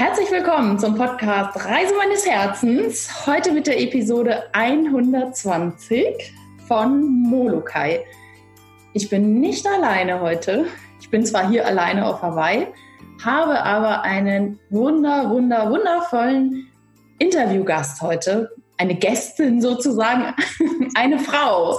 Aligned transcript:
Herzlich 0.00 0.30
willkommen 0.30 0.78
zum 0.78 0.94
Podcast 0.94 1.62
Reise 1.62 1.94
meines 1.94 2.24
Herzens. 2.24 3.26
Heute 3.26 3.52
mit 3.52 3.66
der 3.66 3.78
Episode 3.78 4.44
120 4.54 6.32
von 6.66 7.04
Molokai. 7.04 8.02
Ich 8.94 9.10
bin 9.10 9.40
nicht 9.40 9.66
alleine 9.66 10.22
heute. 10.22 10.64
Ich 11.02 11.10
bin 11.10 11.26
zwar 11.26 11.50
hier 11.50 11.66
alleine 11.66 12.06
auf 12.06 12.22
Hawaii, 12.22 12.66
habe 13.22 13.62
aber 13.62 14.00
einen 14.00 14.58
wunder, 14.70 15.28
wunder, 15.28 15.70
wundervollen 15.70 16.66
Interviewgast 17.18 18.00
heute. 18.00 18.50
Eine 18.78 18.94
Gästin 18.94 19.60
sozusagen, 19.60 20.34
eine 20.94 21.18
Frau. 21.18 21.78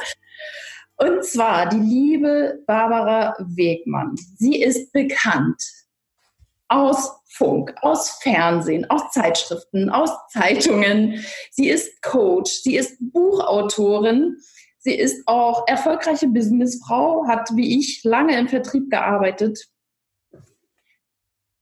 Und 0.97 1.25
zwar 1.25 1.69
die 1.69 1.79
liebe 1.79 2.59
Barbara 2.67 3.35
Wegmann. 3.39 4.13
Sie 4.37 4.61
ist 4.61 4.93
bekannt 4.93 5.59
aus 6.67 7.20
Funk, 7.33 7.73
aus 7.81 8.19
Fernsehen, 8.21 8.89
aus 8.89 9.11
Zeitschriften, 9.11 9.89
aus 9.89 10.09
Zeitungen. 10.29 11.23
Sie 11.51 11.69
ist 11.69 12.01
Coach, 12.01 12.51
sie 12.51 12.75
ist 12.75 12.97
Buchautorin, 12.99 14.37
sie 14.79 14.95
ist 14.95 15.27
auch 15.27 15.67
erfolgreiche 15.67 16.27
Businessfrau, 16.27 17.27
hat 17.27 17.49
wie 17.55 17.79
ich 17.79 18.03
lange 18.03 18.37
im 18.37 18.47
Vertrieb 18.47 18.89
gearbeitet. 18.89 19.67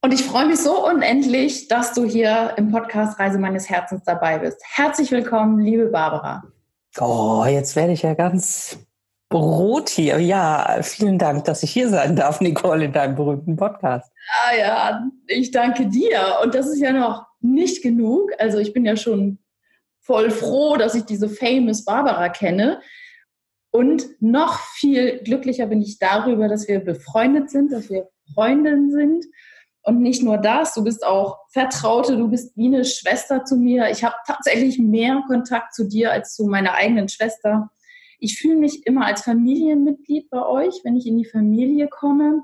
Und 0.02 0.14
ich 0.14 0.24
freue 0.24 0.48
mich 0.48 0.60
so 0.60 0.88
unendlich, 0.88 1.68
dass 1.68 1.94
du 1.94 2.06
hier 2.06 2.54
im 2.58 2.72
Podcast 2.72 3.20
Reise 3.20 3.38
meines 3.38 3.70
Herzens 3.70 4.04
dabei 4.06 4.40
bist. 4.40 4.58
Herzlich 4.64 5.12
willkommen, 5.12 5.60
liebe 5.60 5.88
Barbara. 5.88 6.44
Oh, 7.00 7.46
jetzt 7.46 7.76
werde 7.76 7.94
ich 7.94 8.02
ja 8.02 8.14
ganz 8.14 8.80
Brot 9.30 9.90
hier. 9.90 10.20
Ja, 10.20 10.80
vielen 10.82 11.20
Dank, 11.20 11.46
dass 11.46 11.62
ich 11.62 11.72
hier 11.72 11.90
sein 11.90 12.16
darf, 12.16 12.42
Nicole, 12.42 12.86
in 12.86 12.94
deinem 12.94 13.16
berühmten 13.16 13.56
Podcast. 13.56 14.12
Ah 14.28 14.56
ja, 14.56 15.08
ich 15.28 15.52
danke 15.52 15.86
dir. 15.86 16.40
Und 16.44 16.56
das 16.56 16.68
ist 16.68 16.80
ja 16.80 16.92
noch 16.92 17.28
nicht 17.40 17.84
genug. 17.84 18.32
Also 18.40 18.58
ich 18.58 18.74
bin 18.74 18.86
ja 18.86 18.96
schon 18.96 19.38
voll 20.02 20.32
froh, 20.32 20.78
dass 20.78 20.96
ich 20.96 21.04
diese 21.04 21.30
famous 21.30 21.86
Barbara 21.86 22.30
kenne. 22.30 22.82
Und 23.72 24.08
noch 24.20 24.60
viel 24.60 25.20
glücklicher 25.24 25.68
bin 25.68 25.82
ich 25.82 26.00
darüber, 26.00 26.48
dass 26.48 26.68
wir 26.68 26.80
befreundet 26.80 27.52
sind, 27.52 27.72
dass 27.72 27.92
wir 27.92 28.10
Freundinnen 28.34 28.92
sind. 28.92 29.26
Und 29.84 30.02
nicht 30.02 30.24
nur 30.24 30.40
das, 30.40 30.74
du 30.74 30.84
bist 30.84 31.06
auch 31.06 31.38
Vertraute, 31.52 32.18
du 32.18 32.28
bist 32.30 32.58
wie 32.58 32.66
eine 32.66 32.84
Schwester 32.84 33.46
zu 33.46 33.58
mir. 33.58 33.92
Ich 33.92 34.04
habe 34.04 34.16
tatsächlich 34.26 34.80
mehr 34.80 35.22
Kontakt 35.28 35.76
zu 35.76 35.88
dir 35.88 36.12
als 36.12 36.34
zu 36.34 36.46
meiner 36.46 36.74
eigenen 36.74 37.10
Schwester 37.10 37.70
ich 38.20 38.38
fühle 38.38 38.58
mich 38.58 38.86
immer 38.86 39.06
als 39.06 39.24
Familienmitglied 39.24 40.30
bei 40.30 40.46
euch, 40.46 40.82
wenn 40.84 40.98
ich 40.98 41.08
in 41.08 41.18
die 41.18 41.26
Familie 41.26 41.88
komme. 41.88 42.44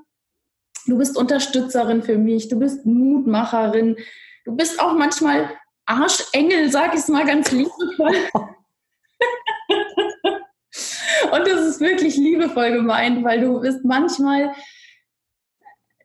Du 0.88 0.98
bist 0.98 1.18
Unterstützerin 1.18 2.04
für 2.04 2.18
mich, 2.18 2.48
du 2.48 2.60
bist 2.60 2.86
Mutmacherin, 2.86 3.98
du 4.46 4.56
bist 4.56 4.80
auch 4.80 4.94
manchmal 4.94 5.50
Arschengel, 5.86 6.72
sag 6.72 6.94
ich 6.94 7.02
es 7.02 7.10
mal 7.10 7.26
ganz 7.26 7.52
liebevoll. 7.52 8.16
Und 11.32 11.48
das 11.48 11.62
ist 11.62 11.80
wirklich 11.80 12.18
liebevoll 12.18 12.72
gemeint, 12.72 13.24
weil 13.24 13.42
du 13.42 13.62
bist 13.62 13.84
manchmal 13.84 14.54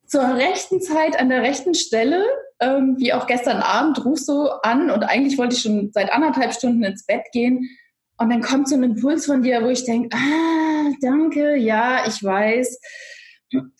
zur 0.06 0.22
rechten 0.22 0.80
Zeit 0.80 1.18
an 1.18 1.28
der 1.28 1.42
rechten 1.42 1.74
Stelle, 1.74 2.24
ähm, 2.58 2.96
wie 2.98 3.12
auch 3.12 3.26
gestern 3.26 3.58
Abend, 3.58 4.04
rufst 4.04 4.28
du 4.28 4.48
an 4.62 4.90
und 4.90 5.04
eigentlich 5.04 5.38
wollte 5.38 5.54
ich 5.54 5.62
schon 5.62 5.92
seit 5.92 6.12
anderthalb 6.12 6.52
Stunden 6.52 6.82
ins 6.82 7.06
Bett 7.06 7.24
gehen 7.32 7.68
und 8.20 8.28
dann 8.28 8.42
kommt 8.42 8.68
so 8.68 8.74
ein 8.74 8.82
Impuls 8.82 9.24
von 9.24 9.42
dir, 9.42 9.62
wo 9.62 9.68
ich 9.68 9.84
denke, 9.84 10.14
ah, 10.14 10.90
danke, 11.00 11.56
ja, 11.56 12.06
ich 12.06 12.22
weiß. 12.22 12.78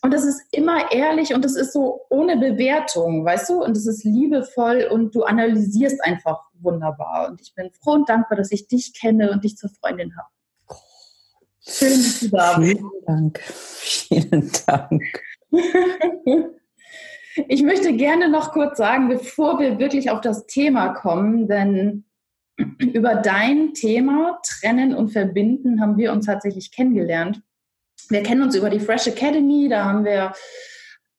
Und 0.03 0.15
das 0.15 0.25
ist 0.25 0.41
immer 0.51 0.91
ehrlich 0.91 1.35
und 1.35 1.45
das 1.45 1.55
ist 1.57 1.75
so 1.75 2.01
ohne 2.09 2.39
Bewertung, 2.39 3.25
weißt 3.25 3.51
du? 3.51 3.63
Und 3.63 3.77
das 3.77 3.87
ist 3.87 4.03
liebevoll 4.03 4.89
und 4.91 5.15
du 5.15 5.25
analysierst 5.25 6.03
einfach 6.03 6.41
wunderbar. 6.55 7.29
Und 7.29 7.43
ich 7.43 7.55
bin 7.55 7.71
froh 7.83 7.93
und 7.93 8.09
dankbar, 8.09 8.39
dass 8.39 8.51
ich 8.51 8.67
dich 8.67 8.99
kenne 8.99 9.31
und 9.31 9.45
dich 9.45 9.57
zur 9.57 9.69
Freundin 9.69 10.17
habe. 10.17 10.81
Schön, 11.61 11.91
dass 11.91 12.21
du 12.21 12.29
da 12.31 12.59
bist. 12.59 12.79
Vielen 12.79 13.05
Dank. 13.07 13.41
Vielen 13.41 14.53
Dank. 14.67 15.23
Ich 17.49 17.63
möchte 17.63 17.93
gerne 17.93 18.29
noch 18.29 18.53
kurz 18.53 18.77
sagen, 18.77 19.09
bevor 19.09 19.61
wir 19.61 19.79
wirklich 19.79 20.11
auf 20.11 20.21
das 20.21 20.47
Thema 20.47 20.89
kommen, 20.89 21.47
denn 21.47 22.05
über 22.79 23.17
dein 23.17 23.75
Thema 23.75 24.41
Trennen 24.45 24.95
und 24.95 25.11
Verbinden 25.11 25.81
haben 25.81 25.97
wir 25.97 26.13
uns 26.13 26.27
tatsächlich 26.27 26.73
kennengelernt. 26.73 27.43
Wir 28.09 28.23
kennen 28.23 28.43
uns 28.43 28.55
über 28.55 28.71
die 28.71 28.81
Fresh 28.81 29.07
Academy, 29.07 29.69
da 29.69 29.85
haben 29.85 30.05
wir 30.05 30.33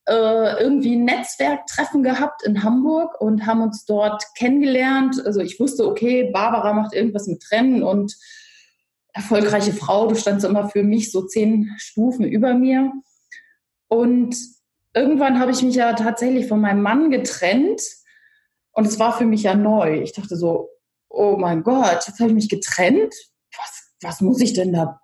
äh, 0.07 0.61
irgendwie 0.61 0.95
ein 0.95 1.05
Netzwerktreffen 1.05 2.03
gehabt 2.03 2.43
in 2.43 2.63
Hamburg 2.63 3.19
und 3.21 3.45
haben 3.45 3.61
uns 3.61 3.85
dort 3.85 4.23
kennengelernt. 4.35 5.21
Also 5.25 5.39
ich 5.41 5.59
wusste, 5.59 5.87
okay, 5.87 6.29
Barbara 6.33 6.73
macht 6.73 6.93
irgendwas 6.93 7.27
mit 7.27 7.41
Trennen 7.41 7.83
und 7.83 8.15
erfolgreiche 9.13 9.73
Frau, 9.73 10.07
du 10.07 10.15
standst 10.15 10.45
immer 10.45 10.69
für 10.69 10.83
mich 10.83 11.11
so 11.11 11.25
zehn 11.25 11.73
Stufen 11.77 12.25
über 12.25 12.53
mir. 12.53 12.91
Und 13.87 14.35
irgendwann 14.93 15.39
habe 15.39 15.51
ich 15.51 15.61
mich 15.61 15.75
ja 15.75 15.93
tatsächlich 15.93 16.47
von 16.47 16.61
meinem 16.61 16.81
Mann 16.81 17.11
getrennt 17.11 17.81
und 18.71 18.87
es 18.87 18.99
war 18.99 19.17
für 19.17 19.25
mich 19.25 19.43
ja 19.43 19.55
neu. 19.55 20.01
Ich 20.01 20.13
dachte 20.13 20.35
so, 20.35 20.70
oh 21.13 21.37
mein 21.37 21.63
Gott, 21.63 22.07
jetzt 22.07 22.19
habe 22.19 22.29
ich 22.29 22.35
mich 22.35 22.49
getrennt. 22.49 23.13
Was, 23.57 23.93
was 24.01 24.21
muss 24.21 24.41
ich 24.41 24.53
denn 24.53 24.73
da 24.73 24.99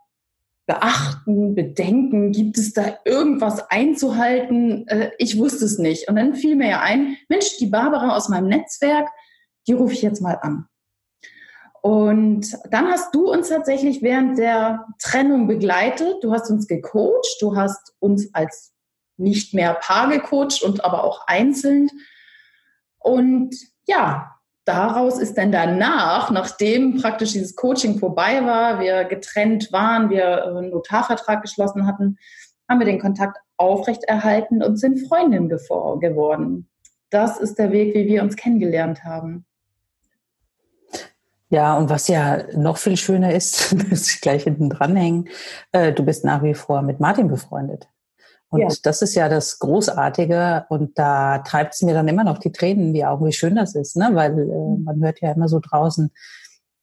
beachten, 0.65 1.55
bedenken? 1.55 2.31
Gibt 2.31 2.57
es 2.57 2.73
da 2.73 2.97
irgendwas 3.05 3.69
einzuhalten? 3.69 4.87
Äh, 4.87 5.11
ich 5.17 5.37
wusste 5.37 5.65
es 5.65 5.77
nicht. 5.77 6.09
Und 6.09 6.15
dann 6.15 6.35
fiel 6.35 6.55
mir 6.55 6.69
ja 6.69 6.81
ein, 6.81 7.17
Mensch, 7.29 7.57
die 7.57 7.67
Barbara 7.67 8.15
aus 8.15 8.29
meinem 8.29 8.47
Netzwerk, 8.47 9.07
die 9.67 9.73
rufe 9.73 9.93
ich 9.93 10.01
jetzt 10.01 10.21
mal 10.21 10.37
an. 10.41 10.67
Und 11.81 12.57
dann 12.69 12.87
hast 12.87 13.15
du 13.15 13.31
uns 13.31 13.49
tatsächlich 13.49 14.01
während 14.01 14.37
der 14.37 14.85
Trennung 14.99 15.47
begleitet. 15.47 16.17
Du 16.21 16.33
hast 16.33 16.49
uns 16.49 16.67
gecoacht. 16.67 17.37
Du 17.39 17.55
hast 17.55 17.95
uns 17.99 18.33
als 18.33 18.73
nicht 19.15 19.53
mehr 19.53 19.73
Paar 19.75 20.09
gecoacht 20.09 20.63
und 20.63 20.83
aber 20.83 21.03
auch 21.03 21.25
einzeln. 21.27 21.89
Und 22.99 23.55
ja, 23.87 24.36
daraus 24.67 25.17
ist 25.17 25.37
dann 25.37 25.51
danach, 25.51 26.29
nachdem 26.29 27.01
praktisch 27.01 27.31
dieses 27.31 27.55
Coaching 27.55 27.97
vorbei 27.99 28.45
war, 28.45 28.79
wir 28.79 29.05
getrennt 29.05 29.71
waren, 29.71 30.09
wir 30.09 30.45
einen 30.45 30.71
Notarvertrag 30.71 31.41
geschlossen 31.41 31.87
hatten, 31.87 32.17
haben 32.69 32.79
wir 32.79 32.85
den 32.85 32.99
Kontakt 32.99 33.37
aufrechterhalten 33.55 34.61
und 34.61 34.77
sind 34.77 35.07
Freundinnen 35.07 35.49
geworden. 35.49 36.69
Das 37.09 37.39
ist 37.39 37.57
der 37.57 37.71
Weg, 37.71 37.95
wie 37.95 38.07
wir 38.07 38.21
uns 38.21 38.35
kennengelernt 38.35 39.03
haben. 39.05 39.45
Ja, 41.49 41.77
und 41.77 41.89
was 41.89 42.09
ja 42.09 42.43
noch 42.57 42.77
viel 42.77 42.97
schöner 42.97 43.33
ist, 43.33 43.73
muss 43.89 44.11
ich 44.11 44.21
gleich 44.21 44.43
hinten 44.43 44.69
dranhängen, 44.69 45.29
äh, 45.71 45.93
du 45.93 46.03
bist 46.03 46.25
nach 46.25 46.43
wie 46.43 46.53
vor 46.53 46.81
mit 46.81 46.99
Martin 46.99 47.29
befreundet. 47.29 47.87
Und 48.49 48.61
ja. 48.61 48.67
das 48.83 49.01
ist 49.01 49.15
ja 49.15 49.27
das 49.27 49.59
Großartige 49.59 50.65
und 50.69 50.97
da 50.97 51.39
treibt 51.39 51.73
es 51.73 51.81
mir 51.81 51.93
dann 51.93 52.07
immer 52.07 52.23
noch 52.23 52.37
die 52.37 52.51
Tränen 52.51 52.87
in 52.87 52.93
die 52.93 53.05
Augen, 53.05 53.25
wie 53.25 53.33
schön 53.33 53.55
das 53.55 53.75
ist, 53.75 53.97
ne? 53.97 54.09
weil 54.13 54.39
äh, 54.39 54.43
mhm. 54.43 54.83
man 54.83 55.03
hört 55.03 55.19
ja 55.19 55.31
immer 55.33 55.49
so 55.49 55.59
draußen 55.59 56.11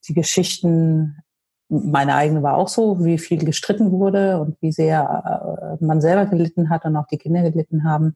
die 0.07 0.15
Geschichten, 0.15 1.23
meine 1.69 2.15
eigene 2.15 2.43
war 2.43 2.57
auch 2.57 2.69
so, 2.69 3.03
wie 3.05 3.17
viel 3.17 3.43
gestritten 3.43 3.91
wurde 3.93 4.39
und 4.41 4.61
wie 4.61 4.73
sehr 4.73 5.79
äh, 5.81 5.85
man 5.85 6.03
selber 6.03 6.27
gelitten 6.27 6.69
hat 6.69 6.85
und 6.85 6.97
auch 6.97 7.07
die 7.07 7.17
Kinder 7.17 7.43
gelitten 7.43 7.85
haben. 7.85 8.15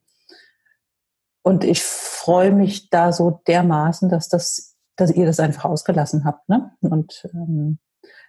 Und 1.43 1.65
ich 1.65 1.83
freue 1.83 2.53
mich 2.53 2.91
da 2.91 3.13
so 3.13 3.41
dermaßen, 3.47 4.11
dass 4.11 4.29
das, 4.29 4.77
dass 4.97 5.11
ihr 5.11 5.25
das 5.25 5.41
einfach 5.41 5.65
ausgelassen 5.65 6.27
habt. 6.27 6.47
Ne? 6.51 6.73
Und 6.81 7.27
ähm, 7.33 7.79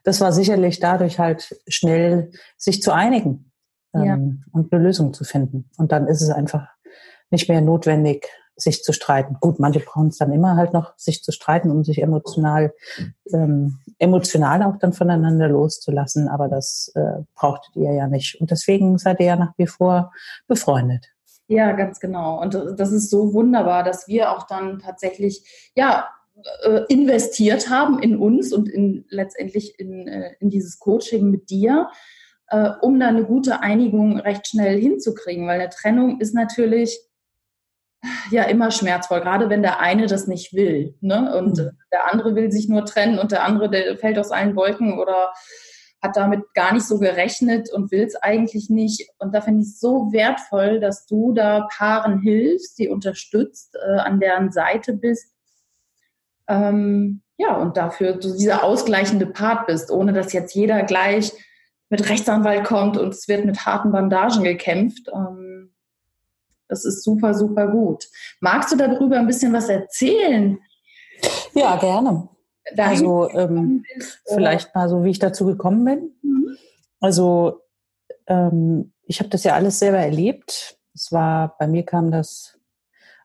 das 0.06 0.22
war 0.22 0.32
sicherlich 0.32 0.80
dadurch 0.80 1.20
halt 1.20 1.62
schnell, 1.68 2.32
sich 2.58 2.82
zu 2.82 2.94
einigen 2.94 3.49
ähm, 3.94 4.04
ja. 4.04 4.18
und 4.52 4.72
eine 4.72 4.84
Lösung 4.84 5.14
zu 5.14 5.24
finden. 5.24 5.70
Und 5.78 5.92
dann 5.92 6.08
ist 6.08 6.22
es 6.22 6.30
einfach 6.30 6.68
nicht 7.32 7.50
mehr 7.50 7.62
notwendig, 7.62 8.28
sich 8.56 8.84
zu 8.84 8.92
streiten. 8.92 9.38
Gut, 9.40 9.60
manche 9.60 9.80
brauchen 9.80 10.10
es 10.10 10.18
dann 10.18 10.34
immer 10.34 10.56
halt 10.58 10.74
noch, 10.74 10.94
sich 10.98 11.24
zu 11.24 11.32
streiten, 11.32 11.72
um 11.72 11.84
sich 11.84 12.02
emotional, 12.02 12.74
ähm, 13.32 13.80
emotional 14.00 14.64
auch 14.64 14.78
dann 14.78 14.94
voneinander 14.94 15.48
loszulassen. 15.48 16.28
Aber 16.28 16.50
das 16.50 16.92
äh, 16.96 17.24
brauchtet 17.36 17.76
ihr 17.76 17.94
ja 17.94 18.08
nicht. 18.08 18.40
Und 18.42 18.52
deswegen 18.52 18.98
seid 18.98 19.20
ihr 19.20 19.28
ja 19.28 19.36
nach 19.36 19.54
wie 19.58 19.68
vor 19.68 20.12
befreundet. 20.48 21.08
Ja, 21.48 21.72
ganz 21.72 22.00
genau. 22.00 22.40
Und 22.42 22.54
das 22.54 22.92
ist 22.92 23.10
so 23.10 23.34
wunderbar, 23.34 23.84
dass 23.84 24.08
wir 24.08 24.32
auch 24.32 24.44
dann 24.44 24.80
tatsächlich, 24.80 25.72
ja, 25.76 26.10
äh, 26.64 26.82
investiert 26.88 27.70
haben 27.70 28.00
in 28.00 28.18
uns 28.18 28.54
und 28.54 28.70
in, 28.70 29.06
letztendlich 29.10 29.80
in, 29.80 30.08
äh, 30.08 30.36
in 30.40 30.50
dieses 30.50 30.80
Coaching 30.80 31.30
mit 31.32 31.50
dir 31.50 31.90
äh, 32.50 32.72
um 32.82 33.00
da 33.00 33.08
eine 33.08 33.24
gute 33.24 33.62
Einigung 33.62 34.20
recht 34.20 34.48
schnell 34.48 34.80
hinzukriegen, 34.80 35.48
weil 35.48 35.60
eine 35.60 35.70
Trennung 35.70 36.20
ist 36.20 36.34
natürlich 36.34 37.00
ja 38.32 38.44
immer 38.44 38.72
schmerzvoll, 38.72 39.22
gerade 39.22 39.50
wenn 39.50 39.62
der 39.62 39.80
eine 39.80 40.08
das 40.08 40.28
nicht 40.28 40.54
will. 40.54 40.96
Ne? 41.02 41.36
Und 41.38 41.58
mhm. 41.58 41.72
der 41.92 42.12
andere 42.12 42.36
will 42.36 42.52
sich 42.52 42.70
nur 42.70 42.86
trennen 42.86 43.20
und 43.20 43.32
der 43.32 43.44
andere, 43.44 43.70
der 43.70 43.98
fällt 43.98 44.18
aus 44.18 44.32
allen 44.32 44.56
Wolken 44.56 45.00
oder 45.00 45.34
hat 46.02 46.16
damit 46.16 46.54
gar 46.54 46.74
nicht 46.74 46.88
so 46.88 46.98
gerechnet 46.98 47.72
und 47.74 47.92
will 47.92 48.04
es 48.04 48.16
eigentlich 48.16 48.70
nicht. 48.70 49.10
Und 49.18 49.36
da 49.36 49.42
finde 49.42 49.64
ich 49.64 49.68
es 49.68 49.80
so 49.80 50.14
wertvoll, 50.14 50.80
dass 50.80 51.06
du 51.06 51.34
da 51.34 51.68
Paaren 51.78 52.22
hilfst, 52.22 52.80
die 52.80 52.88
unterstützt, 52.88 53.76
äh, 53.76 54.00
an 54.00 54.20
deren 54.20 54.52
Seite 54.52 54.94
bist. 54.94 55.36
Ähm, 56.48 57.22
ja, 57.38 57.56
und 57.58 57.76
dafür 57.76 58.14
du 58.14 58.34
dieser 58.36 58.64
ausgleichende 58.64 59.26
Part 59.26 59.68
bist, 59.68 59.92
ohne 59.92 60.14
dass 60.14 60.32
jetzt 60.32 60.56
jeder 60.56 60.84
gleich 60.84 61.34
mit 61.90 62.08
Rechtsanwalt 62.10 62.66
kommt 62.66 62.98
und 62.98 63.10
es 63.14 63.28
wird 63.28 63.46
mit 63.46 63.66
harten 63.66 63.92
Bandagen 63.92 64.44
gekämpft. 64.44 65.10
Ähm, 65.14 65.74
das 66.68 66.86
ist 66.86 67.04
super, 67.04 67.34
super 67.34 67.68
gut. 67.68 68.08
Magst 68.40 68.72
du 68.72 68.78
darüber 68.78 69.18
ein 69.18 69.28
bisschen 69.28 69.52
was 69.54 69.70
erzählen? 69.70 70.60
Ja, 71.54 71.76
gerne. 71.78 72.30
also 72.78 73.30
ähm, 73.32 73.84
vielleicht 74.26 74.74
mal 74.76 74.88
so, 74.88 75.04
wie 75.04 75.10
ich 75.10 75.20
dazu 75.20 75.46
gekommen 75.46 75.84
bin. 75.84 76.12
Mhm. 76.22 76.58
Also 77.00 77.62
ähm, 78.28 78.94
ich 79.04 79.20
habe 79.20 79.30
das 79.30 79.44
ja 79.44 79.56
alles 79.56 79.80
selber 79.80 79.98
erlebt. 79.98 80.78
Es 80.94 81.12
war, 81.12 81.58
bei 81.58 81.68
mir 81.68 81.84
kam 81.84 82.12
das 82.12 82.60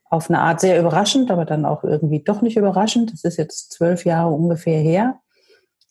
auf 0.09 0.31
eine 0.31 0.41
Art 0.41 0.61
sehr 0.61 0.81
überraschend, 0.81 1.31
aber 1.31 1.45
dann 1.45 1.67
auch 1.67 1.85
irgendwie 1.85 2.21
doch 2.21 2.41
nicht 2.41 2.57
überraschend. 2.57 3.13
Das 3.13 3.25
ist 3.25 3.37
jetzt 3.37 3.73
zwölf 3.73 4.05
Jahre 4.05 4.31
ungefähr 4.31 4.81
her. 4.81 5.21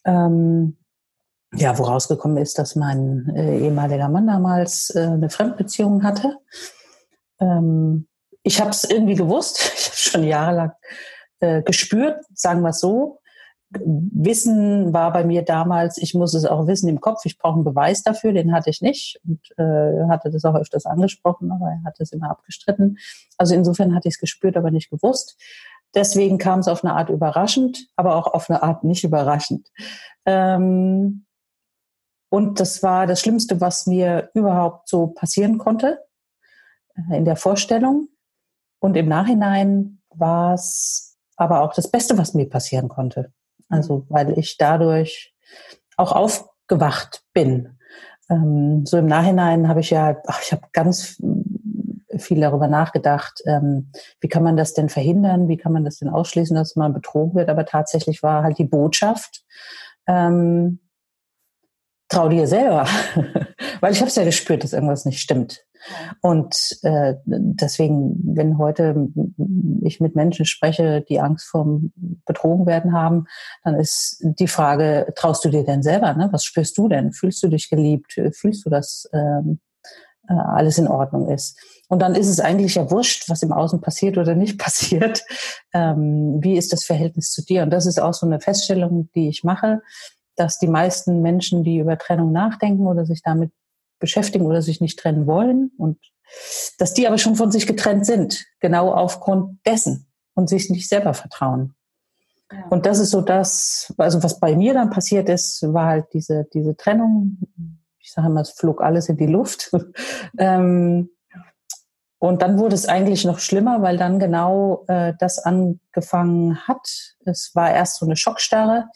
Ähm, 0.06 0.78
ja, 1.56 1.78
woraus 1.78 2.08
gekommen 2.08 2.38
ist, 2.38 2.58
dass 2.58 2.76
mein 2.76 3.32
äh, 3.36 3.60
ehemaliger 3.60 4.10
Mann 4.10 4.28
damals 4.28 4.90
äh, 4.96 5.02
eine 5.02 5.30
Fremdbeziehung 5.30 6.04
hatte. 6.04 6.38
Ähm, 7.40 8.08
ich 8.44 8.60
habe 8.60 8.72
es 8.72 8.84
irgendwie 8.84 9.16
gewusst. 9.16 9.60
Ich 9.76 9.88
habe 9.88 9.98
schon 9.98 10.24
jahrelang 10.24 10.72
äh, 11.40 11.62
gespürt, 11.62 12.24
sagen 12.34 12.62
wir 12.62 12.70
es 12.70 12.80
so. 12.80 13.20
Wissen 13.72 14.94
war 14.94 15.12
bei 15.12 15.24
mir 15.24 15.42
damals, 15.42 15.98
ich 15.98 16.14
muss 16.14 16.36
es 16.36 16.46
auch 16.46 16.68
wissen 16.68 16.90
im 16.90 17.02
Kopf, 17.02 17.26
ich 17.26 17.40
brauche 17.40 17.56
einen 17.56 17.64
Beweis 17.64 18.04
dafür, 18.04 18.32
den 18.32 18.54
hatte 18.54 18.70
ich 18.70 18.82
nicht 18.82 19.20
und 19.28 19.40
äh, 19.58 20.08
hatte 20.10 20.30
das 20.30 20.46
auch 20.46 20.54
öfters 20.54 20.86
angesprochen, 20.86 21.52
aber 21.52 21.72
er 21.72 21.82
hat 21.84 22.00
es 22.00 22.12
immer 22.12 22.30
abgestritten. 22.30 23.00
Also 23.38 23.56
insofern 23.56 23.96
hatte 23.96 24.08
ich 24.08 24.16
es 24.16 24.20
gespürt, 24.20 24.58
aber 24.58 24.70
nicht 24.70 24.92
gewusst. 24.92 25.38
Deswegen 25.96 26.38
kam 26.38 26.60
es 26.60 26.68
auf 26.68 26.84
eine 26.84 26.94
Art 26.94 27.10
überraschend, 27.10 27.88
aber 27.96 28.16
auch 28.16 28.28
auf 28.28 28.50
eine 28.50 28.62
Art 28.62 28.84
nicht 28.84 29.04
überraschend. 29.04 29.72
Ähm, 30.26 31.26
und 32.34 32.60
das 32.60 32.82
war 32.82 33.06
das 33.06 33.22
Schlimmste, 33.22 33.62
was 33.62 33.86
mir 33.86 34.32
überhaupt 34.34 34.90
so 34.90 35.06
passieren 35.06 35.60
konnte 35.60 36.00
äh, 36.96 37.16
in 37.16 37.26
der 37.26 37.36
Vorstellung. 37.36 38.08
Und 38.80 38.98
im 38.98 39.08
Nachhinein 39.08 40.02
war 40.10 40.56
es 40.56 41.16
aber 41.36 41.62
auch 41.62 41.76
das 41.76 41.92
Beste, 41.92 42.18
was 42.18 42.34
mir 42.34 42.50
passieren 42.50 42.90
konnte. 42.90 43.32
Also 43.70 44.08
weil 44.10 44.36
ich 44.40 44.58
dadurch 44.58 45.36
auch 45.96 46.12
aufgewacht 46.12 47.22
bin. 47.34 47.78
Ähm, 48.32 48.84
so 48.88 48.98
im 48.98 49.06
Nachhinein 49.06 49.68
habe 49.68 49.82
ich 49.82 49.92
ja, 49.92 50.20
ach, 50.26 50.42
ich 50.42 50.54
habe 50.54 50.64
ganz 50.72 51.22
viel 52.18 52.42
darüber 52.42 52.68
nachgedacht, 52.68 53.44
ähm, 53.46 53.92
wie 54.22 54.28
kann 54.28 54.42
man 54.42 54.58
das 54.58 54.74
denn 54.74 54.90
verhindern, 54.90 55.50
wie 55.50 55.58
kann 55.58 55.72
man 55.72 55.84
das 55.84 56.00
denn 56.00 56.10
ausschließen, 56.10 56.56
dass 56.56 56.76
man 56.76 56.94
betrogen 56.94 57.36
wird. 57.36 57.50
Aber 57.50 57.68
tatsächlich 57.68 58.24
war 58.24 58.42
halt 58.42 58.58
die 58.58 58.66
Botschaft, 58.66 59.44
ähm, 60.08 60.80
trau 62.10 62.30
dir 62.30 62.48
selber, 62.48 62.88
weil 63.82 63.92
ich 63.92 64.00
habe 64.00 64.10
es 64.10 64.16
ja 64.16 64.24
gespürt, 64.24 64.64
dass 64.64 64.74
irgendwas 64.74 65.06
nicht 65.06 65.20
stimmt. 65.20 65.66
Und 66.22 66.78
äh, 66.84 67.16
deswegen, 67.26 68.16
wenn 68.24 68.58
heute 68.58 69.10
ich 69.82 70.00
mit 70.00 70.16
Menschen 70.16 70.46
spreche, 70.46 71.02
die 71.02 71.20
Angst 71.20 71.48
vorm 71.48 71.92
Betrogen 72.26 72.66
werden 72.66 72.94
haben, 72.94 73.26
dann 73.64 73.76
ist 73.76 74.18
die 74.22 74.48
Frage, 74.48 75.12
traust 75.16 75.44
du 75.44 75.50
dir 75.50 75.66
denn 75.66 75.84
selber? 75.84 76.14
Ne? 76.14 76.30
Was 76.32 76.46
spürst 76.46 76.78
du 76.78 76.88
denn? 76.88 77.12
Fühlst 77.12 77.44
du 77.44 77.50
dich 77.50 77.70
geliebt? 77.70 78.14
Fühlst 78.32 78.66
du, 78.66 78.70
dass 78.70 79.10
ähm, 79.14 79.60
äh, 80.30 80.34
alles 80.34 80.78
in 80.78 80.88
Ordnung 80.88 81.30
ist? 81.30 81.60
Und 81.90 82.02
dann 82.02 82.16
ist 82.16 82.30
es 82.30 82.40
eigentlich 82.40 82.76
ja 82.76 82.90
wurscht, 82.90 83.30
was 83.30 83.44
im 83.44 83.52
Außen 83.52 83.82
passiert 83.82 84.18
oder 84.18 84.36
nicht 84.36 84.58
passiert. 84.60 85.24
Ähm, 85.74 86.40
wie 86.42 86.58
ist 86.58 86.72
das 86.72 86.86
Verhältnis 86.86 87.32
zu 87.32 87.44
dir? 87.44 87.64
Und 87.64 87.72
das 87.72 87.86
ist 87.86 88.02
auch 88.02 88.14
so 88.14 88.26
eine 88.26 88.40
Feststellung, 88.40 89.10
die 89.16 89.28
ich 89.28 89.44
mache, 89.44 89.82
dass 90.36 90.58
die 90.60 90.68
meisten 90.68 91.22
Menschen, 91.22 91.64
die 91.64 91.78
über 91.78 91.98
Trennung 91.98 92.32
nachdenken 92.32 92.88
oder 92.88 93.06
sich 93.06 93.22
damit 93.22 93.52
beschäftigen 94.00 94.46
oder 94.46 94.62
sich 94.62 94.82
nicht 94.82 95.00
trennen 95.00 95.28
wollen 95.28 95.72
und 95.78 95.98
dass 96.78 96.94
die 96.94 97.08
aber 97.08 97.18
schon 97.18 97.36
von 97.36 97.52
sich 97.52 97.68
getrennt 97.68 98.06
sind, 98.06 98.46
genau 98.60 98.92
aufgrund 98.92 99.60
dessen 99.66 100.08
und 100.34 100.50
sich 100.50 100.70
nicht 100.70 100.90
selber 100.90 101.14
vertrauen. 101.14 101.76
Ja. 102.52 102.66
Und 102.70 102.86
das 102.86 103.00
ist 103.00 103.12
so 103.12 103.22
das, 103.22 103.94
also 103.98 104.24
was 104.24 104.40
bei 104.40 104.56
mir 104.56 104.74
dann 104.74 104.90
passiert 104.90 105.30
ist, 105.30 105.62
war 105.74 105.88
halt 105.88 106.06
diese, 106.14 106.46
diese 106.54 106.76
Trennung. 106.76 107.38
Ich 108.00 108.12
sage 108.12 108.28
immer, 108.28 108.42
es 108.42 108.52
flog 108.52 108.82
alles 108.82 109.10
in 109.10 109.18
die 109.18 109.28
Luft. 109.28 109.72
ähm, 110.38 111.10
und 112.20 112.42
dann 112.42 112.58
wurde 112.58 112.76
es 112.76 112.88
eigentlich 112.88 113.26
noch 113.26 113.40
schlimmer, 113.40 113.82
weil 113.82 113.98
dann 113.98 114.18
genau 114.18 114.86
äh, 114.88 115.14
das 115.20 115.40
angefangen 115.40 116.58
hat. 116.68 117.16
Es 117.26 117.52
war 117.54 117.72
erst 117.72 117.98
so 117.98 118.06
eine 118.06 118.16
Schockstarre, 118.16 118.90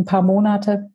ein 0.00 0.04
paar 0.04 0.22
Monate. 0.22 0.90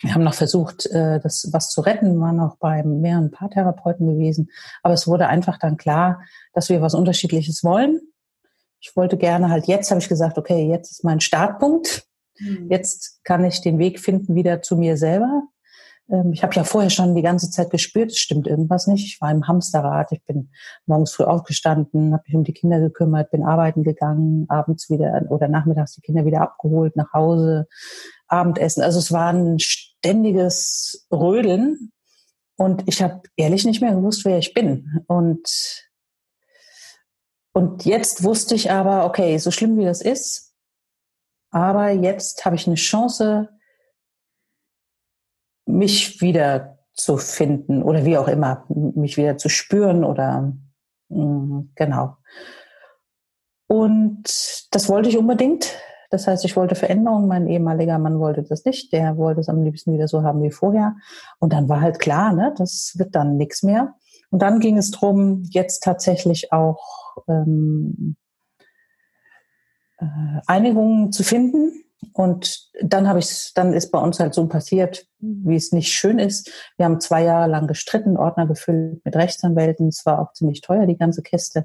Wir 0.00 0.14
haben 0.14 0.24
noch 0.24 0.34
versucht, 0.34 0.86
äh, 0.86 1.20
das 1.20 1.48
was 1.52 1.70
zu 1.70 1.80
retten, 1.80 2.20
waren 2.20 2.40
auch 2.40 2.56
bei 2.56 2.82
mehreren 2.82 3.30
Paartherapeuten 3.30 4.06
gewesen. 4.08 4.50
Aber 4.82 4.94
es 4.94 5.06
wurde 5.06 5.28
einfach 5.28 5.58
dann 5.58 5.76
klar, 5.76 6.22
dass 6.52 6.68
wir 6.68 6.80
was 6.80 6.94
Unterschiedliches 6.94 7.62
wollen. 7.62 8.00
Ich 8.80 8.96
wollte 8.96 9.16
gerne 9.16 9.48
halt 9.48 9.66
jetzt, 9.66 9.90
habe 9.90 10.00
ich 10.00 10.08
gesagt, 10.08 10.38
okay, 10.38 10.68
jetzt 10.68 10.90
ist 10.90 11.04
mein 11.04 11.20
Startpunkt. 11.20 12.04
Mhm. 12.38 12.66
Jetzt 12.68 13.20
kann 13.22 13.44
ich 13.44 13.60
den 13.60 13.78
Weg 13.78 14.00
finden 14.00 14.34
wieder 14.34 14.60
zu 14.60 14.76
mir 14.76 14.96
selber. 14.96 15.44
Ähm, 16.10 16.32
ich 16.32 16.42
habe 16.42 16.54
ja 16.54 16.64
vorher 16.64 16.90
schon 16.90 17.14
die 17.14 17.22
ganze 17.22 17.50
Zeit 17.50 17.70
gespürt, 17.70 18.10
es 18.10 18.18
stimmt 18.18 18.46
irgendwas 18.46 18.86
nicht. 18.86 19.06
Ich 19.06 19.20
war 19.20 19.30
im 19.30 19.46
Hamsterrad, 19.46 20.12
ich 20.12 20.22
bin 20.24 20.50
morgens 20.86 21.12
früh 21.12 21.24
aufgestanden, 21.24 22.12
habe 22.12 22.24
mich 22.26 22.34
um 22.36 22.44
die 22.44 22.52
Kinder 22.52 22.80
gekümmert, 22.80 23.30
bin 23.30 23.44
arbeiten 23.44 23.82
gegangen, 23.82 24.46
abends 24.48 24.90
wieder 24.90 25.22
oder 25.30 25.48
nachmittags 25.48 25.94
die 25.94 26.00
Kinder 26.00 26.24
wieder 26.24 26.40
abgeholt, 26.42 26.96
nach 26.96 27.12
Hause, 27.12 27.66
Abendessen. 28.32 28.82
Also 28.82 28.98
es 28.98 29.12
war 29.12 29.32
ein 29.32 29.58
ständiges 29.58 31.06
Rödeln 31.12 31.92
und 32.56 32.86
ich 32.86 33.02
habe 33.02 33.22
ehrlich 33.36 33.64
nicht 33.64 33.80
mehr 33.80 33.94
gewusst, 33.94 34.24
wer 34.24 34.38
ich 34.38 34.54
bin. 34.54 35.04
Und, 35.06 35.90
und 37.52 37.84
jetzt 37.84 38.24
wusste 38.24 38.54
ich 38.54 38.70
aber, 38.70 39.04
okay, 39.04 39.36
so 39.38 39.50
schlimm 39.50 39.78
wie 39.78 39.84
das 39.84 40.00
ist, 40.00 40.54
aber 41.50 41.90
jetzt 41.90 42.44
habe 42.44 42.56
ich 42.56 42.66
eine 42.66 42.76
Chance, 42.76 43.50
mich 45.66 46.20
wieder 46.20 46.78
zu 46.94 47.18
finden 47.18 47.82
oder 47.82 48.04
wie 48.04 48.18
auch 48.18 48.28
immer, 48.28 48.66
mich 48.68 49.16
wieder 49.16 49.36
zu 49.36 49.48
spüren 49.48 50.04
oder 50.04 50.52
mm, 51.08 51.72
genau. 51.74 52.16
Und 53.68 54.24
das 54.70 54.88
wollte 54.88 55.08
ich 55.08 55.16
unbedingt. 55.16 55.74
Das 56.12 56.26
heißt, 56.26 56.44
ich 56.44 56.56
wollte 56.56 56.74
Veränderung. 56.74 57.26
Mein 57.26 57.48
ehemaliger 57.48 57.98
Mann 57.98 58.20
wollte 58.20 58.42
das 58.42 58.66
nicht. 58.66 58.92
Der 58.92 59.16
wollte 59.16 59.40
es 59.40 59.48
am 59.48 59.64
liebsten 59.64 59.94
wieder 59.94 60.08
so 60.08 60.22
haben 60.22 60.42
wie 60.42 60.50
vorher. 60.50 60.94
Und 61.38 61.54
dann 61.54 61.70
war 61.70 61.80
halt 61.80 62.00
klar, 62.00 62.34
ne, 62.34 62.54
das 62.58 62.92
wird 62.98 63.14
dann 63.14 63.38
nichts 63.38 63.62
mehr. 63.62 63.94
Und 64.28 64.42
dann 64.42 64.60
ging 64.60 64.76
es 64.76 64.90
darum, 64.90 65.42
jetzt 65.50 65.82
tatsächlich 65.82 66.52
auch 66.52 67.16
ähm, 67.28 68.16
äh, 69.96 70.04
Einigungen 70.46 71.12
zu 71.12 71.22
finden. 71.22 71.82
Und 72.12 72.68
dann 72.82 73.08
habe 73.08 73.20
ich, 73.20 73.52
dann 73.54 73.72
ist 73.72 73.90
bei 73.90 73.98
uns 73.98 74.20
halt 74.20 74.34
so 74.34 74.46
passiert, 74.48 75.06
wie 75.18 75.56
es 75.56 75.72
nicht 75.72 75.92
schön 75.92 76.18
ist. 76.18 76.50
Wir 76.76 76.84
haben 76.84 77.00
zwei 77.00 77.24
Jahre 77.24 77.50
lang 77.50 77.68
gestritten, 77.68 78.18
Ordner 78.18 78.46
gefüllt 78.46 79.02
mit 79.02 79.16
Rechtsanwälten. 79.16 79.88
Es 79.88 80.04
war 80.04 80.20
auch 80.20 80.34
ziemlich 80.34 80.60
teuer, 80.60 80.84
die 80.84 80.98
ganze 80.98 81.22
Kiste. 81.22 81.64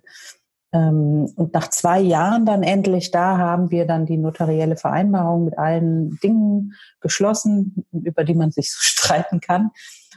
Ähm, 0.78 1.32
und 1.36 1.54
nach 1.54 1.70
zwei 1.70 2.00
Jahren 2.00 2.46
dann 2.46 2.62
endlich, 2.62 3.10
da 3.10 3.38
haben 3.38 3.72
wir 3.72 3.88
dann 3.88 4.06
die 4.06 4.18
notarielle 4.18 4.78
Vereinbarung 4.78 5.46
mit 5.46 5.58
allen 5.58 6.20
Dingen 6.22 6.74
geschlossen, 7.02 7.86
über 7.92 8.24
die 8.24 8.36
man 8.36 8.52
sich 8.52 8.72
so 8.72 8.78
streiten 8.82 9.40
kann. 9.40 9.72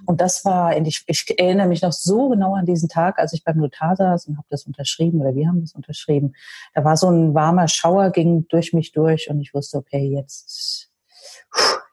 Und 0.07 0.21
das 0.21 0.45
war, 0.45 0.76
ich, 0.76 1.02
ich 1.07 1.38
erinnere 1.38 1.67
mich 1.67 1.83
noch 1.83 1.93
so 1.93 2.29
genau 2.29 2.55
an 2.55 2.67
diesen 2.67 2.88
Tag, 2.88 3.19
als 3.19 3.33
ich 3.33 3.45
beim 3.45 3.59
Notar 3.59 3.97
saß 3.97 4.26
und 4.26 4.37
habe 4.37 4.47
das 4.50 4.64
unterschrieben 4.64 5.21
oder 5.21 5.35
wir 5.35 5.49
haben 5.49 5.61
das 5.61 5.73
unterschrieben. 5.73 6.35
Da 6.75 6.85
war 6.85 6.97
so 6.97 7.09
ein 7.11 7.35
warmer 7.35 7.69
Schauer, 7.69 8.11
ging 8.11 8.47
durch 8.49 8.73
mich 8.73 8.93
durch 8.93 9.31
und 9.31 9.40
ich 9.40 9.55
wusste, 9.55 9.79
okay, 9.79 10.09
jetzt, 10.11 10.90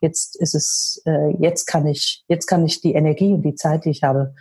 jetzt 0.01 0.35
ist 0.37 0.55
es, 0.55 1.01
äh, 1.05 1.35
jetzt 1.39 1.65
kann 1.65 1.85
ich, 1.85 2.23
jetzt 2.27 2.47
kann 2.47 2.65
ich 2.65 2.81
die 2.81 2.93
Energie 2.93 3.33
und 3.33 3.43
die 3.43 3.55
Zeit, 3.55 3.85
die 3.85 3.91
ich 3.91 4.03
habe, 4.03 4.33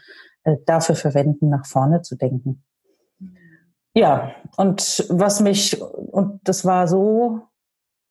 äh, 0.45 0.57
dafür 0.65 0.95
verwenden, 0.95 1.49
nach 1.49 1.67
vorne 1.67 2.03
zu 2.03 2.17
denken. 2.17 2.63
Ja, 3.97 4.35
und 4.59 5.07
was 5.09 5.41
mich, 5.41 5.81
und 5.81 6.41
das 6.45 6.67
war 6.67 6.87
so 6.87 7.41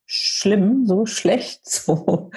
schlimm, 0.07 0.87
so 0.87 1.05
schlecht, 1.05 1.69
so 1.69 2.31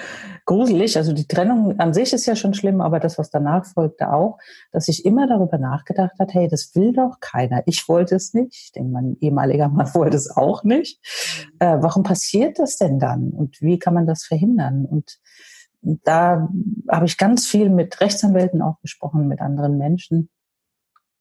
gruselig. 0.45 0.97
Also 0.97 1.13
die 1.13 1.27
Trennung 1.27 1.79
an 1.79 1.95
sich 1.95 2.13
ist 2.13 2.27
ja 2.27 2.35
schon 2.35 2.53
schlimm, 2.53 2.79
aber 2.79 2.99
das, 2.99 3.17
was 3.17 3.31
danach 3.31 3.65
folgte 3.65 4.13
auch, 4.13 4.37
dass 4.71 4.87
ich 4.87 5.03
immer 5.03 5.25
darüber 5.25 5.57
nachgedacht 5.57 6.19
hat, 6.19 6.31
hey, 6.31 6.47
das 6.47 6.75
will 6.75 6.93
doch 6.93 7.19
keiner. 7.21 7.63
Ich 7.65 7.89
wollte 7.89 8.15
es 8.15 8.35
nicht, 8.35 8.75
denn 8.75 8.91
mein 8.91 9.17
ehemaliger 9.19 9.67
Mann 9.67 9.91
wollte 9.95 10.17
es 10.17 10.29
auch 10.29 10.63
nicht. 10.63 10.99
Äh, 11.57 11.77
warum 11.79 12.03
passiert 12.03 12.59
das 12.59 12.77
denn 12.77 12.99
dann? 12.99 13.31
Und 13.31 13.59
wie 13.61 13.79
kann 13.79 13.95
man 13.95 14.05
das 14.05 14.25
verhindern? 14.25 14.85
Und 14.85 15.17
da 15.81 16.49
habe 16.87 17.07
ich 17.07 17.17
ganz 17.17 17.47
viel 17.47 17.71
mit 17.71 17.99
Rechtsanwälten 17.99 18.61
auch 18.61 18.79
gesprochen, 18.81 19.27
mit 19.27 19.41
anderen 19.41 19.79
Menschen 19.79 20.29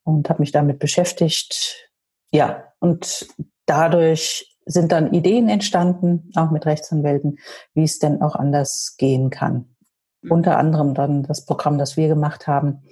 und 0.05 0.29
habe 0.29 0.41
mich 0.41 0.53
damit 0.53 0.79
beschäftigt. 0.79 1.88
Ja, 2.33 2.65
und 2.81 3.29
dadurch 3.67 4.59
sind 4.67 4.93
dann 4.93 5.13
Ideen 5.15 5.49
entstanden, 5.49 6.31
auch 6.37 6.51
mit 6.51 6.67
Rechtsanwälten, 6.67 7.39
wie 7.75 7.85
es 7.85 7.99
denn 7.99 8.21
auch 8.21 8.37
anders 8.37 8.97
gehen 8.99 9.31
kann. 9.31 9.75
Mhm. 10.23 10.31
Unter 10.31 10.59
anderem 10.59 10.95
dann 10.95 11.23
das 11.23 11.45
Programm, 11.45 11.79
das 11.79 11.97
wir 11.97 12.09
gemacht 12.09 12.47
haben, 12.47 12.83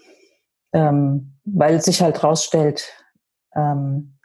ähm, 0.72 1.34
weil 1.44 1.80
sich 1.80 2.02
halt 2.02 2.24
rausstellt, 2.24 2.92
ähm, 3.54 4.18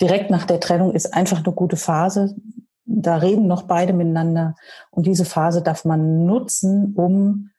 direkt 0.00 0.30
nach 0.30 0.44
der 0.44 0.60
Trennung 0.60 0.92
ist 0.92 1.14
einfach 1.14 1.44
eine 1.44 1.54
gute 1.54 1.76
Phase. 1.76 2.36
Da 2.84 3.16
reden 3.16 3.46
noch 3.46 3.62
beide 3.62 3.92
miteinander 3.92 4.54
und 4.90 5.06
diese 5.06 5.24
Phase 5.24 5.62
darf 5.62 5.84
man 5.84 6.26
nutzen, 6.26 6.94
um 6.96 7.50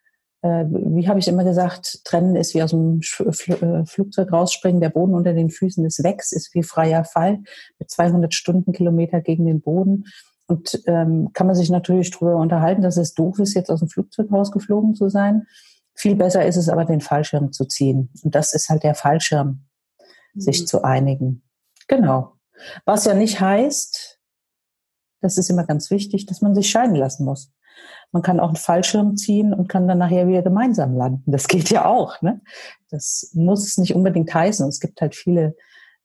wie 0.48 1.08
habe 1.08 1.20
ich 1.20 1.28
immer 1.28 1.44
gesagt, 1.44 2.06
trennen 2.06 2.36
ist 2.36 2.54
wie 2.54 2.62
aus 2.62 2.72
dem 2.72 3.00
äh, 3.00 3.86
Flugzeug 3.86 4.32
rausspringen, 4.32 4.80
der 4.80 4.90
Boden 4.90 5.16
unter 5.16 5.34
den 5.34 5.50
Füßen 5.50 5.84
ist 5.86 6.04
weg, 6.04 6.20
ist 6.20 6.54
wie 6.54 6.62
freier 6.62 7.04
Fall 7.04 7.40
mit 7.80 7.90
200 7.90 8.34
Stundenkilometer 8.34 9.22
gegen 9.22 9.46
den 9.46 9.62
Boden. 9.62 10.06
Und 10.48 10.84
ähm, 10.86 11.32
kann 11.34 11.48
man 11.48 11.56
sich 11.56 11.72
natürlich 11.72 12.12
darüber 12.12 12.36
unterhalten, 12.36 12.84
dass 12.84 12.98
es 12.98 13.16
doof 13.16 13.40
ist, 13.40 13.56
jetzt 13.56 13.72
aus 13.72 13.80
dem 13.80 13.90
Flugzeug 13.90 14.32
rausgeflogen 14.32 14.94
zu 14.94 15.10
sein. 15.10 15.48
Viel 15.96 16.16
besser 16.16 16.46
ist 16.46 16.58
es 16.58 16.70
aber, 16.70 16.86
den 16.86 17.02
Fallschirm 17.02 17.52
zu 17.52 17.66
ziehen. 17.66 18.12
Und 18.22 18.36
das 18.36 18.54
ist 18.54 18.70
halt 18.70 18.84
der 18.84 18.94
Fallschirm, 18.94 19.66
mhm. 20.34 20.40
sich 20.40 20.68
zu 20.68 20.84
einigen. 20.84 21.42
Genau. 21.88 22.34
Was 22.86 23.06
ja 23.06 23.16
nicht 23.16 23.40
heißt, 23.40 24.20
das 25.22 25.38
ist 25.40 25.50
immer 25.50 25.66
ganz 25.66 25.90
wichtig, 25.90 26.28
dass 26.28 26.42
man 26.42 26.54
sich 26.54 26.70
scheiden 26.70 26.96
lassen 26.96 27.26
muss. 27.26 27.52
Man 28.12 28.22
kann 28.22 28.40
auch 28.40 28.48
einen 28.48 28.56
Fallschirm 28.56 29.18
ziehen 29.18 29.54
und 29.54 29.68
kann 29.68 29.88
dann 29.88 29.98
nachher 29.98 30.28
wieder 30.28 30.42
gemeinsam 30.42 30.96
landen. 30.96 31.32
Das 31.32 31.48
geht 31.48 31.70
ja 31.70 31.86
auch. 31.86 32.22
Ne? 32.22 32.42
Das 32.90 33.32
muss 33.34 33.68
es 33.68 33.78
nicht 33.78 33.96
unbedingt 33.96 34.34
heißen. 34.34 34.68
Es 34.68 34.80
gibt 34.80 35.02
halt 35.02 35.16
viele 35.16 35.56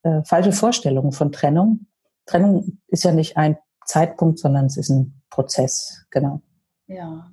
äh, 0.03 0.23
falsche 0.25 0.53
Vorstellungen 0.53 1.13
von 1.13 1.33
Trennung. 1.33 1.87
Trennung 2.27 2.79
ist 2.89 3.05
ja 3.05 3.13
nicht 3.13 3.37
ein 3.37 3.59
Zeitpunkt, 3.85 4.39
sondern 4.39 4.67
es 4.67 4.77
ist 4.77 4.91
ein 4.91 5.23
Prozess. 5.31 6.05
Genau. 6.11 6.43
Ja. 6.87 7.31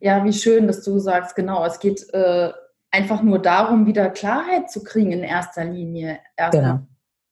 Ja, 0.00 0.24
wie 0.24 0.32
schön, 0.32 0.66
dass 0.66 0.82
du 0.82 0.98
sagst, 0.98 1.34
genau, 1.34 1.64
es 1.64 1.80
geht 1.80 2.12
äh, 2.12 2.52
einfach 2.90 3.22
nur 3.22 3.40
darum, 3.40 3.86
wieder 3.86 4.10
Klarheit 4.10 4.70
zu 4.70 4.84
kriegen 4.84 5.12
in 5.12 5.24
erster 5.24 5.64
Linie. 5.64 6.20
Erster 6.36 6.60
genau. 6.60 6.78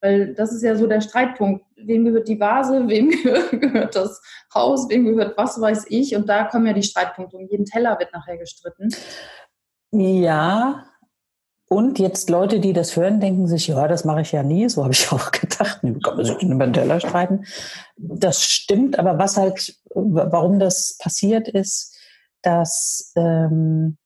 Weil 0.07 0.35
das 0.35 0.53
ist 0.53 0.63
ja 0.63 0.77
so 0.77 0.87
der 0.87 1.01
Streitpunkt. 1.01 1.65
Wem 1.75 2.05
gehört 2.05 2.29
die 2.29 2.39
Vase, 2.39 2.87
wem 2.89 3.11
gehört 3.11 3.97
das 3.97 4.23
Haus, 4.55 4.89
wem 4.89 5.05
gehört 5.05 5.37
was 5.37 5.61
weiß 5.61 5.87
ich. 5.89 6.15
Und 6.15 6.29
da 6.29 6.45
kommen 6.45 6.67
ja 6.67 6.73
die 6.73 6.85
Streitpunkte. 6.85 7.37
Um 7.37 7.49
jeden 7.49 7.65
Teller 7.65 7.99
wird 7.99 8.13
nachher 8.13 8.39
gestritten. 8.39 8.89
Ja, 9.91 10.85
und 11.69 11.99
jetzt 11.99 12.31
Leute, 12.31 12.61
die 12.61 12.73
das 12.73 12.95
hören, 12.97 13.19
denken 13.19 13.49
sich, 13.49 13.67
ja, 13.67 13.89
das 13.89 14.05
mache 14.05 14.21
ich 14.21 14.31
ja 14.31 14.45
nie. 14.45 14.69
So 14.69 14.85
habe 14.85 14.93
ich 14.93 15.11
auch 15.13 15.33
gedacht. 15.33 15.81
Wie 15.83 15.99
kann 15.99 16.17
man 16.17 16.25
sich 16.25 16.41
über 16.41 16.67
den 16.67 16.73
Teller 16.73 17.01
streiten? 17.01 17.45
Das 17.97 18.45
stimmt, 18.45 18.99
aber 18.99 19.19
was 19.19 19.37
halt, 19.37 19.77
warum 19.93 20.61
das 20.61 20.97
passiert 21.03 21.49
ist, 21.49 21.97
dass 22.43 23.13
ähm, 23.17 23.97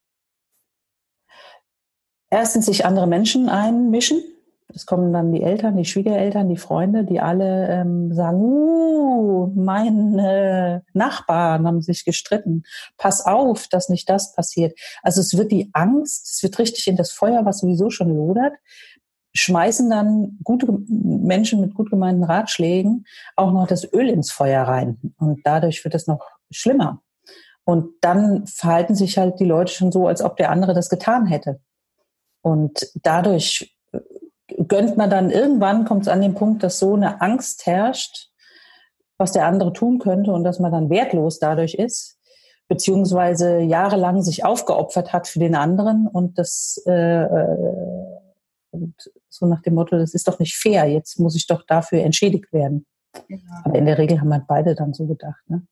erstens 2.30 2.64
sich 2.64 2.86
andere 2.86 3.06
Menschen 3.06 3.50
einmischen 3.50 4.22
es 4.74 4.86
kommen 4.86 5.12
dann 5.12 5.32
die 5.32 5.42
Eltern, 5.42 5.76
die 5.76 5.84
Schwiegereltern, 5.84 6.48
die 6.48 6.56
Freunde, 6.56 7.04
die 7.04 7.20
alle 7.20 7.68
ähm, 7.68 8.12
sagen, 8.12 8.38
uh, 8.38 9.52
meine 9.54 10.82
Nachbarn 10.92 11.66
haben 11.66 11.82
sich 11.82 12.04
gestritten. 12.04 12.64
Pass 12.96 13.24
auf, 13.24 13.68
dass 13.68 13.88
nicht 13.88 14.08
das 14.08 14.34
passiert. 14.34 14.78
Also 15.02 15.20
es 15.20 15.36
wird 15.36 15.52
die 15.52 15.70
Angst, 15.72 16.34
es 16.34 16.42
wird 16.42 16.58
richtig 16.58 16.86
in 16.86 16.96
das 16.96 17.12
Feuer, 17.12 17.44
was 17.44 17.60
sowieso 17.60 17.90
schon 17.90 18.14
lodert, 18.14 18.54
schmeißen 19.34 19.88
dann 19.90 20.38
gute 20.42 20.66
Menschen 20.88 21.60
mit 21.60 21.74
gut 21.74 21.90
gemeinten 21.90 22.24
Ratschlägen 22.24 23.06
auch 23.36 23.52
noch 23.52 23.66
das 23.66 23.90
Öl 23.92 24.08
ins 24.08 24.32
Feuer 24.32 24.62
rein. 24.64 24.98
Und 25.18 25.40
dadurch 25.44 25.84
wird 25.84 25.94
es 25.94 26.06
noch 26.06 26.26
schlimmer. 26.50 27.02
Und 27.64 27.92
dann 28.00 28.46
verhalten 28.46 28.94
sich 28.94 29.18
halt 29.18 29.38
die 29.38 29.44
Leute 29.44 29.72
schon 29.72 29.92
so, 29.92 30.08
als 30.08 30.22
ob 30.22 30.36
der 30.36 30.50
andere 30.50 30.74
das 30.74 30.88
getan 30.88 31.26
hätte. 31.26 31.60
Und 32.42 32.90
dadurch 33.02 33.76
gönnt 34.70 34.96
man 34.96 35.10
dann 35.10 35.30
irgendwann, 35.30 35.84
kommt 35.84 36.02
es 36.02 36.08
an 36.08 36.22
den 36.22 36.34
Punkt, 36.34 36.62
dass 36.62 36.78
so 36.78 36.94
eine 36.94 37.20
Angst 37.20 37.66
herrscht, 37.66 38.30
was 39.18 39.32
der 39.32 39.44
andere 39.44 39.74
tun 39.74 39.98
könnte 39.98 40.32
und 40.32 40.44
dass 40.44 40.58
man 40.58 40.72
dann 40.72 40.88
wertlos 40.88 41.38
dadurch 41.38 41.74
ist, 41.74 42.18
beziehungsweise 42.68 43.58
jahrelang 43.58 44.22
sich 44.22 44.44
aufgeopfert 44.44 45.12
hat 45.12 45.28
für 45.28 45.40
den 45.40 45.54
anderen 45.54 46.06
und 46.06 46.38
das 46.38 46.82
äh, 46.86 47.24
äh, 47.24 48.20
und 48.70 48.94
so 49.28 49.46
nach 49.46 49.62
dem 49.62 49.74
Motto, 49.74 49.98
das 49.98 50.14
ist 50.14 50.28
doch 50.28 50.38
nicht 50.38 50.56
fair, 50.56 50.86
jetzt 50.86 51.18
muss 51.18 51.34
ich 51.34 51.46
doch 51.46 51.64
dafür 51.66 52.02
entschädigt 52.02 52.52
werden. 52.52 52.86
Ja. 53.28 53.38
Aber 53.64 53.76
in 53.76 53.86
der 53.86 53.98
Regel 53.98 54.20
haben 54.20 54.32
halt 54.32 54.46
beide 54.46 54.74
dann 54.74 54.94
so 54.94 55.06
gedacht. 55.06 55.42
Ne? 55.48 55.66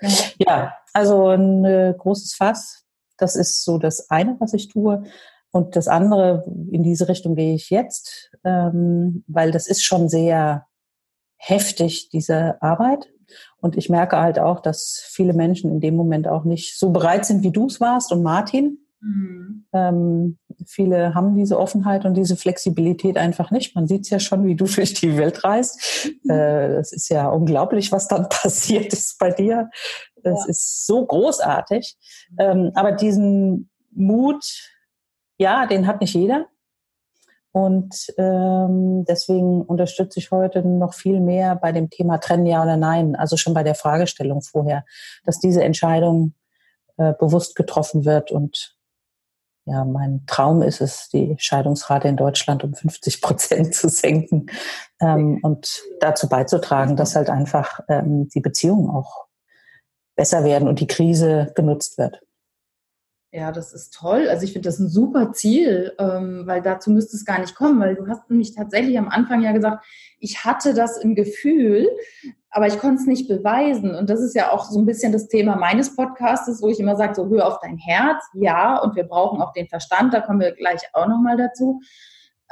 Ja. 0.00 0.08
ja, 0.38 0.74
also 0.92 1.28
ein 1.28 1.64
äh, 1.64 1.94
großes 1.96 2.34
Fass. 2.34 2.84
Das 3.16 3.36
ist 3.36 3.64
so 3.64 3.78
das 3.78 4.10
eine, 4.10 4.36
was 4.40 4.52
ich 4.54 4.68
tue. 4.68 5.04
Und 5.54 5.76
das 5.76 5.86
andere, 5.86 6.42
in 6.72 6.82
diese 6.82 7.08
Richtung 7.08 7.36
gehe 7.36 7.54
ich 7.54 7.70
jetzt, 7.70 8.32
ähm, 8.42 9.22
weil 9.28 9.52
das 9.52 9.68
ist 9.68 9.84
schon 9.84 10.08
sehr 10.08 10.66
heftig, 11.36 12.08
diese 12.08 12.60
Arbeit. 12.60 13.08
Und 13.58 13.76
ich 13.76 13.88
merke 13.88 14.18
halt 14.18 14.40
auch, 14.40 14.58
dass 14.58 15.00
viele 15.06 15.32
Menschen 15.32 15.70
in 15.70 15.78
dem 15.78 15.94
Moment 15.94 16.26
auch 16.26 16.42
nicht 16.42 16.76
so 16.76 16.90
bereit 16.90 17.24
sind, 17.24 17.44
wie 17.44 17.52
du 17.52 17.66
es 17.66 17.80
warst 17.80 18.10
und 18.10 18.24
Martin. 18.24 18.78
Mhm. 19.00 19.66
Ähm, 19.72 20.38
viele 20.66 21.14
haben 21.14 21.36
diese 21.36 21.56
Offenheit 21.56 22.04
und 22.04 22.14
diese 22.14 22.34
Flexibilität 22.34 23.16
einfach 23.16 23.52
nicht. 23.52 23.76
Man 23.76 23.86
sieht 23.86 24.02
es 24.02 24.10
ja 24.10 24.18
schon, 24.18 24.44
wie 24.46 24.56
du 24.56 24.64
durch 24.74 24.94
die 24.94 25.16
Welt 25.16 25.44
reist. 25.44 26.10
Mhm. 26.24 26.30
Äh, 26.30 26.80
ist 26.80 27.08
ja 27.10 27.28
unglaublich, 27.28 27.92
was 27.92 28.08
dann 28.08 28.28
passiert 28.28 28.92
ist 28.92 29.20
bei 29.20 29.30
dir. 29.30 29.70
Es 30.16 30.24
ja. 30.24 30.44
ist 30.48 30.84
so 30.84 31.06
großartig. 31.06 31.96
Ähm, 32.40 32.72
aber 32.74 32.90
diesen 32.90 33.70
Mut, 33.92 34.44
ja, 35.38 35.66
den 35.66 35.86
hat 35.86 36.00
nicht 36.00 36.14
jeder. 36.14 36.46
Und 37.52 38.12
ähm, 38.18 39.04
deswegen 39.04 39.62
unterstütze 39.62 40.18
ich 40.18 40.32
heute 40.32 40.66
noch 40.66 40.92
viel 40.92 41.20
mehr 41.20 41.54
bei 41.54 41.70
dem 41.70 41.88
Thema 41.88 42.18
Trennen 42.18 42.46
ja 42.46 42.60
oder 42.64 42.76
nein, 42.76 43.14
also 43.14 43.36
schon 43.36 43.54
bei 43.54 43.62
der 43.62 43.76
Fragestellung 43.76 44.42
vorher, 44.42 44.84
dass 45.24 45.38
diese 45.38 45.62
Entscheidung 45.62 46.34
äh, 46.96 47.12
bewusst 47.12 47.54
getroffen 47.54 48.04
wird. 48.04 48.32
Und 48.32 48.76
ja, 49.66 49.84
mein 49.84 50.24
Traum 50.26 50.62
ist 50.62 50.80
es, 50.80 51.08
die 51.10 51.36
Scheidungsrate 51.38 52.08
in 52.08 52.16
Deutschland 52.16 52.64
um 52.64 52.74
50 52.74 53.22
Prozent 53.22 53.74
zu 53.74 53.88
senken 53.88 54.46
ähm, 55.00 55.38
und 55.42 55.80
dazu 56.00 56.28
beizutragen, 56.28 56.96
dass 56.96 57.14
halt 57.14 57.30
einfach 57.30 57.78
ähm, 57.88 58.28
die 58.34 58.40
Beziehungen 58.40 58.90
auch 58.90 59.26
besser 60.16 60.42
werden 60.42 60.66
und 60.66 60.80
die 60.80 60.88
Krise 60.88 61.52
genutzt 61.54 61.98
wird. 61.98 62.20
Ja, 63.36 63.50
das 63.50 63.72
ist 63.72 63.92
toll. 63.92 64.28
Also 64.28 64.44
ich 64.44 64.52
finde 64.52 64.68
das 64.68 64.78
ein 64.78 64.88
super 64.88 65.32
Ziel, 65.32 65.92
ähm, 65.98 66.44
weil 66.46 66.62
dazu 66.62 66.92
müsste 66.92 67.16
es 67.16 67.24
gar 67.24 67.40
nicht 67.40 67.56
kommen, 67.56 67.80
weil 67.80 67.96
du 67.96 68.06
hast 68.06 68.30
nämlich 68.30 68.54
tatsächlich 68.54 68.96
am 68.96 69.08
Anfang 69.08 69.42
ja 69.42 69.50
gesagt, 69.50 69.84
ich 70.20 70.44
hatte 70.44 70.72
das 70.72 70.98
im 70.98 71.16
Gefühl, 71.16 71.88
aber 72.50 72.68
ich 72.68 72.78
konnte 72.78 73.02
es 73.02 73.08
nicht 73.08 73.26
beweisen. 73.26 73.92
Und 73.92 74.08
das 74.08 74.20
ist 74.20 74.36
ja 74.36 74.52
auch 74.52 74.70
so 74.70 74.78
ein 74.78 74.86
bisschen 74.86 75.10
das 75.10 75.26
Thema 75.26 75.56
meines 75.56 75.96
Podcastes, 75.96 76.62
wo 76.62 76.68
ich 76.68 76.78
immer 76.78 76.94
sage, 76.94 77.16
so 77.16 77.28
hör 77.28 77.48
auf 77.48 77.58
dein 77.60 77.76
Herz, 77.76 78.22
ja, 78.34 78.78
und 78.78 78.94
wir 78.94 79.02
brauchen 79.02 79.42
auch 79.42 79.52
den 79.52 79.66
Verstand, 79.66 80.14
da 80.14 80.20
kommen 80.20 80.38
wir 80.38 80.52
gleich 80.52 80.82
auch 80.92 81.08
nochmal 81.08 81.36
dazu. 81.36 81.80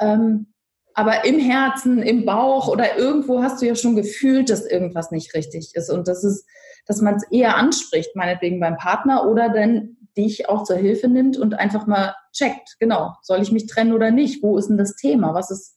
Ähm, 0.00 0.52
aber 0.94 1.24
im 1.24 1.38
Herzen, 1.38 2.02
im 2.02 2.24
Bauch 2.24 2.66
oder 2.66 2.98
irgendwo 2.98 3.40
hast 3.40 3.62
du 3.62 3.66
ja 3.66 3.76
schon 3.76 3.94
gefühlt, 3.94 4.50
dass 4.50 4.66
irgendwas 4.66 5.12
nicht 5.12 5.32
richtig 5.34 5.76
ist. 5.76 5.90
Und 5.90 6.08
das 6.08 6.24
ist, 6.24 6.44
dass 6.86 7.00
man 7.00 7.14
es 7.14 7.22
eher 7.30 7.56
anspricht, 7.56 8.16
meinetwegen 8.16 8.58
beim 8.58 8.76
Partner 8.76 9.30
oder 9.30 9.48
dann 9.48 9.96
dich 10.16 10.48
auch 10.48 10.64
zur 10.64 10.76
Hilfe 10.76 11.08
nimmt 11.08 11.36
und 11.36 11.54
einfach 11.54 11.86
mal 11.86 12.14
checkt, 12.32 12.76
genau, 12.78 13.14
soll 13.22 13.40
ich 13.40 13.52
mich 13.52 13.66
trennen 13.66 13.92
oder 13.92 14.10
nicht? 14.10 14.42
Wo 14.42 14.58
ist 14.58 14.68
denn 14.68 14.78
das 14.78 14.96
Thema? 14.96 15.34
Was 15.34 15.50
ist, 15.50 15.76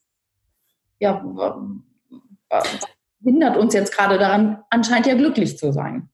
ja, 0.98 1.22
was 2.48 2.66
hindert 3.22 3.56
uns 3.56 3.74
jetzt 3.74 3.96
gerade 3.96 4.18
daran, 4.18 4.62
anscheinend 4.70 5.06
ja 5.06 5.14
glücklich 5.14 5.58
zu 5.58 5.72
sein? 5.72 6.10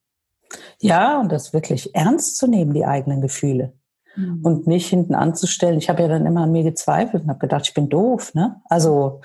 Ja, 0.79 1.19
und 1.19 1.31
das 1.31 1.53
wirklich 1.53 1.95
ernst 1.95 2.37
zu 2.37 2.47
nehmen, 2.47 2.73
die 2.73 2.85
eigenen 2.85 3.21
Gefühle. 3.21 3.73
Mhm. 4.15 4.41
Und 4.43 4.67
nicht 4.67 4.87
hinten 4.87 5.15
anzustellen. 5.15 5.77
Ich 5.77 5.89
habe 5.89 6.01
ja 6.03 6.07
dann 6.07 6.25
immer 6.25 6.43
an 6.43 6.51
mir 6.51 6.63
gezweifelt 6.63 7.23
und 7.23 7.29
habe 7.29 7.39
gedacht, 7.39 7.67
ich 7.67 7.73
bin 7.73 7.89
doof. 7.89 8.33
Ne? 8.33 8.61
Also, 8.65 9.21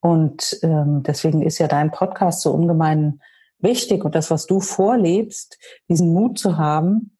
und 0.00 0.58
ähm, 0.62 1.02
deswegen 1.02 1.42
ist 1.42 1.58
ja 1.58 1.68
dein 1.68 1.90
Podcast 1.90 2.42
so 2.42 2.52
ungemein 2.52 3.20
wichtig 3.58 4.04
und 4.04 4.14
das, 4.14 4.30
was 4.30 4.46
du 4.46 4.60
vorlebst, 4.60 5.58
diesen 5.88 6.12
Mut 6.12 6.38
zu 6.38 6.58
haben, 6.58 7.13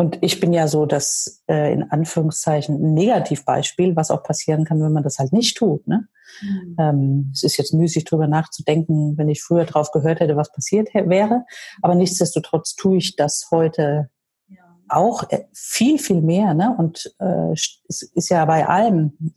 und 0.00 0.16
ich 0.22 0.40
bin 0.40 0.54
ja 0.54 0.66
so 0.66 0.86
das 0.86 1.42
äh, 1.46 1.74
in 1.74 1.82
Anführungszeichen 1.90 2.94
Negativbeispiel, 2.94 3.96
was 3.96 4.10
auch 4.10 4.22
passieren 4.22 4.64
kann, 4.64 4.80
wenn 4.82 4.94
man 4.94 5.02
das 5.02 5.18
halt 5.18 5.34
nicht 5.34 5.58
tut. 5.58 5.86
Ne? 5.86 6.08
Mhm. 6.40 6.76
Ähm, 6.78 7.30
es 7.34 7.42
ist 7.42 7.58
jetzt 7.58 7.74
müßig, 7.74 8.06
drüber 8.06 8.26
nachzudenken, 8.26 9.18
wenn 9.18 9.28
ich 9.28 9.42
früher 9.42 9.66
drauf 9.66 9.90
gehört 9.90 10.20
hätte, 10.20 10.36
was 10.36 10.52
passiert 10.52 10.88
wäre. 10.94 11.44
Aber 11.82 11.94
nichtsdestotrotz 11.94 12.76
tue 12.76 12.96
ich 12.96 13.16
das 13.16 13.48
heute 13.50 14.08
ja. 14.48 14.62
auch 14.88 15.28
äh, 15.28 15.44
viel, 15.52 15.98
viel 15.98 16.22
mehr. 16.22 16.54
Ne? 16.54 16.74
Und 16.78 17.14
äh, 17.18 17.52
es 17.52 17.82
ist 18.14 18.30
ja 18.30 18.42
bei 18.46 18.66
allem. 18.66 19.34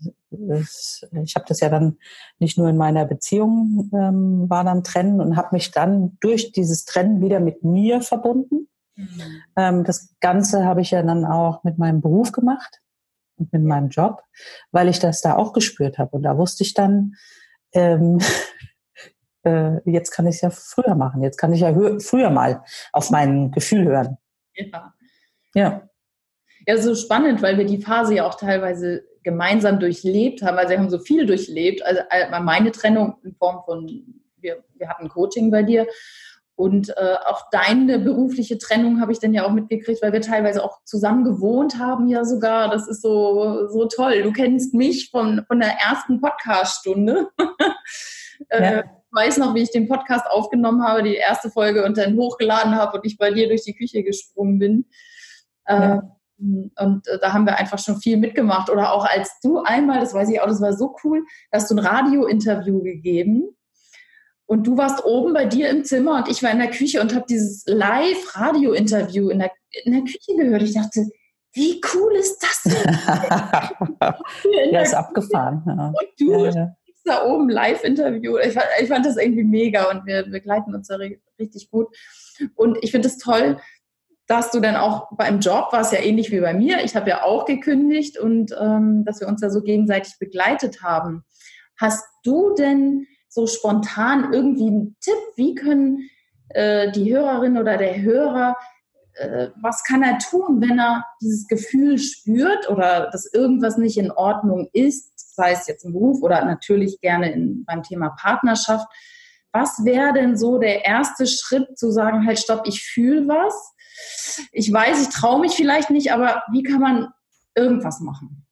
Es, 0.50 1.06
ich 1.26 1.36
habe 1.36 1.44
das 1.46 1.60
ja 1.60 1.68
dann 1.68 1.98
nicht 2.40 2.58
nur 2.58 2.70
in 2.70 2.78
meiner 2.78 3.04
Beziehung 3.04 3.92
ähm, 3.94 4.50
war 4.50 4.64
dann 4.64 4.86
trennen 4.86 5.20
und 5.20 5.36
habe 5.36 5.50
mich 5.52 5.72
dann 5.72 6.18
durch 6.22 6.54
dieses 6.54 6.86
Trennen 6.86 7.20
wieder 7.20 7.42
mit 7.42 7.66
mir 7.66 8.02
verbunden. 8.02 8.70
Mhm. 8.96 9.42
Ähm, 9.56 9.84
das 9.84 10.16
Ganze 10.20 10.66
habe 10.66 10.82
ich 10.82 10.92
ja 10.92 11.02
dann 11.02 11.26
auch 11.26 11.64
mit 11.64 11.78
meinem 11.78 12.02
Beruf 12.02 12.32
gemacht 12.32 12.82
und 13.38 13.52
mit 13.52 13.64
meinem 13.64 13.90
Job, 13.90 14.24
weil 14.72 14.88
ich 14.88 15.00
das 15.00 15.22
da 15.22 15.36
auch 15.36 15.54
gespürt 15.54 15.98
habe. 15.98 16.12
Und 16.16 16.24
da 16.24 16.38
wusste 16.38 16.64
ich 16.64 16.74
dann, 16.74 17.16
ähm, 17.74 18.20
äh, 19.44 19.80
jetzt 19.90 20.12
kann 20.12 20.28
ich 20.28 20.36
es 20.36 20.42
ja 20.42 20.50
früher 20.50 20.96
machen. 20.96 21.24
Jetzt 21.24 21.38
kann 21.38 21.54
ich 21.54 21.62
ja 21.62 21.74
früher 22.00 22.30
mal 22.30 22.64
auf 22.92 23.10
mein 23.10 23.52
Gefühl 23.52 23.86
hören. 23.86 24.18
Ja. 24.56 24.94
Ja. 25.56 25.90
Ja, 26.66 26.78
so 26.78 26.96
spannend, 26.96 27.42
weil 27.42 27.58
wir 27.58 27.66
die 27.66 27.82
Phase 27.82 28.16
ja 28.16 28.26
auch 28.26 28.36
teilweise 28.36 29.04
gemeinsam 29.24 29.80
durchlebt 29.80 30.42
haben. 30.42 30.58
Also 30.58 30.70
wir 30.72 30.80
haben 30.80 30.90
so 30.90 31.00
viel 31.00 31.26
durchlebt. 31.26 31.86
Also 31.86 32.02
äh, 32.10 32.40
meine 32.40 32.72
Trennung 32.72 33.18
in 33.24 33.36
Form 33.36 33.64
von, 33.66 33.88
wir, 34.38 34.64
wir 34.76 34.90
hatten 34.90 35.10
Coaching 35.10 35.52
bei 35.52 35.64
dir. 35.64 35.88
Und 36.56 36.90
äh, 36.90 37.16
auch 37.26 37.50
deine 37.52 38.00
berufliche 38.00 38.58
Trennung 38.58 39.02
habe 39.02 39.12
ich 39.12 39.20
dann 39.20 39.34
ja 39.34 39.46
auch 39.46 39.52
mitgekriegt, 39.52 40.02
weil 40.04 40.14
wir 40.14 40.22
teilweise 40.22 40.64
auch 40.64 40.84
zusammen 40.86 41.24
gewohnt 41.24 41.80
haben, 41.80 42.08
ja 42.08 42.26
sogar. 42.26 42.70
Das 42.70 42.88
ist 42.88 43.02
so, 43.02 43.68
so 43.70 43.88
toll. 43.88 44.22
Du 44.22 44.32
kennst 44.32 44.74
mich 44.74 45.10
von, 45.10 45.44
von 45.48 45.60
der 45.60 45.74
ersten 45.80 46.22
Podcast-Stunde. 46.22 47.30
äh, 48.50 48.76
ja 48.76 48.84
weiß 49.14 49.38
noch, 49.38 49.54
wie 49.54 49.62
ich 49.62 49.72
den 49.72 49.88
Podcast 49.88 50.26
aufgenommen 50.28 50.84
habe, 50.84 51.04
die 51.04 51.16
erste 51.16 51.50
Folge 51.50 51.86
und 51.86 51.98
dann 51.98 52.18
hochgeladen 52.18 52.76
habe 52.76 52.98
und 52.98 53.06
ich 53.06 53.18
bei 53.18 53.32
dir 53.32 53.48
durch 53.48 53.64
die 53.64 53.76
Küche 53.76 54.04
gesprungen 54.04 54.60
bin. 54.60 54.86
Ja. 55.68 55.94
Ähm, 55.94 56.72
und 56.78 57.08
äh, 57.08 57.20
da 57.20 57.32
haben 57.32 57.46
wir 57.46 57.58
einfach 57.58 57.80
schon 57.80 57.98
viel 57.98 58.18
mitgemacht. 58.18 58.70
Oder 58.70 58.92
auch 58.92 59.06
als 59.06 59.40
du 59.42 59.60
einmal, 59.60 60.00
das 60.00 60.14
weiß 60.14 60.30
ich 60.30 60.42
auch, 60.42 60.48
das 60.48 60.62
war 60.62 60.74
so 60.74 60.96
cool, 61.04 61.24
hast 61.52 61.70
du 61.72 61.76
ein 61.76 61.80
Radio-Interview 61.80 62.82
gegeben. 62.82 63.56
Und 64.46 64.68
du 64.68 64.78
warst 64.78 65.04
oben 65.06 65.34
bei 65.34 65.46
dir 65.46 65.70
im 65.70 65.84
Zimmer 65.84 66.18
und 66.18 66.30
ich 66.30 66.44
war 66.44 66.52
in 66.52 66.60
der 66.60 66.70
Küche 66.70 67.02
und 67.02 67.16
habe 67.16 67.26
dieses 67.28 67.64
Live-Radio-Interview 67.66 69.30
in 69.30 69.40
der, 69.40 69.52
in 69.84 69.94
der 69.94 70.02
Küche 70.02 70.36
gehört. 70.38 70.64
Ich 70.64 70.74
dachte, 70.74 71.08
wie 71.54 71.80
cool 71.94 72.14
ist 72.14 72.40
das 72.42 72.64
denn? 72.64 73.00
ja, 74.72 74.82
ist 74.82 74.94
abgefahren. 74.94 75.64
Ja. 75.66 75.88
Und 75.88 76.08
du 76.20 76.32
ja, 76.32 76.50
ja 76.50 76.76
da 77.06 77.26
oben 77.26 77.50
Live-Interview. 77.50 78.38
Ich, 78.38 78.56
ich, 78.82 78.88
fand 78.88 79.06
das 79.06 79.18
irgendwie 79.18 79.44
mega 79.44 79.90
und 79.90 80.06
wir 80.06 80.24
begleiten 80.24 80.74
uns 80.74 80.88
da 80.88 80.98
richtig 81.40 81.70
gut. 81.70 81.88
Und 82.56 82.78
ich 82.82 82.92
finde 82.92 83.08
es 83.08 83.18
toll, 83.18 83.60
dass 84.28 84.52
du 84.52 84.60
dann 84.62 84.76
auch 84.76 85.10
beim 85.18 85.40
Job 85.40 85.74
war 85.74 85.82
es 85.82 85.92
ja 85.92 86.00
ähnlich 86.00 86.32
wie 86.32 86.40
bei 86.40 86.54
mir. 86.54 86.84
Ich 86.84 86.96
habe 86.96 87.10
ja 87.10 87.24
auch 87.24 87.46
gekündigt 87.46 88.18
und 88.18 88.56
ähm, 88.60 89.04
dass 89.06 89.20
wir 89.20 89.28
uns 89.28 89.42
da 89.42 89.50
so 89.50 89.62
gegenseitig 89.62 90.14
begleitet 90.18 90.82
haben. 90.82 91.24
Hast 91.78 92.06
du 92.24 92.56
denn 92.56 93.06
so 93.34 93.48
spontan 93.48 94.34
irgendwie 94.34 94.68
einen 94.68 94.98
Tipp, 95.02 95.18
wie 95.36 95.56
können 95.56 96.10
äh, 96.50 96.92
die 96.92 97.14
Hörerin 97.14 97.58
oder 97.58 97.78
der 97.78 98.02
Hörer, 98.02 98.56
äh, 99.16 99.50
was 99.62 99.84
kann 99.84 100.04
er 100.04 100.20
tun, 100.20 100.62
wenn 100.62 100.80
er 100.80 101.06
dieses 101.22 101.48
Gefühl 101.48 101.98
spürt 101.98 102.70
oder 102.70 103.10
dass 103.12 103.32
irgendwas 103.34 103.78
nicht 103.78 103.98
in 103.98 104.12
Ordnung 104.12 104.70
ist? 104.74 105.14
sei 105.36 105.52
es 105.52 105.68
jetzt 105.68 105.84
im 105.84 105.94
Beruf 105.94 106.22
oder 106.22 106.46
natürlich 106.46 107.00
gerne 107.02 107.32
in, 107.32 107.66
beim 107.66 107.84
Thema 107.84 108.10
Partnerschaft. 108.10 108.88
Was 109.52 109.84
wäre 109.84 110.14
denn 110.14 110.38
so 110.38 110.58
der 110.58 110.86
erste 110.86 111.28
Schritt 111.28 111.78
zu 111.78 111.92
sagen, 111.92 112.26
halt 112.26 112.40
stopp, 112.40 112.68
ich 112.68 112.84
fühle 112.84 113.28
was. 113.28 113.74
Ich 114.52 114.72
weiß, 114.72 115.02
ich 115.02 115.14
traue 115.14 115.42
mich 115.42 115.54
vielleicht 115.54 115.90
nicht, 115.90 116.12
aber 116.12 116.44
wie 116.52 116.64
kann 116.64 116.80
man 116.80 117.10
irgendwas 117.56 118.00
machen? 118.00 118.43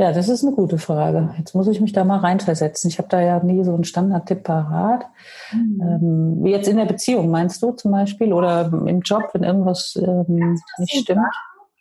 Ja, 0.00 0.12
das 0.12 0.30
ist 0.30 0.42
eine 0.42 0.56
gute 0.56 0.78
Frage. 0.78 1.34
Jetzt 1.36 1.54
muss 1.54 1.68
ich 1.68 1.82
mich 1.82 1.92
da 1.92 2.04
mal 2.04 2.20
reinversetzen. 2.20 2.88
Ich 2.88 2.96
habe 2.96 3.10
da 3.10 3.20
ja 3.20 3.44
nie 3.44 3.62
so 3.64 3.74
einen 3.74 3.84
Standardtipp 3.84 4.44
parat. 4.44 5.04
Mhm. 5.52 6.38
Ähm, 6.40 6.46
jetzt 6.46 6.68
in 6.68 6.78
der 6.78 6.86
Beziehung, 6.86 7.30
meinst 7.30 7.62
du 7.62 7.72
zum 7.72 7.90
Beispiel? 7.90 8.32
Oder 8.32 8.72
im 8.72 9.02
Job, 9.02 9.28
wenn 9.34 9.42
irgendwas 9.42 9.96
ähm, 9.96 10.58
nicht 10.78 11.02
stimmt? 11.02 11.20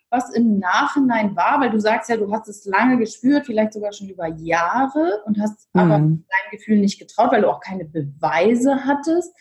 Was 0.09 0.33
im 0.33 0.59
Nachhinein 0.59 1.33
war, 1.37 1.61
weil 1.61 1.69
du 1.69 1.79
sagst 1.79 2.09
ja, 2.09 2.17
du 2.17 2.29
hast 2.29 2.49
es 2.49 2.65
lange 2.65 2.97
gespürt, 2.97 3.45
vielleicht 3.45 3.71
sogar 3.71 3.93
schon 3.93 4.09
über 4.09 4.27
Jahre 4.27 5.21
und 5.25 5.39
hast 5.39 5.73
mhm. 5.73 5.81
aber 5.81 5.93
deinem 5.99 6.51
Gefühl 6.51 6.79
nicht 6.79 6.99
getraut, 6.99 7.31
weil 7.31 7.43
du 7.43 7.49
auch 7.49 7.61
keine 7.61 7.85
Beweise 7.85 8.83
hattest. 8.83 9.33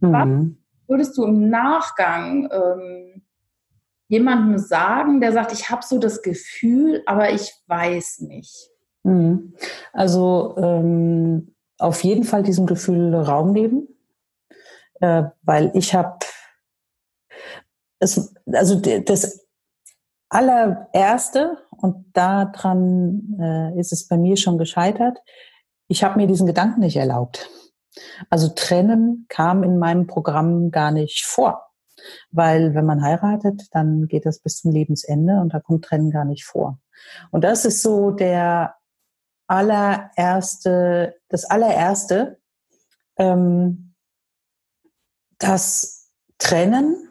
Mhm. 0.00 0.12
Was 0.12 0.88
würdest 0.88 1.16
du 1.16 1.24
im 1.24 1.50
Nachgang 1.50 2.48
ähm, 2.50 3.17
jemandem 4.08 4.58
sagen, 4.58 5.20
der 5.20 5.32
sagt, 5.32 5.52
ich 5.52 5.70
habe 5.70 5.84
so 5.84 5.98
das 5.98 6.22
Gefühl, 6.22 7.02
aber 7.06 7.30
ich 7.30 7.52
weiß 7.66 8.20
nicht? 8.20 8.70
Mhm. 9.04 9.54
Also 9.92 10.56
ähm, 10.58 11.54
auf 11.78 12.02
jeden 12.02 12.24
Fall 12.24 12.42
diesem 12.42 12.66
Gefühl 12.66 13.14
Raum 13.14 13.54
geben, 13.54 13.88
äh, 15.00 15.24
weil 15.42 15.70
ich 15.74 15.94
habe 15.94 16.18
also 18.00 18.80
das 18.80 19.46
allererste, 20.28 21.58
und 21.70 22.10
daran 22.12 23.38
äh, 23.40 23.78
ist 23.78 23.92
es 23.92 24.08
bei 24.08 24.16
mir 24.16 24.36
schon 24.36 24.58
gescheitert, 24.58 25.18
ich 25.86 26.02
habe 26.04 26.18
mir 26.18 26.26
diesen 26.26 26.46
Gedanken 26.46 26.80
nicht 26.80 26.96
erlaubt. 26.96 27.48
Also 28.30 28.48
trennen 28.48 29.26
kam 29.28 29.62
in 29.62 29.78
meinem 29.78 30.06
Programm 30.06 30.70
gar 30.70 30.90
nicht 30.90 31.24
vor. 31.24 31.67
Weil 32.30 32.74
wenn 32.74 32.86
man 32.86 33.02
heiratet, 33.02 33.68
dann 33.72 34.06
geht 34.06 34.26
das 34.26 34.40
bis 34.40 34.56
zum 34.56 34.72
Lebensende 34.72 35.40
und 35.40 35.54
da 35.54 35.60
kommt 35.60 35.84
Trennen 35.84 36.10
gar 36.10 36.24
nicht 36.24 36.44
vor. 36.44 36.78
Und 37.30 37.44
das 37.44 37.64
ist 37.64 37.82
so 37.82 38.10
der 38.10 38.74
allererste, 39.46 41.16
das 41.28 41.44
allererste, 41.44 42.38
ähm, 43.16 43.94
das 45.38 46.10
Trennen 46.38 47.08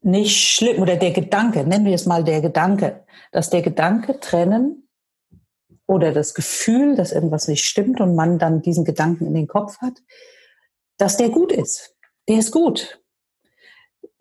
nicht 0.00 0.36
schlimm 0.36 0.80
oder 0.80 0.96
der 0.96 1.12
Gedanke, 1.12 1.64
nennen 1.64 1.84
wir 1.84 1.94
es 1.94 2.06
mal 2.06 2.24
der 2.24 2.40
Gedanke, 2.40 3.04
dass 3.32 3.50
der 3.50 3.62
Gedanke 3.62 4.20
trennen 4.20 4.88
oder 5.86 6.12
das 6.12 6.34
Gefühl, 6.34 6.96
dass 6.96 7.12
irgendwas 7.12 7.48
nicht 7.48 7.64
stimmt 7.64 8.00
und 8.00 8.14
man 8.14 8.38
dann 8.38 8.62
diesen 8.62 8.84
Gedanken 8.84 9.26
in 9.26 9.34
den 9.34 9.48
Kopf 9.48 9.78
hat, 9.78 10.02
dass 10.98 11.16
der 11.16 11.30
gut 11.30 11.52
ist. 11.52 11.96
Der 12.28 12.38
ist 12.38 12.52
gut. 12.52 13.02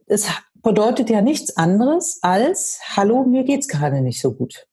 Es 0.05 0.27
bedeutet 0.55 1.09
ja 1.09 1.21
nichts 1.21 1.57
anderes 1.57 2.19
als, 2.21 2.79
hallo, 2.95 3.23
mir 3.23 3.43
geht's 3.43 3.67
gerade 3.67 4.01
nicht 4.01 4.21
so 4.21 4.33
gut. 4.33 4.67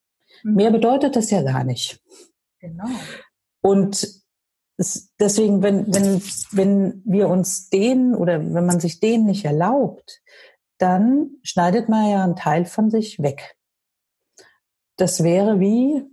Mhm. 0.45 0.55
Mehr 0.55 0.71
bedeutet 0.71 1.17
das 1.17 1.31
ja 1.31 1.43
gar 1.43 1.65
nicht. 1.65 2.01
Genau. 2.61 2.89
Und 3.61 4.25
deswegen, 5.21 5.63
wenn, 5.63 5.93
wenn, 5.93 6.23
wenn 6.53 7.03
wir 7.05 7.29
uns 7.29 7.69
den 7.71 8.15
oder 8.15 8.41
wenn 8.55 8.67
man 8.67 8.81
sich 8.81 9.01
den 9.01 9.25
nicht 9.25 9.45
erlaubt, 9.45 10.23
dann 10.79 11.31
schneidet 11.43 11.89
man 11.89 12.11
ja 12.11 12.25
einen 12.25 12.37
Teil 12.37 12.65
von 12.65 12.91
sich 12.91 13.23
weg. 13.23 13.57
Das 14.97 15.23
wäre 15.23 15.61
wie, 15.61 16.05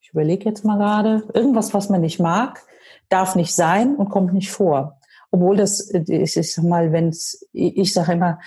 ich 0.00 0.10
überlege 0.10 0.44
jetzt 0.44 0.64
mal 0.64 0.78
gerade, 0.78 1.28
irgendwas, 1.34 1.74
was 1.74 1.88
man 1.88 2.00
nicht 2.00 2.20
mag, 2.20 2.62
darf 3.08 3.34
nicht 3.34 3.54
sein 3.54 3.96
und 3.96 4.10
kommt 4.10 4.32
nicht 4.32 4.50
vor. 4.50 4.95
Obwohl 5.36 5.58
das, 5.58 5.90
ich 5.90 6.32
sag 6.32 6.64
mal, 6.64 6.92
wenn 6.92 7.08
es, 7.08 7.46
ich 7.52 7.92
sage 7.92 8.12
immer, 8.12 8.38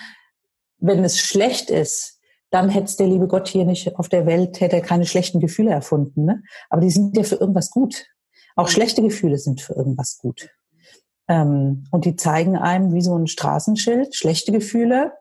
wenn 0.78 1.04
es 1.04 1.20
schlecht 1.20 1.70
ist, 1.70 2.18
dann 2.50 2.68
hätte 2.68 2.96
der 2.96 3.06
liebe 3.06 3.28
Gott 3.28 3.46
hier 3.46 3.64
nicht 3.64 3.96
auf 3.96 4.08
der 4.08 4.26
Welt, 4.26 4.60
hätte 4.60 4.76
er 4.76 4.82
keine 4.82 5.06
schlechten 5.06 5.38
Gefühle 5.38 5.70
erfunden. 5.70 6.24
Ne? 6.24 6.42
Aber 6.68 6.80
die 6.80 6.90
sind 6.90 7.16
ja 7.16 7.22
für 7.22 7.36
irgendwas 7.36 7.70
gut. 7.70 8.06
Auch 8.56 8.68
schlechte 8.68 9.02
Gefühle 9.02 9.38
sind 9.38 9.60
für 9.60 9.74
irgendwas 9.74 10.18
gut. 10.18 10.50
Ähm, 11.28 11.84
und 11.92 12.04
die 12.06 12.16
zeigen 12.16 12.56
einem 12.56 12.92
wie 12.92 13.02
so 13.02 13.16
ein 13.16 13.28
Straßenschild, 13.28 14.16
schlechte 14.16 14.50
Gefühle, 14.50 15.12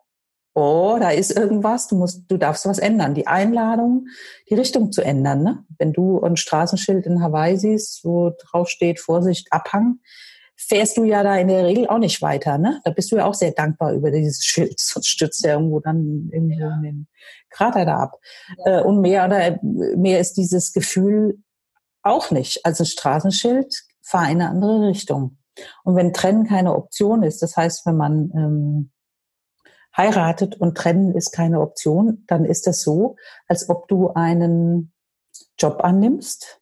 oh, 0.55 0.97
da 0.99 1.12
ist 1.12 1.38
irgendwas, 1.38 1.88
du 1.88 1.97
musst, 1.97 2.23
du 2.29 2.38
darfst 2.38 2.65
was 2.65 2.79
ändern. 2.79 3.13
Die 3.13 3.27
Einladung, 3.27 4.08
die 4.49 4.55
Richtung 4.55 4.91
zu 4.91 5.03
ändern. 5.03 5.43
Ne? 5.43 5.63
Wenn 5.77 5.93
du 5.93 6.19
ein 6.21 6.36
Straßenschild 6.36 7.05
in 7.05 7.21
Hawaii 7.21 7.58
siehst, 7.58 8.03
wo 8.03 8.32
drauf 8.32 8.69
steht, 8.69 8.99
Vorsicht, 8.99 9.49
Abhang, 9.51 9.99
fährst 10.60 10.98
du 10.98 11.06
ja 11.06 11.24
da 11.24 11.38
in 11.38 11.48
der 11.48 11.65
Regel 11.65 11.88
auch 11.88 11.98
nicht 12.00 12.22
weiter. 12.22 12.58
Ne? 12.58 12.82
Da 12.84 12.91
bist 12.91 13.12
du 13.12 13.15
ja 13.15 13.26
auch 13.26 13.34
sehr 13.34 13.52
dankbar 13.52 13.93
über 13.93 14.12
dieses 14.12 14.43
Schild, 14.45 14.80
sonst 14.80 15.08
stürzt 15.08 15.43
der 15.43 15.54
irgendwo 15.54 15.80
dann 15.80 16.30
irgendwo 16.32 16.60
ja. 16.60 16.76
in 16.76 16.84
den 16.84 17.08
Krater 17.50 17.86
da 17.86 17.98
ab. 17.98 18.19
Ja. 18.65 18.80
Äh, 18.80 18.84
und 18.84 19.02
mehr 19.02 19.26
oder 19.26 19.60
mehr 19.63 20.19
ist 20.19 20.34
dieses 20.34 20.74
Gefühl 20.74 21.39
auch 22.04 22.32
nicht. 22.32 22.65
Also 22.65 22.84
Straßenschild, 22.84 23.74
fahr 24.02 24.30
in 24.30 24.41
eine 24.41 24.50
andere 24.50 24.88
Richtung. 24.88 25.38
Und 25.84 25.95
wenn 25.95 26.13
Trennen 26.13 26.45
keine 26.45 26.76
Option 26.76 27.24
ist, 27.24 27.41
das 27.41 27.56
heißt, 27.56 27.86
wenn 27.86 27.98
man 27.98 28.32
ähm, 28.36 28.91
heiratet 29.95 30.60
und 30.60 30.78
trennen 30.78 31.15
ist 31.15 31.32
keine 31.32 31.60
Option, 31.62 32.24
dann 32.28 32.45
ist 32.45 32.67
das 32.67 32.82
so, 32.82 33.15
als 33.48 33.69
ob 33.69 33.88
du 33.88 34.12
einen 34.13 34.93
Job 35.58 35.84
annimmst 35.84 36.62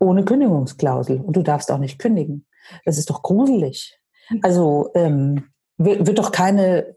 ohne 0.00 0.24
Kündigungsklausel 0.24 1.20
und 1.20 1.36
du 1.36 1.42
darfst 1.42 1.70
auch 1.70 1.78
nicht 1.78 1.98
kündigen. 1.98 2.47
Das 2.84 2.98
ist 2.98 3.10
doch 3.10 3.22
gruselig. 3.22 3.98
Also 4.42 4.90
ähm, 4.94 5.50
wird, 5.76 6.06
wird 6.06 6.18
doch 6.18 6.32
keine, 6.32 6.96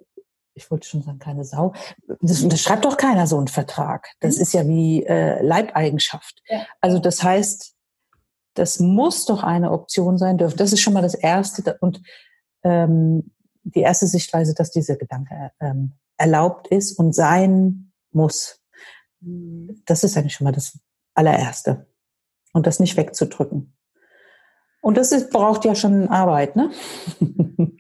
ich 0.54 0.70
wollte 0.70 0.88
schon 0.88 1.02
sagen, 1.02 1.20
keine 1.20 1.46
Sau, 1.46 1.74
das 2.20 2.42
unterschreibt 2.42 2.86
doch 2.86 2.98
keiner 2.98 3.28
so 3.28 3.38
einen 3.38 3.48
Vertrag. 3.48 4.08
Das 4.20 4.38
mhm. 4.38 4.42
ist 4.42 4.54
ja 4.54 4.68
wie 4.68 5.06
äh, 5.06 5.42
Leibeigenschaft. 5.42 6.42
Ja. 6.48 6.66
Also 6.82 7.00
das 7.00 7.24
heißt, 7.24 7.76
das 8.54 8.80
muss 8.80 9.26
doch 9.26 9.44
eine 9.44 9.72
Option 9.72 10.18
sein 10.18 10.38
dürfen. 10.38 10.58
Das 10.58 10.74
ist 10.74 10.82
schon 10.82 10.94
mal 10.94 11.02
das 11.02 11.14
Erste. 11.14 11.78
Und 11.80 12.02
ähm, 12.64 13.32
die 13.64 13.82
erste 13.82 14.08
Sichtweise, 14.08 14.54
dass 14.54 14.72
dieser 14.72 14.98
Gedanke 14.98 15.52
ähm, 15.60 15.94
erlaubt 16.18 16.68
ist 16.68 16.98
und 17.00 17.14
sein 17.14 17.92
muss. 18.12 18.60
Das 19.22 20.04
ist 20.04 20.18
eigentlich 20.18 20.34
schon 20.34 20.46
mal 20.46 20.52
das 20.52 20.80
allererste. 21.14 21.88
Und 22.54 22.68
das 22.68 22.80
nicht 22.80 22.98
wegzudrücken. 22.98 23.74
Und 24.82 24.98
das 24.98 25.12
ist, 25.12 25.30
braucht 25.30 25.64
ja 25.64 25.76
schon 25.76 26.08
Arbeit, 26.08 26.56
ne? 26.56 26.72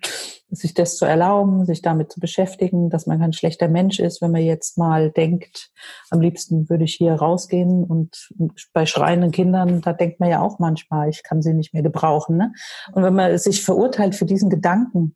sich 0.54 0.74
das 0.74 0.98
zu 0.98 1.06
erlauben, 1.06 1.66
sich 1.66 1.82
damit 1.82 2.12
zu 2.12 2.20
beschäftigen, 2.20 2.90
dass 2.90 3.08
man 3.08 3.20
kein 3.20 3.34
schlechter 3.34 3.70
Mensch 3.70 4.00
ist, 4.00 4.22
wenn 4.22 4.32
man 4.32 4.42
jetzt 4.42 4.78
mal 4.78 5.10
denkt, 5.10 5.72
am 6.10 6.20
liebsten 6.20 6.70
würde 6.70 6.84
ich 6.84 6.96
hier 6.96 7.14
rausgehen 7.14 7.86
und 7.86 8.30
bei 8.74 8.86
schreienden 8.86 9.32
Kindern, 9.32 9.82
da 9.82 9.94
denkt 9.94 10.20
man 10.20 10.30
ja 10.30 10.42
auch 10.42 10.60
manchmal, 10.60 11.10
ich 11.10 11.24
kann 11.24 11.42
sie 11.42 11.54
nicht 11.54 11.74
mehr 11.74 11.84
gebrauchen. 11.84 12.36
Ne? 12.36 12.52
Und 12.92 13.04
wenn 13.04 13.16
man 13.16 13.38
sich 13.38 13.64
verurteilt 13.64 14.14
für 14.14 14.26
diesen 14.26 14.50
Gedanken, 14.50 15.16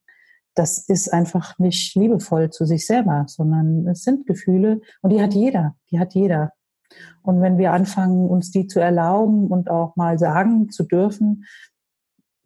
das 0.54 0.88
ist 0.88 1.12
einfach 1.12 1.60
nicht 1.60 1.96
liebevoll 1.96 2.50
zu 2.50 2.66
sich 2.66 2.86
selber, 2.86 3.26
sondern 3.28 3.88
es 3.88 4.04
sind 4.04 4.26
Gefühle 4.26 4.80
und 5.02 5.12
die 5.12 5.22
hat 5.22 5.34
jeder, 5.34 5.76
die 5.92 6.00
hat 6.00 6.14
jeder. 6.14 6.54
Und 7.24 7.42
wenn 7.42 7.58
wir 7.58 7.74
anfangen, 7.74 8.30
uns 8.30 8.52
die 8.52 8.68
zu 8.68 8.80
erlauben 8.80 9.48
und 9.48 9.70
auch 9.70 9.98
mal 9.98 10.18
sagen 10.18 10.70
zu 10.70 10.84
dürfen, 10.84 11.44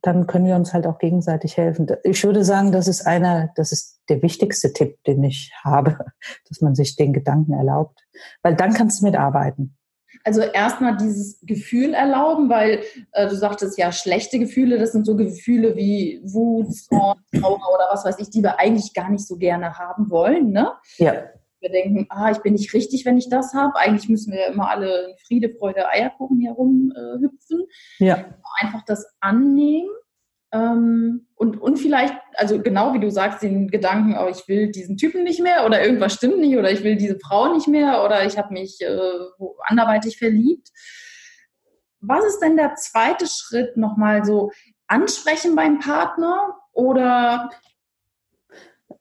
dann 0.02 0.28
können 0.28 0.46
wir 0.46 0.56
uns 0.56 0.74
halt 0.74 0.88
auch 0.88 0.98
gegenseitig 0.98 1.58
helfen. 1.58 1.88
Ich 2.04 2.24
würde 2.24 2.44
sagen, 2.44 2.72
das 2.72 2.88
ist 2.88 3.06
einer, 3.06 3.52
das 3.56 3.72
ist 3.72 4.00
der 4.10 4.22
wichtigste 4.22 4.74
Tipp, 4.74 5.04
den 5.06 5.24
ich 5.24 5.52
habe, 5.64 5.98
dass 6.50 6.62
man 6.62 6.76
sich 6.76 6.96
den 6.96 7.14
Gedanken 7.14 7.54
erlaubt, 7.54 8.00
weil 8.42 8.56
dann 8.56 8.74
kannst 8.74 9.02
du 9.02 9.06
mitarbeiten. 9.06 9.76
Also 10.24 10.42
erstmal 10.42 10.98
dieses 10.98 11.40
Gefühl 11.44 11.94
erlauben, 11.94 12.50
weil 12.50 12.82
äh, 13.14 13.28
du 13.28 13.36
sagtest 13.36 13.78
ja, 13.78 13.92
schlechte 13.92 14.38
Gefühle, 14.40 14.78
das 14.78 14.92
sind 14.92 15.06
so 15.06 15.16
Gefühle 15.16 15.76
wie 15.76 16.20
Wut, 16.24 16.68
Trauer 16.90 17.16
oder 17.74 17.88
was 17.92 18.04
weiß 18.06 18.20
ich, 18.20 18.30
die 18.30 18.44
wir 18.44 18.60
eigentlich 18.60 18.94
gar 18.94 19.10
nicht 19.10 19.26
so 19.26 19.38
gerne 19.38 19.78
haben 19.78 20.10
wollen. 20.10 20.52
Ne? 20.52 20.72
Ja. 20.98 21.24
Wir 21.62 21.70
denken, 21.70 22.08
ah, 22.10 22.32
ich 22.32 22.40
bin 22.40 22.54
nicht 22.54 22.74
richtig, 22.74 23.06
wenn 23.06 23.18
ich 23.18 23.30
das 23.30 23.54
habe. 23.54 23.76
Eigentlich 23.76 24.10
müssen 24.10 24.34
wir 24.34 24.48
immer 24.48 24.70
alle 24.70 25.10
in 25.10 25.18
Friede, 25.18 25.50
Freude, 25.50 25.90
Eierkuchen 25.90 26.40
herum 26.42 26.94
äh. 26.96 28.06
Ja. 28.06 28.26
Einfach 28.62 28.84
das 28.86 29.06
annehmen 29.20 29.90
ähm, 30.52 31.28
und, 31.36 31.62
und 31.62 31.78
vielleicht, 31.78 32.16
also 32.36 32.62
genau 32.62 32.94
wie 32.94 33.00
du 33.00 33.12
sagst, 33.12 33.44
den 33.44 33.70
Gedanken, 33.70 34.18
oh, 34.20 34.28
ich 34.28 34.48
will 34.48 34.72
diesen 34.72 34.98
Typen 34.98 35.24
nicht 35.24 35.42
mehr 35.42 35.66
oder 35.66 35.84
irgendwas 35.84 36.14
stimmt 36.14 36.40
nicht 36.40 36.58
oder 36.58 36.72
ich 36.72 36.84
will 36.84 36.96
diese 36.96 37.20
Frau 37.20 37.54
nicht 37.54 37.68
mehr 37.68 38.04
oder 38.04 38.26
ich 38.26 38.38
habe 38.38 38.54
mich 38.54 38.80
äh, 38.82 38.98
anderweitig 39.62 40.18
verliebt. 40.18 40.70
Was 42.02 42.26
ist 42.26 42.40
denn 42.40 42.58
der 42.58 42.76
zweite 42.76 43.28
Schritt 43.28 43.78
nochmal 43.78 44.26
so? 44.26 44.52
Ansprechen 44.88 45.56
beim 45.56 45.80
Partner 45.80 46.58
oder? 46.74 47.52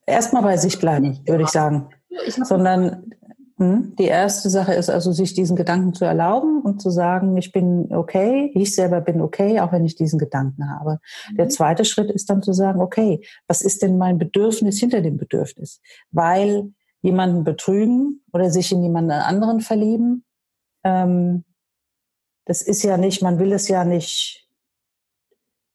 Erstmal 0.05 0.43
bei 0.43 0.57
sich 0.59 0.79
bleiben, 0.79 1.23
würde 1.27 1.45
ich 1.45 1.51
sagen. 1.51 1.89
Sondern 2.45 3.13
hm? 3.59 3.97
Die 3.99 4.05
erste 4.05 4.51
Sache 4.51 4.73
ist 4.75 4.89
also, 4.89 5.11
sich 5.11 5.35
diesen 5.35 5.57
Gedanken 5.57 5.93
zu 5.93 6.05
erlauben 6.05 6.63
und 6.63 6.81
zu 6.81 6.91
sagen, 6.91 7.37
ich 7.37 7.51
bin 7.51 7.93
okay, 7.93 8.53
ich 8.55 8.75
selber 8.75 9.01
bin 9.01 9.21
okay, 9.21 9.59
auch 9.59 9.73
wenn 9.73 9.85
ich 9.85 9.97
diesen 9.97 10.19
Gedanken 10.19 10.71
habe. 10.71 11.01
Mhm. 11.31 11.37
Der 11.37 11.49
zweite 11.49 11.85
Schritt 11.85 12.09
ist 12.11 12.31
dann 12.31 12.43
zu 12.43 12.53
sagen, 12.53 12.81
okay, 12.81 13.21
was 13.49 13.63
ist 13.63 13.83
denn 13.83 13.99
mein 13.99 14.17
Bedürfnis 14.17 14.79
hinter 14.79 15.01
dem 15.01 15.17
Bedürfnis? 15.17 15.81
Weil 16.13 16.73
jemanden 17.03 17.43
betrügen 17.43 18.23
oder 18.33 18.51
sich 18.51 18.71
in 18.71 18.83
jemanden 18.83 19.11
anderen 19.11 19.61
verlieben, 19.61 20.25
ähm, 20.85 21.45
das 22.45 22.63
ist 22.63 22.85
ja 22.85 22.97
nicht, 22.97 23.23
man 23.23 23.41
will 23.41 23.53
es 23.53 23.67
ja 23.67 23.85
nicht, 23.85 24.49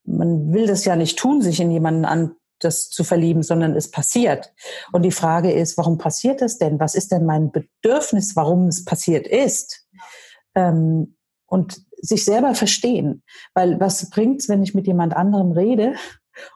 man 0.06 0.54
will 0.54 0.68
das 0.68 0.86
ja 0.86 0.96
nicht 0.96 1.20
tun, 1.20 1.42
sich 1.42 1.60
in 1.60 1.70
jemanden 1.70 2.06
an, 2.06 2.36
das 2.64 2.90
zu 2.90 3.04
verlieben, 3.04 3.44
sondern 3.44 3.76
es 3.76 3.92
passiert. 3.92 4.54
Und 4.92 5.04
die 5.04 5.12
Frage 5.12 5.52
ist, 5.52 5.78
warum 5.78 5.98
passiert 5.98 6.42
das 6.42 6.58
denn? 6.58 6.80
Was 6.80 6.96
ist 6.96 7.12
denn 7.12 7.26
mein 7.26 7.52
Bedürfnis, 7.52 8.36
warum 8.36 8.68
es 8.68 8.86
passiert 8.86 9.28
ist? 9.28 9.88
Ähm, 10.56 11.16
und 11.46 11.86
sich 12.02 12.26
selber 12.26 12.56
verstehen. 12.56 13.24
Weil 13.54 13.80
was 13.80 14.10
bringt's, 14.10 14.50
wenn 14.50 14.64
ich 14.64 14.74
mit 14.74 14.88
jemand 14.88 15.16
anderem 15.16 15.52
rede 15.52 15.96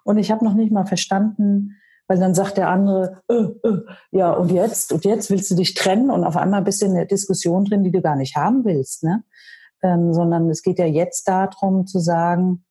und 0.03 0.17
ich 0.17 0.31
habe 0.31 0.43
noch 0.43 0.53
nicht 0.53 0.71
mal 0.71 0.85
verstanden, 0.85 1.77
weil 2.07 2.19
dann 2.19 2.33
sagt 2.33 2.57
der 2.57 2.69
andere, 2.69 3.21
äh, 3.27 3.33
äh, 3.33 3.81
ja, 4.11 4.31
und 4.31 4.51
jetzt? 4.51 4.93
Und 4.93 5.05
jetzt 5.05 5.29
willst 5.29 5.51
du 5.51 5.55
dich 5.55 5.73
trennen 5.73 6.09
und 6.09 6.23
auf 6.23 6.37
einmal 6.37 6.61
bist 6.61 6.81
du 6.81 6.85
in 6.85 6.95
der 6.95 7.05
Diskussion 7.05 7.65
drin, 7.65 7.83
die 7.83 7.91
du 7.91 8.01
gar 8.01 8.15
nicht 8.15 8.35
haben 8.35 8.63
willst. 8.65 9.03
Ne? 9.03 9.23
Ähm, 9.83 10.13
sondern 10.13 10.49
es 10.49 10.61
geht 10.63 10.79
ja 10.79 10.85
jetzt 10.85 11.27
darum 11.27 11.85
zu 11.85 11.99
sagen, 11.99 12.65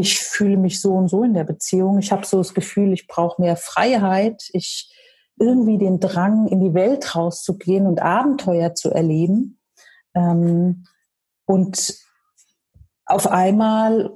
ich 0.00 0.20
fühle 0.20 0.56
mich 0.56 0.80
so 0.80 0.94
und 0.94 1.08
so 1.08 1.22
in 1.22 1.34
der 1.34 1.44
Beziehung. 1.44 1.98
Ich 1.98 2.10
habe 2.12 2.26
so 2.26 2.38
das 2.38 2.54
Gefühl, 2.54 2.92
ich 2.92 3.06
brauche 3.06 3.40
mehr 3.40 3.56
Freiheit. 3.56 4.48
Ich 4.52 4.90
irgendwie 5.38 5.78
den 5.78 6.00
Drang, 6.00 6.46
in 6.48 6.60
die 6.60 6.74
Welt 6.74 7.14
rauszugehen 7.14 7.86
und 7.86 8.00
Abenteuer 8.00 8.74
zu 8.74 8.90
erleben. 8.90 9.58
Ähm, 10.14 10.86
und 11.46 11.94
auf 13.06 13.26
einmal 13.26 14.12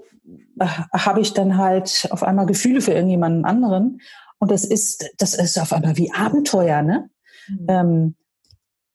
äh, 0.58 0.66
habe 0.66 1.20
ich 1.20 1.34
dann 1.34 1.56
halt 1.56 2.08
auf 2.10 2.22
einmal 2.22 2.46
Gefühle 2.46 2.80
für 2.80 2.92
irgendjemanden 2.92 3.44
anderen. 3.44 4.00
Und 4.38 4.50
das 4.50 4.64
ist, 4.64 5.10
das 5.18 5.34
ist 5.34 5.58
auf 5.58 5.72
einmal 5.72 5.96
wie 5.96 6.12
Abenteuer, 6.12 6.82
ne? 6.82 7.10
Mhm. 7.48 7.66
Ähm, 7.68 8.16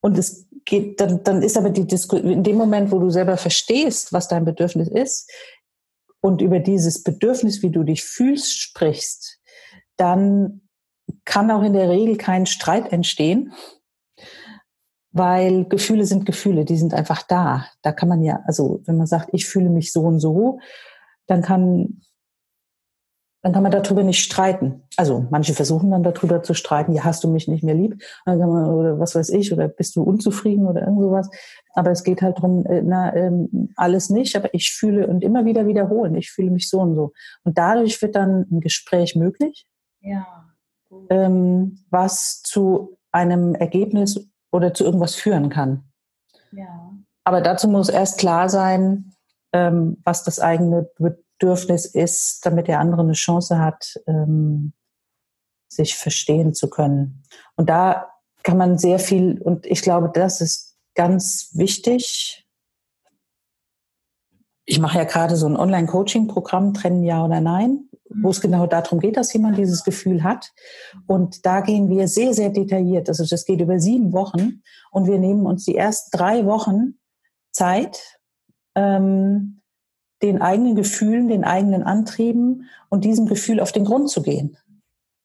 und 0.02 0.18
es 0.18 0.48
geht, 0.66 1.00
dann, 1.02 1.24
dann 1.24 1.42
ist 1.42 1.58
aber 1.58 1.70
die 1.70 1.88
Diskussion, 1.88 2.32
in 2.32 2.44
dem 2.44 2.58
Moment, 2.58 2.92
wo 2.92 3.00
du 3.00 3.10
selber 3.10 3.38
verstehst, 3.38 4.14
was 4.14 4.28
dein 4.28 4.46
Bedürfnis 4.46 4.88
ist, 4.88 5.30
und 6.24 6.42
über 6.42 6.60
dieses 6.60 7.04
Bedürfnis, 7.04 7.62
wie 7.64 7.70
du 7.70 7.84
dich 7.84 8.06
fühlst, 8.06 8.58
sprichst, 8.58 9.42
dann 9.98 10.62
kann 11.26 11.52
auch 11.52 11.64
in 11.64 11.74
der 11.74 11.90
Regel 11.90 12.16
kein 12.16 12.46
Streit 12.46 12.94
entstehen, 12.94 13.52
weil 15.12 15.66
Gefühle 15.66 16.06
sind 16.06 16.26
Gefühle, 16.26 16.64
die 16.64 16.78
sind 16.78 16.94
einfach 16.94 17.24
da. 17.24 17.66
Da 17.82 17.92
kann 17.92 18.08
man 18.08 18.24
ja, 18.24 18.40
also 18.46 18.82
wenn 18.86 18.96
man 18.96 19.06
sagt, 19.06 19.32
ich 19.34 19.46
fühle 19.46 19.70
mich 19.70 19.92
so 19.92 20.04
und 20.04 20.22
so, 20.22 20.60
dann 21.28 21.42
kann 21.42 22.02
dann 23.44 23.52
kann 23.52 23.62
man 23.62 23.74
darüber 23.74 24.04
nicht 24.04 24.24
streiten. 24.24 24.84
Also 24.96 25.28
manche 25.30 25.54
versuchen 25.54 25.92
dann 25.92 26.02
darüber 26.02 26.42
zu 26.44 26.54
streiten, 26.54 26.94
ja, 26.94 27.04
hast 27.04 27.26
du 27.26 27.28
mich 27.28 27.50
nicht 27.50 27.62
mehr 27.62 27.76
lieb, 27.76 28.02
man, 28.26 28.40
oder 28.40 29.00
was 29.00 29.16
weiß 29.16 29.30
ich, 29.30 29.52
oder 29.52 29.68
bist 29.68 29.98
du 29.98 30.02
unzufrieden 30.02 30.66
oder 30.66 30.82
irgend 30.82 31.02
sowas. 31.02 31.30
Aber 31.74 31.92
es 31.92 32.06
geht 32.06 32.22
halt 32.22 32.38
darum, 32.38 32.66
äh, 32.66 32.82
na, 32.82 33.14
ähm, 33.14 33.70
alles 33.76 34.10
nicht, 34.10 34.38
aber 34.38 34.54
ich 34.54 34.72
fühle 34.72 35.08
und 35.08 35.24
immer 35.24 35.44
wieder 35.44 35.68
wiederholen, 35.68 36.16
ich 36.16 36.32
fühle 36.32 36.52
mich 36.52 36.70
so 36.70 36.80
und 36.80 36.96
so. 36.96 37.12
Und 37.44 37.58
dadurch 37.58 38.02
wird 38.02 38.16
dann 38.16 38.48
ein 38.50 38.62
Gespräch 38.62 39.16
möglich, 39.18 39.68
ja. 40.00 40.26
ähm, 41.10 41.80
was 41.90 42.44
zu 42.44 42.98
einem 43.12 43.56
Ergebnis 43.56 44.26
oder 44.54 44.74
zu 44.74 44.86
irgendwas 44.86 45.16
führen 45.16 45.50
kann. 45.50 45.84
Ja. 46.54 46.94
Aber 47.26 47.42
dazu 47.42 47.68
muss 47.68 47.90
erst 47.90 48.20
klar 48.20 48.48
sein, 48.48 49.12
ähm, 49.52 49.98
was 50.06 50.24
das 50.24 50.40
eigene 50.40 50.90
Bedürfnis 51.44 51.86
ist, 51.86 52.46
damit 52.46 52.70
der 52.70 52.80
andere 52.80 53.02
eine 53.02 53.14
Chance 53.14 53.60
hat, 53.60 54.00
ähm, 54.08 54.72
sich 55.68 55.96
verstehen 55.96 56.54
zu 56.54 56.70
können. 56.70 57.24
Und 57.58 57.70
da 57.70 58.14
kann 58.44 58.58
man 58.58 58.78
sehr 58.78 58.98
viel, 58.98 59.42
und 59.42 59.66
ich 59.66 59.82
glaube, 59.82 60.10
das 60.14 60.40
ist 60.40 60.78
ganz 60.96 61.50
wichtig. 61.54 62.48
Ich 64.64 64.80
mache 64.80 65.00
ja 65.00 65.04
gerade 65.04 65.36
so 65.36 65.46
ein 65.46 65.58
Online-Coaching-Programm, 65.58 66.74
trennen 66.74 67.04
ja 67.04 67.26
oder 67.26 67.42
nein, 67.42 67.90
wo 68.10 68.30
es 68.30 68.40
genau 68.40 68.66
darum 68.66 69.02
geht, 69.02 69.18
dass 69.18 69.34
jemand 69.34 69.58
dieses 69.58 69.84
Gefühl 69.84 70.24
hat. 70.24 70.54
Und 71.08 71.46
da 71.46 71.60
gehen 71.60 71.90
wir 71.90 72.08
sehr, 72.08 72.34
sehr 72.34 72.52
detailliert. 72.52 73.10
Also 73.10 73.26
das 73.26 73.44
geht 73.44 73.60
über 73.60 73.80
sieben 73.80 74.14
Wochen 74.14 74.62
und 74.92 75.08
wir 75.08 75.20
nehmen 75.20 75.46
uns 75.46 75.66
die 75.66 75.76
ersten 75.76 76.16
drei 76.16 76.46
Wochen 76.46 77.00
Zeit, 77.52 78.00
ähm, 78.76 79.63
den 80.24 80.42
eigenen 80.42 80.76
Gefühlen, 80.76 81.28
den 81.28 81.44
eigenen 81.44 81.84
Antrieben 81.84 82.70
und 82.90 83.04
diesem 83.04 83.28
Gefühl 83.28 83.60
auf 83.60 83.72
den 83.72 83.86
Grund 83.86 84.10
zu 84.10 84.24
gehen. 84.24 84.58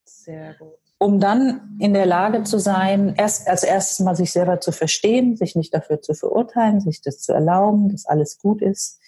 Sehr 0.03 0.53
gut. 0.59 0.73
Um 1.01 1.21
dann 1.21 1.77
in 1.79 1.93
der 1.93 2.05
Lage 2.05 2.43
zu 2.43 2.59
sein, 2.59 3.15
erst 3.17 3.47
als 3.47 3.63
erstes 3.63 3.99
mal 4.01 4.17
sich 4.17 4.33
selber 4.33 4.59
zu 4.59 4.73
verstehen, 4.73 5.37
sich 5.37 5.55
nicht 5.55 5.73
dafür 5.73 6.01
zu 6.01 6.13
verurteilen, 6.13 6.81
sich 6.81 7.01
das 7.01 7.19
zu 7.19 7.31
erlauben, 7.31 7.87
dass 7.89 8.05
alles 8.05 8.37
gut 8.37 8.61
ist, 8.61 8.99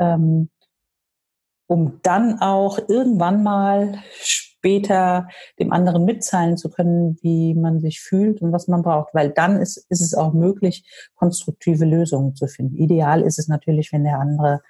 ähm, 0.00 0.50
um 1.68 2.00
dann 2.02 2.40
auch 2.40 2.80
irgendwann 2.88 3.44
mal 3.44 4.02
später 4.58 5.28
dem 5.60 5.72
anderen 5.72 6.04
mitteilen 6.04 6.56
zu 6.56 6.70
können, 6.70 7.16
wie 7.22 7.54
man 7.54 7.78
sich 7.78 8.00
fühlt 8.00 8.42
und 8.42 8.50
was 8.50 8.66
man 8.66 8.82
braucht. 8.82 9.14
Weil 9.14 9.30
dann 9.30 9.60
ist, 9.60 9.76
ist 9.88 10.00
es 10.00 10.14
auch 10.14 10.32
möglich, 10.32 10.84
konstruktive 11.14 11.84
Lösungen 11.84 12.34
zu 12.34 12.48
finden. 12.48 12.76
Ideal 12.76 13.22
ist 13.22 13.38
es 13.38 13.46
natürlich, 13.46 13.92
wenn 13.92 14.02
der 14.02 14.18
andere 14.18 14.62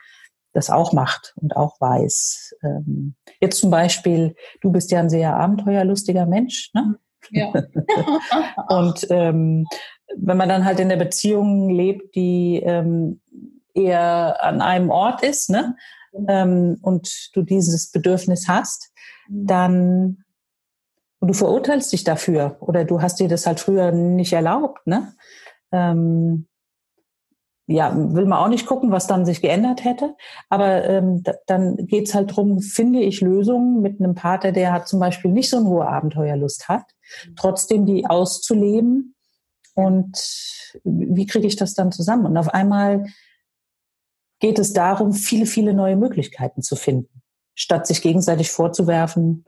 das 0.53 0.71
auch 0.71 0.93
macht 0.93 1.35
und 1.37 1.57
auch 1.57 1.81
weiß. 1.81 2.55
Ähm, 2.63 3.15
jetzt 3.41 3.59
zum 3.61 3.71
Beispiel, 3.71 4.35
du 4.61 4.73
bist 4.73 4.91
ja 4.91 5.01
ein 5.01 5.11
sehr 5.11 5.37
abenteuerlustiger 5.37 6.27
Mensch, 6.27 6.71
ne? 6.75 6.97
Ja. 7.31 7.53
und 8.69 9.07
ähm, 9.11 9.67
wenn 10.17 10.37
man 10.37 10.49
dann 10.49 10.65
halt 10.65 10.81
in 10.81 10.89
der 10.89 10.97
Beziehung 10.97 11.69
lebt, 11.69 12.15
die 12.15 12.63
ähm, 12.65 13.21
eher 13.75 14.43
an 14.43 14.61
einem 14.61 14.91
Ort 14.91 15.23
ist, 15.23 15.51
ne? 15.51 15.77
Ähm, 16.27 16.79
und 16.83 17.31
du 17.35 17.43
dieses 17.43 17.91
Bedürfnis 17.91 18.49
hast, 18.49 18.93
mhm. 19.29 19.47
dann 19.47 20.25
und 21.21 21.29
du 21.29 21.35
verurteilst 21.35 21.93
dich 21.93 22.05
dafür 22.05 22.57
oder 22.61 22.85
du 22.85 23.03
hast 23.03 23.19
dir 23.19 23.29
das 23.29 23.47
halt 23.47 23.61
früher 23.61 23.93
nicht 23.93 24.33
erlaubt, 24.33 24.87
ne? 24.87 25.15
Ähm, 25.73 26.48
ja, 27.71 27.95
will 27.95 28.25
man 28.25 28.39
auch 28.39 28.49
nicht 28.49 28.67
gucken, 28.67 28.91
was 28.91 29.07
dann 29.07 29.27
sich 29.27 29.43
geändert 29.43 29.85
hätte. 29.85 30.17
Aber 30.49 30.85
ähm, 30.85 31.23
dann 31.47 31.77
geht's 31.77 32.15
halt 32.15 32.35
drum, 32.35 32.61
finde 32.61 33.01
ich 33.01 33.21
Lösungen 33.21 33.83
mit 33.83 34.01
einem 34.01 34.15
Partner, 34.15 34.53
der 34.53 34.73
hat 34.73 34.89
zum 34.89 34.99
Beispiel 34.99 35.31
nicht 35.31 35.51
so 35.51 35.59
eine 35.59 35.69
hohe 35.69 35.87
Abenteuerlust 35.87 36.69
hat, 36.69 36.85
mhm. 37.27 37.37
trotzdem 37.37 37.85
die 37.85 38.07
auszuleben. 38.07 39.15
Und 39.75 40.17
wie 40.83 41.27
kriege 41.27 41.47
ich 41.47 41.57
das 41.57 41.75
dann 41.75 41.93
zusammen? 41.93 42.25
Und 42.25 42.39
auf 42.39 42.49
einmal 42.49 43.05
geht 44.41 44.59
es 44.59 44.73
darum, 44.73 45.13
viele, 45.13 45.45
viele 45.45 45.75
neue 45.75 45.97
Möglichkeiten 45.97 46.63
zu 46.63 46.75
finden, 46.75 47.23
statt 47.55 47.87
sich 47.87 48.01
gegenseitig 48.01 48.51
vorzuwerfen, 48.51 49.45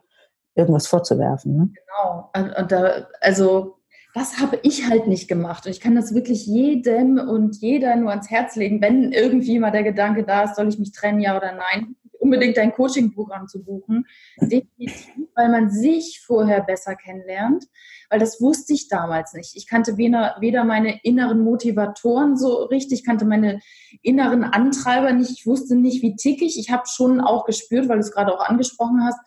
irgendwas 0.55 0.87
vorzuwerfen. 0.87 1.57
Ne? 1.57 1.71
Genau. 1.73 2.31
Und, 2.37 2.53
und 2.55 2.71
da, 2.71 3.09
also 3.23 3.80
das 4.15 4.41
habe 4.41 4.59
ich 4.63 4.89
halt 4.89 5.07
nicht 5.07 5.29
gemacht. 5.29 5.67
Und 5.67 5.73
ich 5.73 5.81
kann 5.81 5.95
das 5.95 6.15
wirklich 6.15 6.47
jedem 6.47 7.19
und 7.19 7.57
jeder 7.61 7.95
nur 7.97 8.11
ans 8.11 8.31
Herz 8.31 8.57
legen, 8.57 8.81
wenn 8.81 9.13
irgendwie 9.13 9.59
mal 9.59 9.71
der 9.71 9.85
Gedanke 9.85 10.25
da 10.25 10.45
ist, 10.45 10.57
soll 10.57 10.69
ich 10.69 10.79
mich 10.79 10.93
trennen, 10.93 11.21
ja 11.21 11.37
oder 11.37 11.53
nein, 11.53 11.97
unbedingt 12.21 12.59
ein 12.59 12.73
Coaching-Programm 12.73 13.49
zu 13.49 13.63
buchen. 13.63 14.07
Definitiv, 14.41 15.09
weil 15.35 15.49
man 15.49 15.71
sich 15.71 16.21
vorher 16.25 16.63
besser 16.63 16.95
kennenlernt, 16.95 17.65
weil 18.09 18.21
das 18.21 18.41
wusste 18.41 18.75
ich 18.75 18.89
damals 18.89 19.33
nicht. 19.33 19.57
Ich 19.57 19.67
kannte 19.67 19.97
weder, 19.97 20.37
weder 20.41 20.65
meine 20.65 21.01
inneren 21.03 21.43
Motivatoren 21.43 22.37
so 22.37 22.65
richtig, 22.65 23.05
kannte 23.05 23.25
meine 23.25 23.61
inneren 24.03 24.45
Antreiber 24.45 25.13
nicht, 25.13 25.31
ich 25.31 25.47
wusste 25.47 25.77
nicht, 25.77 26.03
wie 26.03 26.17
tickig. 26.17 26.59
Ich 26.59 26.71
habe 26.71 26.83
schon 26.87 27.21
auch 27.21 27.45
gespürt, 27.45 27.89
weil 27.89 27.97
du 27.97 28.03
es 28.03 28.13
gerade 28.13 28.35
auch 28.35 28.47
angesprochen 28.47 29.03
hast, 29.03 29.19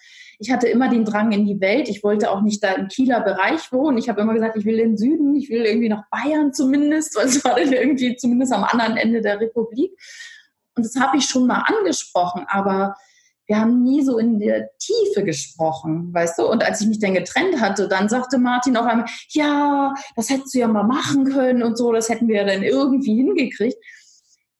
ich 0.43 0.51
hatte 0.51 0.67
immer 0.67 0.89
den 0.89 1.05
Drang 1.05 1.31
in 1.31 1.45
die 1.45 1.61
Welt. 1.61 1.87
Ich 1.87 2.03
wollte 2.03 2.29
auch 2.29 2.41
nicht 2.41 2.61
da 2.61 2.73
im 2.73 2.89
Kieler 2.89 3.21
Bereich 3.21 3.71
wohnen. 3.71 3.97
Ich 3.97 4.09
habe 4.09 4.19
immer 4.19 4.33
gesagt, 4.33 4.57
ich 4.57 4.65
will 4.65 4.77
in 4.77 4.91
den 4.91 4.97
Süden, 4.97 5.35
ich 5.35 5.49
will 5.49 5.61
irgendwie 5.61 5.87
nach 5.87 6.03
Bayern 6.09 6.51
zumindest, 6.51 7.15
weil 7.15 7.27
es 7.27 7.45
war 7.45 7.55
dann 7.55 7.71
irgendwie 7.71 8.17
zumindest 8.17 8.51
am 8.51 8.65
anderen 8.65 8.97
Ende 8.97 9.21
der 9.21 9.39
Republik. 9.39 9.91
Und 10.75 10.85
das 10.85 10.97
habe 10.99 11.15
ich 11.15 11.25
schon 11.25 11.47
mal 11.47 11.63
angesprochen, 11.65 12.45
aber 12.49 12.95
wir 13.45 13.57
haben 13.57 13.83
nie 13.83 14.03
so 14.03 14.17
in 14.17 14.37
der 14.37 14.69
Tiefe 14.79 15.23
gesprochen, 15.23 16.13
weißt 16.13 16.39
du? 16.39 16.49
Und 16.49 16.61
als 16.65 16.81
ich 16.81 16.87
mich 16.87 16.99
dann 16.99 17.13
getrennt 17.13 17.61
hatte, 17.61 17.87
dann 17.87 18.09
sagte 18.09 18.37
Martin 18.37 18.75
auf 18.75 18.85
einmal, 18.85 19.07
ja, 19.29 19.93
das 20.17 20.29
hättest 20.29 20.53
du 20.55 20.59
ja 20.59 20.67
mal 20.67 20.83
machen 20.83 21.23
können 21.23 21.63
und 21.63 21.77
so, 21.77 21.93
das 21.93 22.09
hätten 22.09 22.27
wir 22.27 22.35
ja 22.35 22.45
dann 22.45 22.63
irgendwie 22.63 23.15
hingekriegt. 23.15 23.77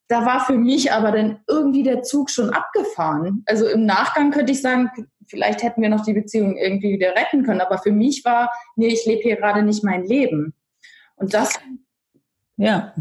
Da 0.08 0.26
war 0.26 0.46
für 0.46 0.58
mich 0.58 0.92
aber 0.92 1.12
dann 1.12 1.40
irgendwie 1.48 1.84
der 1.84 2.04
Zug 2.04 2.30
schon 2.30 2.50
abgefahren. 2.50 3.44
Also 3.46 3.68
im 3.68 3.86
Nachgang 3.86 4.32
könnte 4.32 4.52
ich 4.52 4.62
sagen, 4.62 4.92
vielleicht 5.28 5.64
hätten 5.64 5.82
wir 5.82 5.90
noch 5.90 6.04
die 6.04 6.14
Beziehung 6.14 6.58
irgendwie 6.58 6.94
wieder 6.94 7.16
retten 7.16 7.44
können. 7.44 7.62
Aber 7.62 7.78
für 7.78 7.92
mich 7.92 8.24
war, 8.26 8.52
nee, 8.76 8.88
ich 8.88 9.06
lebe 9.06 9.22
hier 9.22 9.38
gerade 9.38 9.64
nicht 9.64 9.84
mein 9.84 10.06
Leben. 10.06 10.54
Und 11.16 11.34
das. 11.34 11.60
Ja. 12.58 12.94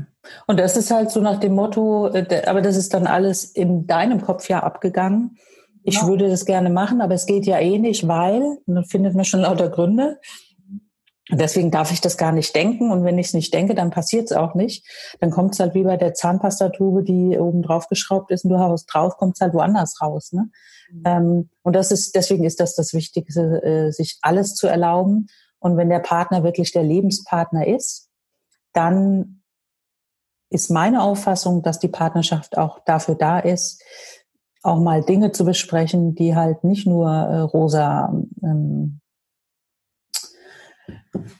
Und 0.46 0.60
das 0.60 0.76
ist 0.76 0.90
halt 0.90 1.10
so 1.10 1.20
nach 1.20 1.40
dem 1.40 1.54
Motto, 1.54 2.08
äh, 2.08 2.44
aber 2.46 2.62
das 2.62 2.76
ist 2.76 2.94
dann 2.94 3.06
alles 3.06 3.44
in 3.44 3.86
deinem 3.86 4.22
Kopf 4.22 4.48
ja 4.48 4.60
abgegangen. 4.60 5.36
Ich 5.82 5.96
ja. 5.96 6.06
würde 6.06 6.28
das 6.28 6.46
gerne 6.46 6.70
machen, 6.70 7.00
aber 7.00 7.14
es 7.14 7.26
geht 7.26 7.44
ja 7.44 7.58
eh 7.58 7.78
nicht, 7.78 8.06
weil, 8.06 8.58
und 8.66 8.74
dann 8.74 8.84
findet 8.84 9.14
man 9.14 9.24
schon 9.24 9.40
lauter 9.40 9.68
Gründe. 9.68 10.20
Deswegen 11.34 11.70
darf 11.70 11.90
ich 11.90 12.00
das 12.00 12.18
gar 12.18 12.32
nicht 12.32 12.54
denken. 12.54 12.90
Und 12.90 13.04
wenn 13.04 13.18
ich 13.18 13.28
es 13.28 13.34
nicht 13.34 13.54
denke, 13.54 13.74
dann 13.74 13.90
passiert 13.90 14.30
es 14.30 14.36
auch 14.36 14.54
nicht. 14.54 14.86
Dann 15.20 15.30
kommt 15.30 15.54
es 15.54 15.60
halt 15.60 15.74
wie 15.74 15.82
bei 15.82 15.96
der 15.96 16.14
Zahnpastatube, 16.14 17.02
die 17.02 17.38
oben 17.38 17.62
drauf 17.62 17.88
geschraubt 17.88 18.30
ist 18.30 18.44
und 18.44 18.50
du 18.50 18.58
haust 18.58 18.92
drauf, 18.92 19.16
kommt 19.16 19.36
es 19.36 19.40
halt 19.40 19.54
woanders 19.54 20.00
raus. 20.02 20.32
Ne? 20.32 20.50
Mhm. 20.90 21.02
Ähm, 21.06 21.50
und 21.62 21.74
das 21.74 21.90
ist, 21.90 22.14
deswegen 22.14 22.44
ist 22.44 22.60
das 22.60 22.74
das 22.74 22.92
Wichtigste, 22.92 23.62
äh, 23.62 23.90
sich 23.92 24.18
alles 24.20 24.54
zu 24.54 24.66
erlauben. 24.66 25.28
Und 25.58 25.76
wenn 25.76 25.88
der 25.88 26.00
Partner 26.00 26.44
wirklich 26.44 26.72
der 26.72 26.82
Lebenspartner 26.82 27.66
ist, 27.66 28.10
dann 28.72 29.42
ist 30.50 30.70
meine 30.70 31.02
Auffassung, 31.02 31.62
dass 31.62 31.78
die 31.78 31.88
Partnerschaft 31.88 32.58
auch 32.58 32.80
dafür 32.84 33.14
da 33.14 33.38
ist, 33.38 33.82
auch 34.62 34.78
mal 34.78 35.02
Dinge 35.02 35.32
zu 35.32 35.44
besprechen, 35.44 36.14
die 36.14 36.36
halt 36.36 36.62
nicht 36.62 36.86
nur 36.86 37.08
äh, 37.10 37.40
rosa 37.40 38.12
ähm, 38.42 39.01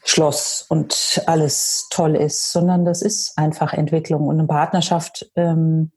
Schloss 0.05 0.67
und 0.69 1.23
alles 1.27 1.87
toll 1.91 2.15
ist, 2.15 2.53
sondern 2.53 2.85
das 2.85 3.03
ist 3.03 3.37
einfach 3.39 3.73
Entwicklung 3.73 4.27
und 4.27 4.39
eine 4.39 4.47
Partnerschaft. 4.47 5.31
Ähm, 5.37 5.93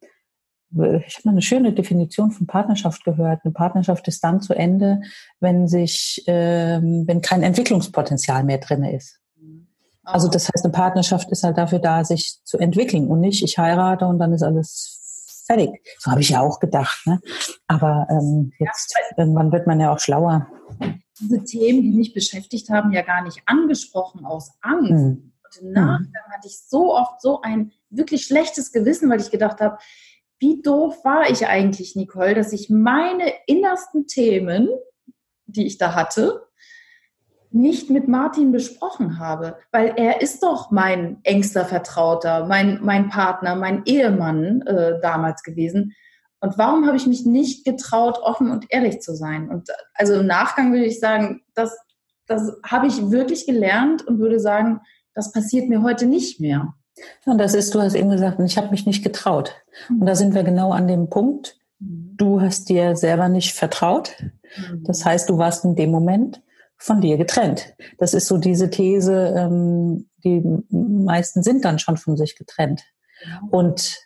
ich 0.71 1.15
habe 1.17 1.25
mal 1.25 1.31
eine 1.31 1.41
schöne 1.41 1.73
Definition 1.73 2.31
von 2.31 2.47
Partnerschaft 2.47 3.03
gehört. 3.05 3.41
Eine 3.43 3.53
Partnerschaft 3.53 4.07
ist 4.07 4.23
dann 4.23 4.41
zu 4.41 4.53
Ende, 4.53 5.01
wenn 5.39 5.67
sich, 5.67 6.23
ähm, 6.27 7.03
wenn 7.07 7.21
kein 7.21 7.43
Entwicklungspotenzial 7.43 8.43
mehr 8.43 8.57
drin 8.57 8.83
ist. 8.83 9.19
Also 10.03 10.27
das 10.27 10.49
heißt, 10.49 10.63
eine 10.63 10.71
Partnerschaft 10.71 11.31
ist 11.31 11.43
halt 11.43 11.57
dafür 11.57 11.79
da, 11.79 12.03
sich 12.03 12.39
zu 12.43 12.57
entwickeln 12.57 13.07
und 13.07 13.21
nicht, 13.21 13.43
ich 13.43 13.57
heirate 13.57 14.05
und 14.05 14.19
dann 14.19 14.33
ist 14.33 14.43
alles 14.43 15.43
fertig. 15.47 15.81
So 15.99 16.11
habe 16.11 16.21
ich 16.21 16.29
ja 16.29 16.41
auch 16.41 16.59
gedacht. 16.59 17.05
Ne? 17.05 17.19
Aber 17.67 18.07
ähm, 18.09 18.51
jetzt 18.59 18.95
irgendwann 19.17 19.51
wird 19.51 19.67
man 19.67 19.79
ja 19.79 19.91
auch 19.91 19.99
schlauer. 19.99 20.47
Diese 21.19 21.43
Themen, 21.43 21.81
die 21.81 21.91
mich 21.91 22.13
beschäftigt 22.13 22.69
haben, 22.69 22.91
ja 22.91 23.01
gar 23.01 23.23
nicht 23.23 23.41
angesprochen 23.45 24.25
aus 24.25 24.51
Angst. 24.61 24.91
Hm. 24.91 25.31
Und 25.43 25.61
im 25.61 25.71
Nachgang 25.71 26.23
hatte 26.33 26.47
ich 26.47 26.59
so 26.59 26.93
oft 26.93 27.21
so 27.21 27.41
ein 27.41 27.71
wirklich 27.89 28.25
schlechtes 28.25 28.71
Gewissen, 28.71 29.09
weil 29.09 29.21
ich 29.21 29.31
gedacht 29.31 29.61
habe, 29.61 29.77
wie 30.39 30.61
doof 30.61 31.03
war 31.05 31.29
ich 31.29 31.47
eigentlich, 31.47 31.95
Nicole, 31.95 32.35
dass 32.35 32.51
ich 32.51 32.69
meine 32.69 33.31
innersten 33.47 34.07
Themen, 34.07 34.67
die 35.45 35.65
ich 35.65 35.77
da 35.77 35.95
hatte, 35.95 36.45
nicht 37.51 37.89
mit 37.89 38.09
Martin 38.09 38.51
besprochen 38.51 39.17
habe, 39.17 39.57
weil 39.71 39.93
er 39.95 40.21
ist 40.21 40.43
doch 40.43 40.71
mein 40.71 41.19
engster 41.23 41.63
Vertrauter, 41.63 42.45
mein, 42.47 42.79
mein 42.83 43.07
Partner, 43.07 43.55
mein 43.55 43.83
Ehemann 43.85 44.61
äh, 44.63 44.99
damals 45.01 45.41
gewesen. 45.41 45.93
Und 46.45 46.59
warum 46.59 46.85
habe 46.85 46.95
ich 46.95 47.07
mich 47.07 47.25
nicht 47.25 47.65
getraut, 47.65 48.19
offen 48.21 48.51
und 48.51 48.67
ehrlich 48.69 49.01
zu 49.01 49.15
sein? 49.15 49.49
Und 49.49 49.69
also 49.95 50.13
im 50.13 50.27
Nachgang 50.27 50.71
würde 50.71 50.85
ich 50.85 50.99
sagen, 50.99 51.41
das, 51.55 51.75
das 52.27 52.53
habe 52.63 52.85
ich 52.85 53.09
wirklich 53.09 53.47
gelernt 53.47 54.05
und 54.07 54.19
würde 54.19 54.39
sagen, 54.39 54.81
das 55.15 55.31
passiert 55.31 55.69
mir 55.69 55.81
heute 55.81 56.05
nicht 56.05 56.39
mehr. 56.39 56.75
Und 57.25 57.39
das 57.39 57.55
ist, 57.55 57.73
du 57.73 57.81
hast 57.81 57.95
eben 57.95 58.11
gesagt, 58.11 58.39
ich 58.39 58.57
habe 58.57 58.69
mich 58.69 58.85
nicht 58.85 59.03
getraut. 59.03 59.55
Und 59.89 60.05
da 60.05 60.15
sind 60.15 60.35
wir 60.35 60.43
genau 60.43 60.71
an 60.71 60.87
dem 60.87 61.09
Punkt. 61.09 61.57
Du 61.79 62.39
hast 62.39 62.69
dir 62.69 62.95
selber 62.95 63.27
nicht 63.27 63.53
vertraut. 63.53 64.15
Das 64.83 65.03
heißt, 65.03 65.27
du 65.29 65.39
warst 65.39 65.65
in 65.65 65.75
dem 65.75 65.89
Moment 65.89 66.43
von 66.77 67.01
dir 67.01 67.17
getrennt. 67.17 67.73
Das 67.97 68.13
ist 68.13 68.27
so 68.27 68.37
diese 68.37 68.69
These, 68.69 69.33
ähm, 69.35 70.09
die 70.23 70.43
meisten 70.69 71.41
sind 71.41 71.65
dann 71.65 71.79
schon 71.79 71.97
von 71.97 72.17
sich 72.17 72.37
getrennt. 72.37 72.83
Und 73.49 74.04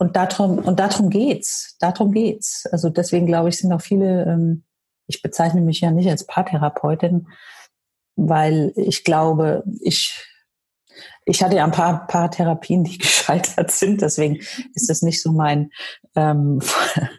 und 0.00 0.16
darum 0.16 0.58
und 0.58 0.80
darum 0.80 1.10
geht's. 1.10 1.76
Darum 1.78 2.10
geht's. 2.12 2.66
Also 2.72 2.88
deswegen 2.88 3.26
glaube 3.26 3.50
ich, 3.50 3.58
sind 3.58 3.72
auch 3.72 3.82
viele. 3.82 4.24
Ähm, 4.24 4.64
ich 5.06 5.20
bezeichne 5.22 5.60
mich 5.60 5.80
ja 5.80 5.90
nicht 5.90 6.08
als 6.08 6.24
Paartherapeutin, 6.24 7.28
weil 8.16 8.72
ich 8.76 9.04
glaube, 9.04 9.62
ich 9.80 10.26
ich 11.26 11.42
hatte 11.42 11.56
ja 11.56 11.64
ein 11.64 11.70
paar, 11.70 12.06
paar 12.06 12.30
Therapien, 12.30 12.84
die 12.84 12.98
gescheitert 12.98 13.70
sind, 13.70 14.00
deswegen 14.00 14.36
ist 14.74 14.88
das 14.88 15.02
nicht 15.02 15.22
so 15.22 15.32
mein, 15.32 15.70
ähm, 16.16 16.60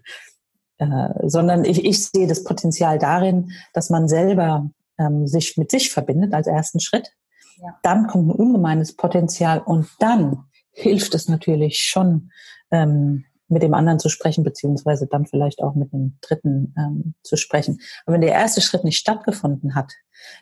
äh, 0.78 1.10
sondern 1.24 1.66
ich, 1.66 1.86
ich 1.86 2.08
sehe 2.08 2.28
das 2.28 2.44
Potenzial 2.44 2.98
darin, 2.98 3.52
dass 3.74 3.90
man 3.90 4.08
selber 4.08 4.70
ähm, 4.98 5.28
sich 5.28 5.56
mit 5.56 5.70
sich 5.70 5.92
verbindet 5.92 6.34
als 6.34 6.48
ersten 6.48 6.80
Schritt. 6.80 7.10
Ja. 7.58 7.78
Dann 7.84 8.08
kommt 8.08 8.28
ein 8.30 8.36
ungemeines 8.36 8.96
Potenzial 8.96 9.60
und 9.60 9.88
dann 10.00 10.46
hilft 10.72 11.14
es 11.14 11.28
natürlich 11.28 11.78
schon, 11.78 12.32
ähm, 12.72 13.26
mit 13.52 13.64
dem 13.64 13.74
anderen 13.74 14.00
zu 14.00 14.10
sprechen, 14.10 14.44
beziehungsweise 14.44 15.08
dann 15.08 15.26
vielleicht 15.26 15.62
auch 15.62 15.76
mit 15.76 15.94
einem 15.94 16.18
Dritten 16.22 16.74
ähm, 16.78 17.16
zu 17.22 17.36
sprechen. 17.36 17.80
Aber 18.06 18.14
wenn 18.14 18.22
der 18.22 18.32
erste 18.32 18.62
Schritt 18.62 18.84
nicht 18.84 18.98
stattgefunden 18.98 19.76
hat, 19.76 19.92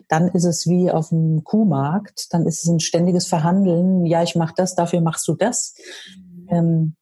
dann 0.08 0.28
ist 0.28 0.44
es 0.44 0.68
wie 0.68 0.90
auf 0.90 1.08
dem 1.08 1.42
Kuhmarkt, 1.42 2.32
dann 2.32 2.46
ist 2.46 2.62
es 2.62 2.70
ein 2.70 2.80
ständiges 2.80 3.26
Verhandeln, 3.26 4.06
ja, 4.06 4.22
ich 4.22 4.36
mache 4.36 4.54
das, 4.56 4.76
dafür 4.76 5.00
machst 5.00 5.26
du 5.26 5.34
das. 5.34 5.74
Mhm. 6.16 6.48
Ähm, 6.50 6.96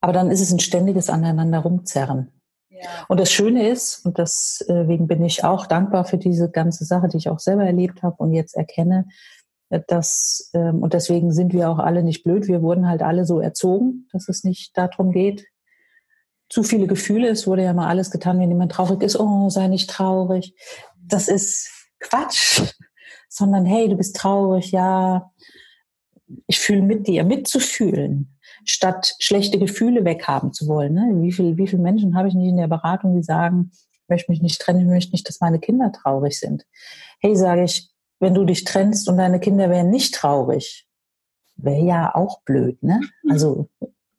aber 0.00 0.12
dann 0.12 0.30
ist 0.30 0.40
es 0.40 0.52
ein 0.52 0.60
ständiges 0.60 1.10
Aneinander 1.10 1.60
rumzerren. 1.60 2.30
Ja. 2.68 2.88
Und 3.08 3.18
das 3.18 3.32
Schöne 3.32 3.68
ist, 3.68 4.04
und 4.04 4.18
deswegen 4.18 5.06
bin 5.06 5.24
ich 5.24 5.44
auch 5.44 5.66
dankbar 5.66 6.04
für 6.04 6.18
diese 6.18 6.50
ganze 6.50 6.84
Sache, 6.84 7.08
die 7.08 7.16
ich 7.16 7.28
auch 7.28 7.38
selber 7.38 7.64
erlebt 7.64 8.02
habe 8.02 8.16
und 8.18 8.32
jetzt 8.34 8.54
erkenne, 8.54 9.06
dass, 9.80 10.50
ähm, 10.54 10.82
und 10.82 10.94
deswegen 10.94 11.32
sind 11.32 11.52
wir 11.52 11.70
auch 11.70 11.78
alle 11.78 12.02
nicht 12.02 12.22
blöd, 12.22 12.48
wir 12.48 12.62
wurden 12.62 12.88
halt 12.88 13.02
alle 13.02 13.24
so 13.24 13.40
erzogen, 13.40 14.08
dass 14.12 14.28
es 14.28 14.44
nicht 14.44 14.76
darum 14.76 15.12
geht, 15.12 15.46
zu 16.48 16.62
viele 16.62 16.86
Gefühle. 16.86 17.28
Es 17.28 17.46
wurde 17.46 17.64
ja 17.64 17.72
mal 17.72 17.88
alles 17.88 18.10
getan, 18.10 18.38
wenn 18.38 18.48
jemand 18.48 18.72
traurig 18.72 19.02
ist. 19.02 19.18
Oh, 19.18 19.48
sei 19.50 19.68
nicht 19.68 19.90
traurig. 19.90 20.54
Das 20.96 21.28
ist 21.28 21.70
Quatsch. 22.00 22.62
Sondern 23.28 23.64
hey, 23.64 23.88
du 23.88 23.96
bist 23.96 24.16
traurig, 24.16 24.70
ja. 24.70 25.32
Ich 26.46 26.60
fühle 26.60 26.82
mit 26.82 27.06
dir, 27.06 27.24
mitzufühlen, 27.24 28.38
statt 28.64 29.14
schlechte 29.18 29.58
Gefühle 29.58 30.04
weghaben 30.04 30.52
zu 30.52 30.68
wollen. 30.68 30.94
Ne? 30.94 31.22
Wie 31.22 31.32
viele 31.32 31.56
wie 31.58 31.66
viel 31.66 31.80
Menschen 31.80 32.16
habe 32.16 32.28
ich 32.28 32.34
nicht 32.34 32.48
in 32.48 32.56
der 32.56 32.68
Beratung, 32.68 33.14
die 33.14 33.22
sagen, 33.22 33.72
ich 34.04 34.08
möchte 34.08 34.30
mich 34.30 34.40
nicht 34.40 34.60
trennen, 34.60 34.80
ich 34.80 34.86
möchte 34.86 35.12
nicht, 35.12 35.28
dass 35.28 35.40
meine 35.40 35.58
Kinder 35.58 35.92
traurig 35.92 36.38
sind. 36.38 36.64
Hey, 37.20 37.36
sage 37.36 37.64
ich, 37.64 37.93
wenn 38.20 38.34
du 38.34 38.44
dich 38.44 38.64
trennst 38.64 39.08
und 39.08 39.18
deine 39.18 39.40
Kinder 39.40 39.70
wären 39.70 39.90
nicht 39.90 40.14
traurig, 40.14 40.86
wäre 41.56 41.84
ja 41.84 42.14
auch 42.14 42.42
blöd, 42.42 42.82
ne? 42.82 43.00
Mhm. 43.22 43.30
Also 43.30 43.68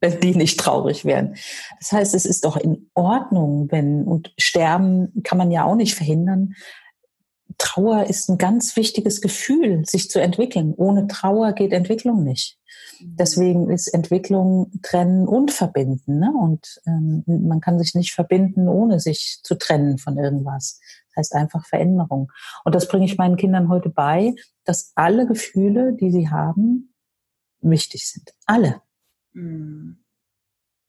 wenn 0.01 0.19
die 0.19 0.35
nicht 0.35 0.59
traurig 0.59 1.05
wären. 1.05 1.35
Das 1.79 1.91
heißt, 1.91 2.13
es 2.13 2.25
ist 2.25 2.45
doch 2.45 2.57
in 2.57 2.89
Ordnung, 2.93 3.71
wenn 3.71 4.03
und 4.03 4.33
sterben 4.37 5.23
kann 5.23 5.37
man 5.37 5.51
ja 5.51 5.63
auch 5.63 5.75
nicht 5.75 5.95
verhindern. 5.95 6.53
Trauer 7.57 8.05
ist 8.05 8.29
ein 8.29 8.37
ganz 8.37 8.75
wichtiges 8.75 9.21
Gefühl, 9.21 9.85
sich 9.85 10.09
zu 10.09 10.19
entwickeln. 10.19 10.73
Ohne 10.75 11.07
Trauer 11.07 11.53
geht 11.53 11.71
Entwicklung 11.71 12.23
nicht. 12.23 12.57
Mhm. 12.99 13.15
Deswegen 13.17 13.69
ist 13.69 13.87
Entwicklung 13.87 14.71
trennen 14.81 15.27
und 15.27 15.51
verbinden. 15.51 16.19
Ne? 16.19 16.33
Und 16.33 16.81
ähm, 16.85 17.23
man 17.25 17.61
kann 17.61 17.79
sich 17.79 17.95
nicht 17.95 18.13
verbinden, 18.13 18.67
ohne 18.67 18.99
sich 18.99 19.39
zu 19.43 19.55
trennen 19.55 19.97
von 19.97 20.17
irgendwas. 20.17 20.79
Das 21.09 21.17
heißt 21.17 21.35
einfach 21.35 21.65
Veränderung. 21.65 22.31
Und 22.63 22.75
das 22.75 22.87
bringe 22.87 23.05
ich 23.05 23.17
meinen 23.17 23.37
Kindern 23.37 23.69
heute 23.69 23.89
bei, 23.89 24.35
dass 24.63 24.91
alle 24.95 25.27
Gefühle, 25.27 25.93
die 25.93 26.11
sie 26.11 26.29
haben, 26.29 26.93
wichtig 27.61 28.09
sind. 28.09 28.33
Alle. 28.45 28.81
Mhm. 29.33 29.97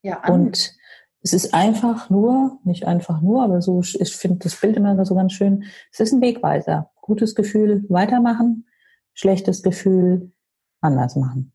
Ja, 0.03 0.29
und 0.29 0.77
es 1.23 1.33
ist 1.33 1.55
einfach 1.55 2.09
nur, 2.11 2.61
nicht 2.63 2.87
einfach 2.87 3.21
nur, 3.21 3.43
aber 3.43 3.61
so, 3.61 3.81
ich 3.81 4.15
finde 4.15 4.39
das 4.45 4.61
Bild 4.61 4.77
immer 4.77 5.05
so 5.05 5.17
ganz 5.17 5.33
schön. 5.33 5.65
Es 5.91 5.99
ist 5.99 6.13
ein 6.13 6.21
Wegweiser. 6.21 6.93
Gutes 7.01 7.35
Gefühl 7.35 7.85
weitermachen, 7.89 8.69
schlechtes 9.13 9.65
Gefühl 9.65 10.33
anders 10.81 11.17
machen. 11.17 11.53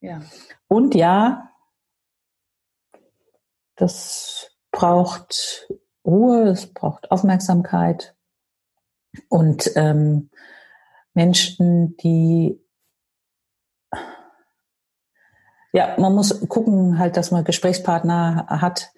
Ja. 0.00 0.20
Und 0.68 0.94
ja, 0.94 1.50
das 3.76 4.50
braucht 4.70 5.68
Ruhe, 6.04 6.48
es 6.48 6.72
braucht 6.72 7.10
Aufmerksamkeit 7.10 8.14
und 9.28 9.70
ähm, 9.76 10.30
Menschen, 11.14 11.96
die 11.98 12.60
ja, 15.72 15.94
man 15.98 16.14
muss 16.14 16.48
gucken 16.48 16.98
halt, 16.98 17.16
dass 17.16 17.30
man 17.30 17.44
Gesprächspartner 17.44 18.46
hat, 18.48 18.92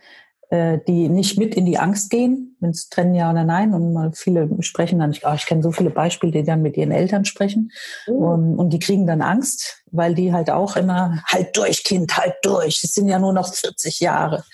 die 0.53 1.09
nicht 1.09 1.39
mit 1.39 1.55
in 1.55 1.65
die 1.65 1.79
Angst 1.79 2.11
gehen, 2.11 2.57
wenn 2.61 2.71
es 2.71 2.91
trennen 2.91 3.15
ja 3.15 3.31
oder 3.31 3.45
nein. 3.45 3.73
Und 3.73 3.95
mal 3.95 4.13
viele 4.13 4.51
sprechen 4.61 4.99
dann 4.99 5.11
nicht, 5.11 5.25
oh, 5.25 5.33
ich 5.35 5.47
kenne 5.47 5.63
so 5.63 5.73
viele 5.73 5.89
Beispiele, 5.89 6.33
die 6.33 6.45
dann 6.45 6.61
mit 6.61 6.77
ihren 6.77 6.91
Eltern 6.91 7.25
sprechen. 7.25 7.73
Mhm. 8.07 8.15
Und, 8.15 8.59
und, 8.59 8.71
die 8.71 8.79
kriegen 8.79 9.07
dann 9.07 9.23
Angst, 9.23 9.83
weil 9.91 10.15
die 10.15 10.33
halt 10.33 10.51
auch 10.51 10.77
immer, 10.77 11.23
halt 11.27 11.57
durch, 11.57 11.85
Kind, 11.85 12.19
halt 12.19 12.35
durch. 12.43 12.85
Es 12.85 12.93
sind 12.93 13.09
ja 13.09 13.19
nur 13.19 13.33
noch 13.33 13.55
40 13.55 14.01
Jahre. 14.01 14.45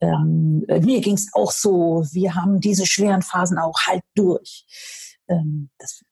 Ähm, 0.00 0.64
mir 0.66 1.00
ging 1.00 1.14
es 1.14 1.30
auch 1.32 1.52
so, 1.52 2.04
wir 2.10 2.34
haben 2.34 2.60
diese 2.60 2.86
schweren 2.86 3.22
Phasen 3.22 3.58
auch, 3.58 3.78
halt 3.86 4.02
durch. 4.14 4.66
Ähm, 5.28 5.70
das 5.78 6.02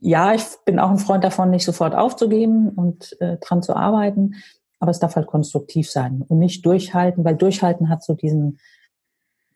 ja, 0.00 0.34
ich 0.34 0.44
bin 0.66 0.78
auch 0.78 0.90
ein 0.90 0.98
Freund 0.98 1.24
davon, 1.24 1.48
nicht 1.48 1.64
sofort 1.64 1.94
aufzugeben 1.94 2.68
und 2.68 3.16
äh, 3.22 3.38
dran 3.38 3.62
zu 3.62 3.74
arbeiten, 3.74 4.34
aber 4.80 4.90
es 4.90 4.98
darf 4.98 5.14
halt 5.14 5.28
konstruktiv 5.28 5.88
sein 5.88 6.24
und 6.26 6.40
nicht 6.40 6.66
durchhalten, 6.66 7.24
weil 7.24 7.36
durchhalten 7.36 7.88
hat 7.88 8.02
so 8.02 8.14
diesen 8.14 8.58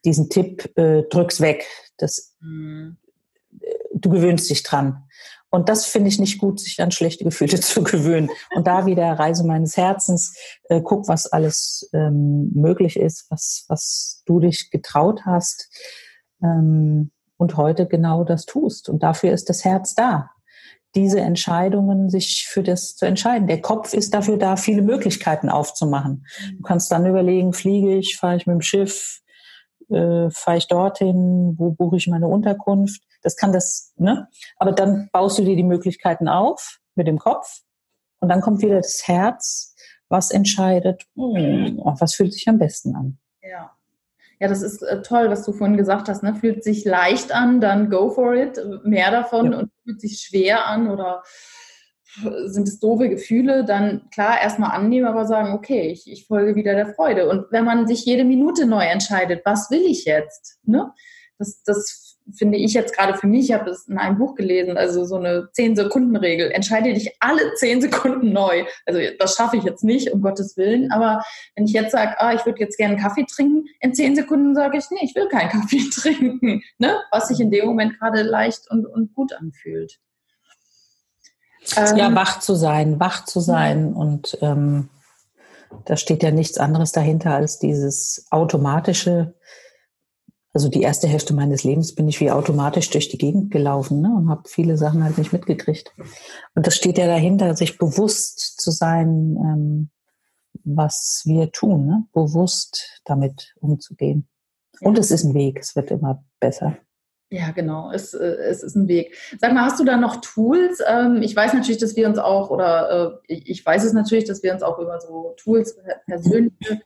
diesen 0.04 0.28
Tipp, 0.28 0.70
äh, 0.76 1.02
drück's 1.04 1.40
weg. 1.40 1.66
Das, 1.96 2.34
mhm. 2.40 2.98
Du 3.92 4.10
gewöhnst 4.10 4.50
dich 4.50 4.64
dran. 4.64 5.04
Und 5.48 5.68
das 5.68 5.86
finde 5.86 6.08
ich 6.08 6.18
nicht 6.18 6.38
gut, 6.38 6.58
sich 6.58 6.82
an 6.82 6.90
schlechte 6.90 7.22
Gefühle 7.22 7.60
zu 7.60 7.84
gewöhnen. 7.84 8.28
Und 8.54 8.66
da 8.66 8.86
wieder 8.86 9.12
Reise 9.12 9.44
meines 9.44 9.76
Herzens, 9.76 10.36
äh, 10.64 10.80
guck, 10.82 11.08
was 11.08 11.28
alles 11.28 11.88
ähm, 11.92 12.50
möglich 12.52 12.96
ist, 12.98 13.26
was, 13.30 13.64
was 13.68 14.22
du 14.26 14.40
dich 14.40 14.70
getraut 14.70 15.24
hast. 15.24 15.70
Ähm, 16.42 17.12
und 17.36 17.56
heute 17.56 17.86
genau 17.86 18.24
das 18.24 18.46
tust. 18.46 18.88
Und 18.88 19.02
dafür 19.02 19.32
ist 19.32 19.48
das 19.48 19.64
Herz 19.64 19.94
da, 19.94 20.30
diese 20.94 21.20
Entscheidungen 21.20 22.08
sich 22.08 22.46
für 22.48 22.62
das 22.62 22.96
zu 22.96 23.06
entscheiden. 23.06 23.48
Der 23.48 23.60
Kopf 23.60 23.92
ist 23.94 24.14
dafür 24.14 24.36
da, 24.36 24.56
viele 24.56 24.82
Möglichkeiten 24.82 25.48
aufzumachen. 25.48 26.26
Du 26.56 26.62
kannst 26.62 26.90
dann 26.92 27.06
überlegen, 27.06 27.52
fliege 27.52 27.96
ich, 27.96 28.16
fahre 28.16 28.36
ich 28.36 28.46
mit 28.46 28.54
dem 28.54 28.60
Schiff, 28.60 29.20
äh, 29.90 30.30
fahre 30.30 30.58
ich 30.58 30.68
dorthin, 30.68 31.54
wo 31.58 31.70
buche 31.72 31.96
ich 31.96 32.06
meine 32.06 32.28
Unterkunft. 32.28 33.02
Das 33.22 33.36
kann 33.36 33.52
das, 33.52 33.92
ne? 33.96 34.28
Aber 34.56 34.72
dann 34.72 35.08
baust 35.12 35.38
du 35.38 35.44
dir 35.44 35.56
die 35.56 35.62
Möglichkeiten 35.62 36.28
auf 36.28 36.78
mit 36.94 37.06
dem 37.06 37.18
Kopf 37.18 37.62
und 38.20 38.28
dann 38.28 38.40
kommt 38.40 38.62
wieder 38.62 38.76
das 38.76 39.02
Herz, 39.06 39.74
was 40.08 40.30
entscheidet, 40.30 41.06
hm, 41.16 41.80
was 41.84 42.14
fühlt 42.14 42.32
sich 42.32 42.48
am 42.48 42.58
besten 42.58 42.94
an. 42.94 43.18
Ja. 43.42 43.73
Ja, 44.44 44.48
das 44.50 44.60
ist 44.60 44.82
äh, 44.82 45.00
toll, 45.00 45.30
was 45.30 45.42
du 45.46 45.54
vorhin 45.54 45.78
gesagt 45.78 46.06
hast. 46.06 46.22
Ne? 46.22 46.34
Fühlt 46.34 46.62
sich 46.62 46.84
leicht 46.84 47.34
an, 47.34 47.62
dann 47.62 47.88
go 47.88 48.10
for 48.10 48.34
it, 48.34 48.60
mehr 48.84 49.10
davon 49.10 49.52
ja. 49.52 49.58
und 49.58 49.70
fühlt 49.82 50.02
sich 50.02 50.20
schwer 50.20 50.66
an 50.66 50.90
oder 50.90 51.22
sind 52.44 52.68
es 52.68 52.78
doofe 52.78 53.08
Gefühle, 53.08 53.64
dann 53.64 54.10
klar 54.10 54.38
erstmal 54.38 54.72
annehmen, 54.72 55.06
aber 55.06 55.24
sagen, 55.24 55.54
okay, 55.54 55.88
ich, 55.88 56.12
ich 56.12 56.26
folge 56.26 56.56
wieder 56.56 56.74
der 56.74 56.94
Freude. 56.94 57.26
Und 57.26 57.46
wenn 57.52 57.64
man 57.64 57.86
sich 57.86 58.04
jede 58.04 58.24
Minute 58.24 58.66
neu 58.66 58.84
entscheidet, 58.84 59.40
was 59.46 59.70
will 59.70 59.80
ich 59.80 60.04
jetzt? 60.04 60.58
Ne? 60.64 60.92
Das, 61.38 61.62
das 61.62 62.03
finde 62.32 62.58
ich 62.58 62.72
jetzt 62.72 62.96
gerade 62.96 63.14
für 63.14 63.26
mich, 63.26 63.50
ich 63.50 63.52
habe 63.52 63.70
es 63.70 63.86
in 63.86 63.98
einem 63.98 64.18
Buch 64.18 64.34
gelesen, 64.34 64.76
also 64.76 65.04
so 65.04 65.16
eine 65.16 65.48
10-Sekunden-Regel. 65.56 66.50
Entscheide 66.52 66.92
dich 66.92 67.14
alle 67.20 67.54
10 67.54 67.82
Sekunden 67.82 68.32
neu. 68.32 68.64
Also 68.86 69.00
das 69.18 69.36
schaffe 69.36 69.56
ich 69.56 69.64
jetzt 69.64 69.84
nicht, 69.84 70.10
um 70.10 70.22
Gottes 70.22 70.56
Willen. 70.56 70.90
Aber 70.90 71.22
wenn 71.54 71.66
ich 71.66 71.72
jetzt 71.72 71.92
sage, 71.92 72.18
ah, 72.18 72.32
ich 72.32 72.44
würde 72.46 72.60
jetzt 72.60 72.78
gerne 72.78 72.94
einen 72.94 73.02
Kaffee 73.02 73.26
trinken, 73.26 73.66
in 73.80 73.94
10 73.94 74.16
Sekunden 74.16 74.54
sage 74.54 74.78
ich, 74.78 74.84
nee, 74.90 75.00
ich 75.02 75.14
will 75.14 75.28
keinen 75.28 75.50
Kaffee 75.60 75.90
trinken. 75.92 76.62
Ne? 76.78 76.96
Was 77.10 77.28
sich 77.28 77.40
in 77.40 77.50
dem 77.50 77.66
Moment 77.66 77.98
gerade 77.98 78.22
leicht 78.22 78.70
und, 78.70 78.86
und 78.86 79.14
gut 79.14 79.32
anfühlt. 79.34 79.98
ja, 81.76 82.08
ähm, 82.08 82.14
wach 82.14 82.40
zu 82.40 82.54
sein, 82.54 82.98
wach 83.00 83.24
zu 83.26 83.40
sein. 83.40 83.90
Ja. 83.90 84.00
Und 84.00 84.38
ähm, 84.40 84.88
da 85.84 85.96
steht 85.96 86.22
ja 86.22 86.30
nichts 86.30 86.58
anderes 86.58 86.92
dahinter 86.92 87.34
als 87.34 87.58
dieses 87.58 88.26
automatische 88.30 89.34
also 90.54 90.68
die 90.68 90.82
erste 90.82 91.08
Hälfte 91.08 91.34
meines 91.34 91.64
Lebens 91.64 91.94
bin 91.96 92.08
ich 92.08 92.20
wie 92.20 92.30
automatisch 92.30 92.88
durch 92.90 93.08
die 93.08 93.18
Gegend 93.18 93.50
gelaufen 93.50 94.00
ne, 94.00 94.14
und 94.16 94.30
habe 94.30 94.48
viele 94.48 94.76
Sachen 94.76 95.02
halt 95.02 95.18
nicht 95.18 95.32
mitgekriegt. 95.32 95.92
Und 96.54 96.66
das 96.66 96.76
steht 96.76 96.96
ja 96.96 97.06
dahinter, 97.06 97.56
sich 97.56 97.76
bewusst 97.76 98.60
zu 98.60 98.70
sein, 98.70 99.36
ähm, 99.42 99.90
was 100.62 101.22
wir 101.26 101.50
tun, 101.50 101.86
ne? 101.86 102.04
bewusst 102.12 103.00
damit 103.04 103.52
umzugehen. 103.60 104.28
Ja. 104.80 104.88
Und 104.88 104.98
es 104.98 105.10
ist 105.10 105.24
ein 105.24 105.34
Weg, 105.34 105.58
es 105.58 105.74
wird 105.74 105.90
immer 105.90 106.24
besser. 106.38 106.78
Ja, 107.30 107.50
genau, 107.50 107.90
es, 107.90 108.14
äh, 108.14 108.24
es 108.24 108.62
ist 108.62 108.76
ein 108.76 108.86
Weg. 108.86 109.16
Sag 109.40 109.52
mal, 109.54 109.64
hast 109.64 109.80
du 109.80 109.84
da 109.84 109.96
noch 109.96 110.20
Tools? 110.20 110.80
Ähm, 110.86 111.20
ich 111.20 111.34
weiß 111.34 111.52
natürlich, 111.54 111.80
dass 111.80 111.96
wir 111.96 112.06
uns 112.06 112.18
auch, 112.18 112.50
oder 112.50 113.20
äh, 113.26 113.34
ich 113.34 113.66
weiß 113.66 113.82
es 113.82 113.92
natürlich, 113.92 114.24
dass 114.24 114.44
wir 114.44 114.52
uns 114.52 114.62
auch 114.62 114.78
über 114.78 115.00
so 115.00 115.34
Tools, 115.36 115.76
persönliche 116.06 116.80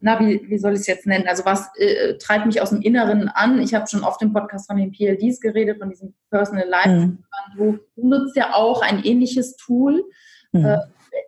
na, 0.00 0.20
wie, 0.20 0.48
wie 0.48 0.58
soll 0.58 0.74
ich 0.74 0.80
es 0.80 0.86
jetzt 0.86 1.06
nennen? 1.06 1.26
Also 1.26 1.44
was 1.44 1.68
äh, 1.76 2.16
treibt 2.18 2.46
mich 2.46 2.62
aus 2.62 2.70
dem 2.70 2.82
Inneren 2.82 3.28
an? 3.28 3.60
Ich 3.60 3.74
habe 3.74 3.88
schon 3.88 4.04
oft 4.04 4.22
im 4.22 4.32
Podcast 4.32 4.68
von 4.68 4.76
den 4.76 4.92
PLDs 4.92 5.40
geredet, 5.40 5.78
von 5.78 5.90
diesem 5.90 6.14
Personal 6.30 6.68
Life. 6.68 6.88
Mhm. 6.88 7.18
Du 7.56 7.78
nutzt 7.96 8.36
ja 8.36 8.54
auch 8.54 8.80
ein 8.82 9.02
ähnliches 9.04 9.56
Tool, 9.56 10.04
mhm. 10.52 10.64
äh, 10.64 10.78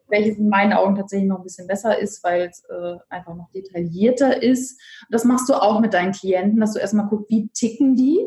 welches 0.08 0.38
in 0.38 0.48
meinen 0.48 0.72
Augen 0.72 0.94
tatsächlich 0.94 1.28
noch 1.28 1.38
ein 1.38 1.44
bisschen 1.44 1.66
besser 1.66 1.98
ist, 1.98 2.22
weil 2.22 2.42
es 2.42 2.62
äh, 2.68 2.96
einfach 3.08 3.34
noch 3.34 3.50
detaillierter 3.52 4.40
ist. 4.42 4.80
Das 5.10 5.24
machst 5.24 5.48
du 5.48 5.54
auch 5.54 5.80
mit 5.80 5.94
deinen 5.94 6.12
Klienten, 6.12 6.60
dass 6.60 6.74
du 6.74 6.78
erstmal 6.78 7.08
guckst, 7.08 7.28
wie 7.28 7.48
ticken 7.48 7.96
die? 7.96 8.20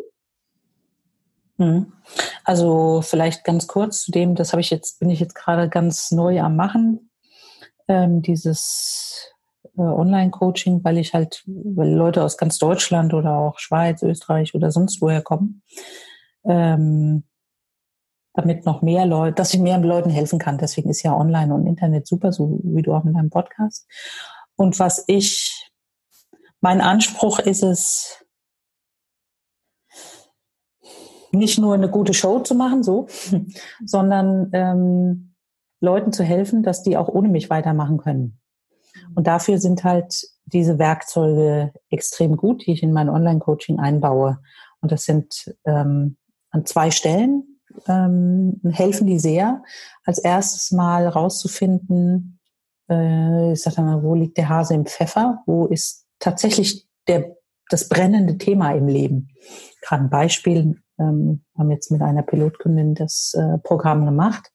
Mhm. 1.58 1.94
Also 2.44 3.02
vielleicht 3.02 3.46
ganz 3.46 3.68
kurz 3.68 4.02
zu 4.02 4.12
dem, 4.12 4.36
das 4.36 4.52
habe 4.52 4.62
ich 4.62 4.70
jetzt, 4.70 5.00
bin 5.00 5.10
ich 5.10 5.20
jetzt 5.22 5.36
gerade 5.36 5.70
ganz 5.70 6.12
neu 6.12 6.42
am 6.42 6.58
machen. 6.58 7.10
Ähm, 7.88 8.22
dieses 8.22 9.30
äh, 9.30 9.33
Online-Coaching, 9.82 10.84
weil 10.84 10.98
ich 10.98 11.14
halt, 11.14 11.44
weil 11.46 11.92
Leute 11.92 12.24
aus 12.24 12.38
ganz 12.38 12.58
Deutschland 12.60 13.14
oder 13.14 13.38
auch 13.38 13.60
Schweiz, 13.60 14.04
Österreich 14.04 14.54
oder 14.54 14.72
sonst 14.72 15.02
woher 15.02 15.22
kommen, 15.22 15.64
ähm, 16.46 17.24
damit 18.34 18.66
noch 18.66 18.82
mehr 18.82 19.06
Leute, 19.06 19.36
dass 19.36 19.54
ich 19.54 19.60
mehr 19.60 19.78
Leuten 19.80 20.10
helfen 20.10 20.40
kann. 20.40 20.58
Deswegen 20.58 20.90
ist 20.90 21.04
ja 21.04 21.16
Online 21.16 21.54
und 21.54 21.68
Internet 21.68 22.08
super, 22.08 22.32
so 22.32 22.60
wie 22.64 22.82
du 22.82 22.94
auch 22.94 23.04
mit 23.04 23.16
deinem 23.16 23.30
Podcast. 23.30 23.88
Und 24.56 24.80
was 24.80 25.04
ich, 25.08 25.72
mein 26.62 26.82
Anspruch 26.82 27.40
ist 27.40 27.64
es, 27.64 28.24
nicht 31.32 31.58
nur 31.58 31.74
eine 31.74 31.90
gute 31.90 32.14
Show 32.14 32.40
zu 32.40 32.54
machen, 32.54 32.84
so, 32.84 33.08
sondern 33.86 34.50
ähm, 34.54 35.36
Leuten 35.80 36.12
zu 36.14 36.24
helfen, 36.24 36.64
dass 36.64 36.84
die 36.84 36.96
auch 36.96 37.08
ohne 37.08 37.28
mich 37.28 37.50
weitermachen 37.50 37.98
können. 37.98 38.40
Und 39.16 39.28
dafür 39.28 39.60
sind 39.60 39.84
halt 39.84 40.28
diese 40.46 40.80
Werkzeuge 40.80 41.74
extrem 41.90 42.38
gut, 42.38 42.66
die 42.66 42.74
ich 42.74 42.84
in 42.84 42.94
mein 42.94 43.10
Online-Coaching 43.10 43.80
einbaue. 43.80 44.40
Und 44.82 44.92
das 44.92 45.06
sind 45.06 45.56
ähm, 45.66 46.18
an 46.52 46.66
zwei 46.66 46.92
Stellen 46.92 47.54
ähm, 47.88 48.60
helfen 48.72 49.08
die 49.08 49.20
sehr. 49.20 49.64
Als 50.06 50.20
erstes 50.20 50.72
mal 50.72 51.08
rauszufinden, 51.08 52.40
äh, 52.90 53.54
ich 53.54 53.62
sag 53.62 53.78
mal, 53.78 54.04
wo 54.04 54.16
liegt 54.16 54.38
der 54.38 54.50
Hase 54.50 54.74
im 54.74 54.86
Pfeffer? 54.86 55.42
Wo 55.46 55.66
ist 55.66 56.06
tatsächlich 56.20 56.88
der, 57.08 57.36
das 57.70 57.90
brennende 57.90 58.38
Thema 58.38 58.72
im 58.74 58.88
Leben? 58.88 59.30
Gerade 59.82 60.04
ein 60.04 60.10
Beispiel, 60.10 60.82
ähm, 61.00 61.44
haben 61.58 61.72
jetzt 61.72 61.92
mit 61.92 62.02
einer 62.02 62.22
Pilotkundin 62.22 62.94
das 62.96 63.34
äh, 63.34 63.58
Programm 63.60 64.06
gemacht 64.06 64.52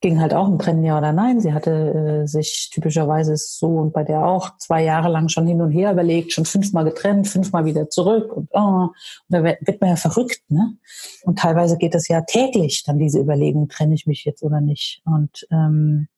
ging 0.00 0.20
halt 0.20 0.32
auch 0.32 0.48
um 0.48 0.58
Trennen 0.58 0.84
ja 0.84 0.96
oder 0.96 1.12
nein. 1.12 1.40
Sie 1.40 1.52
hatte 1.52 2.22
äh, 2.22 2.26
sich 2.26 2.70
typischerweise 2.72 3.36
so 3.36 3.66
und 3.66 3.92
bei 3.92 4.04
der 4.04 4.24
auch 4.24 4.56
zwei 4.58 4.82
Jahre 4.84 5.08
lang 5.08 5.28
schon 5.28 5.46
hin 5.46 5.60
und 5.60 5.72
her 5.72 5.92
überlegt, 5.92 6.32
schon 6.32 6.44
fünfmal 6.44 6.84
getrennt, 6.84 7.26
fünfmal 7.26 7.64
wieder 7.64 7.90
zurück 7.90 8.32
und, 8.32 8.48
oh, 8.52 8.88
und 8.88 8.92
da 9.28 9.42
wird 9.42 9.80
man 9.80 9.90
ja 9.90 9.96
verrückt, 9.96 10.42
ne? 10.48 10.76
Und 11.24 11.38
teilweise 11.38 11.78
geht 11.78 11.94
es 11.94 12.06
ja 12.08 12.20
täglich 12.22 12.84
dann 12.84 12.98
diese 12.98 13.20
Überlegung, 13.20 13.68
trenne 13.68 13.94
ich 13.94 14.06
mich 14.06 14.24
jetzt 14.24 14.42
oder 14.42 14.60
nicht? 14.60 15.02
Und 15.04 15.46
ähm, 15.50 16.08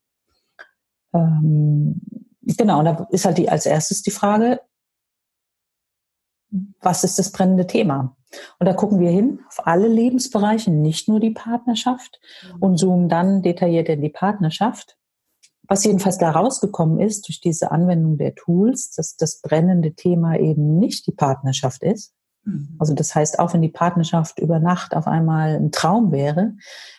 ähm, 1.14 2.00
genau, 2.42 2.82
da 2.82 3.06
ist 3.10 3.24
halt 3.24 3.38
die 3.38 3.48
als 3.48 3.66
erstes 3.66 4.02
die 4.02 4.10
Frage, 4.10 4.60
was 6.80 7.04
ist 7.04 7.18
das 7.18 7.32
brennende 7.32 7.66
Thema? 7.66 8.16
Und 8.58 8.66
da 8.66 8.74
gucken 8.74 9.00
wir 9.00 9.10
hin 9.10 9.40
auf 9.48 9.66
alle 9.66 9.88
Lebensbereiche, 9.88 10.70
nicht 10.70 11.08
nur 11.08 11.20
die 11.20 11.30
Partnerschaft 11.30 12.20
mhm. 12.42 12.62
und 12.62 12.76
zoomen 12.78 13.08
dann 13.08 13.42
detailliert 13.42 13.88
in 13.88 14.02
die 14.02 14.08
Partnerschaft. 14.08 14.96
Was 15.62 15.84
jedenfalls 15.84 16.18
da 16.18 16.30
rausgekommen 16.30 17.00
ist 17.00 17.28
durch 17.28 17.40
diese 17.40 17.70
Anwendung 17.70 18.18
der 18.18 18.34
Tools, 18.34 18.90
dass 18.90 19.16
das 19.16 19.40
brennende 19.40 19.94
Thema 19.94 20.36
eben 20.36 20.78
nicht 20.78 21.06
die 21.06 21.12
Partnerschaft 21.12 21.82
ist. 21.82 22.12
Mhm. 22.44 22.76
Also 22.78 22.94
das 22.94 23.14
heißt, 23.14 23.38
auch 23.38 23.54
wenn 23.54 23.62
die 23.62 23.68
Partnerschaft 23.68 24.38
über 24.38 24.58
Nacht 24.58 24.94
auf 24.94 25.06
einmal 25.06 25.56
ein 25.56 25.70
Traum 25.70 26.12
wäre, 26.12 26.54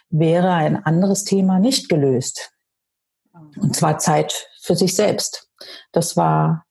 wäre 0.10 0.54
ein 0.54 0.84
anderes 0.86 1.24
Thema 1.24 1.60
nicht 1.60 1.90
gelöst. 1.90 2.54
Und 3.34 3.64
mhm. 3.64 3.74
zwar 3.74 3.98
Zeit 3.98 4.48
für 4.62 4.76
sich 4.76 4.96
selbst. 4.96 5.50
Das 5.92 6.18
war 6.18 6.66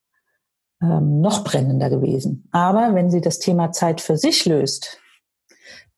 ähm, 0.83 1.21
noch 1.21 1.45
brennender 1.45 1.91
gewesen. 1.91 2.49
Aber 2.53 2.95
wenn 2.95 3.11
sie 3.11 3.21
das 3.21 3.39
Thema 3.39 3.73
Zeit 3.73 4.01
für 4.01 4.17
sich 4.17 4.47
löst, 4.47 4.99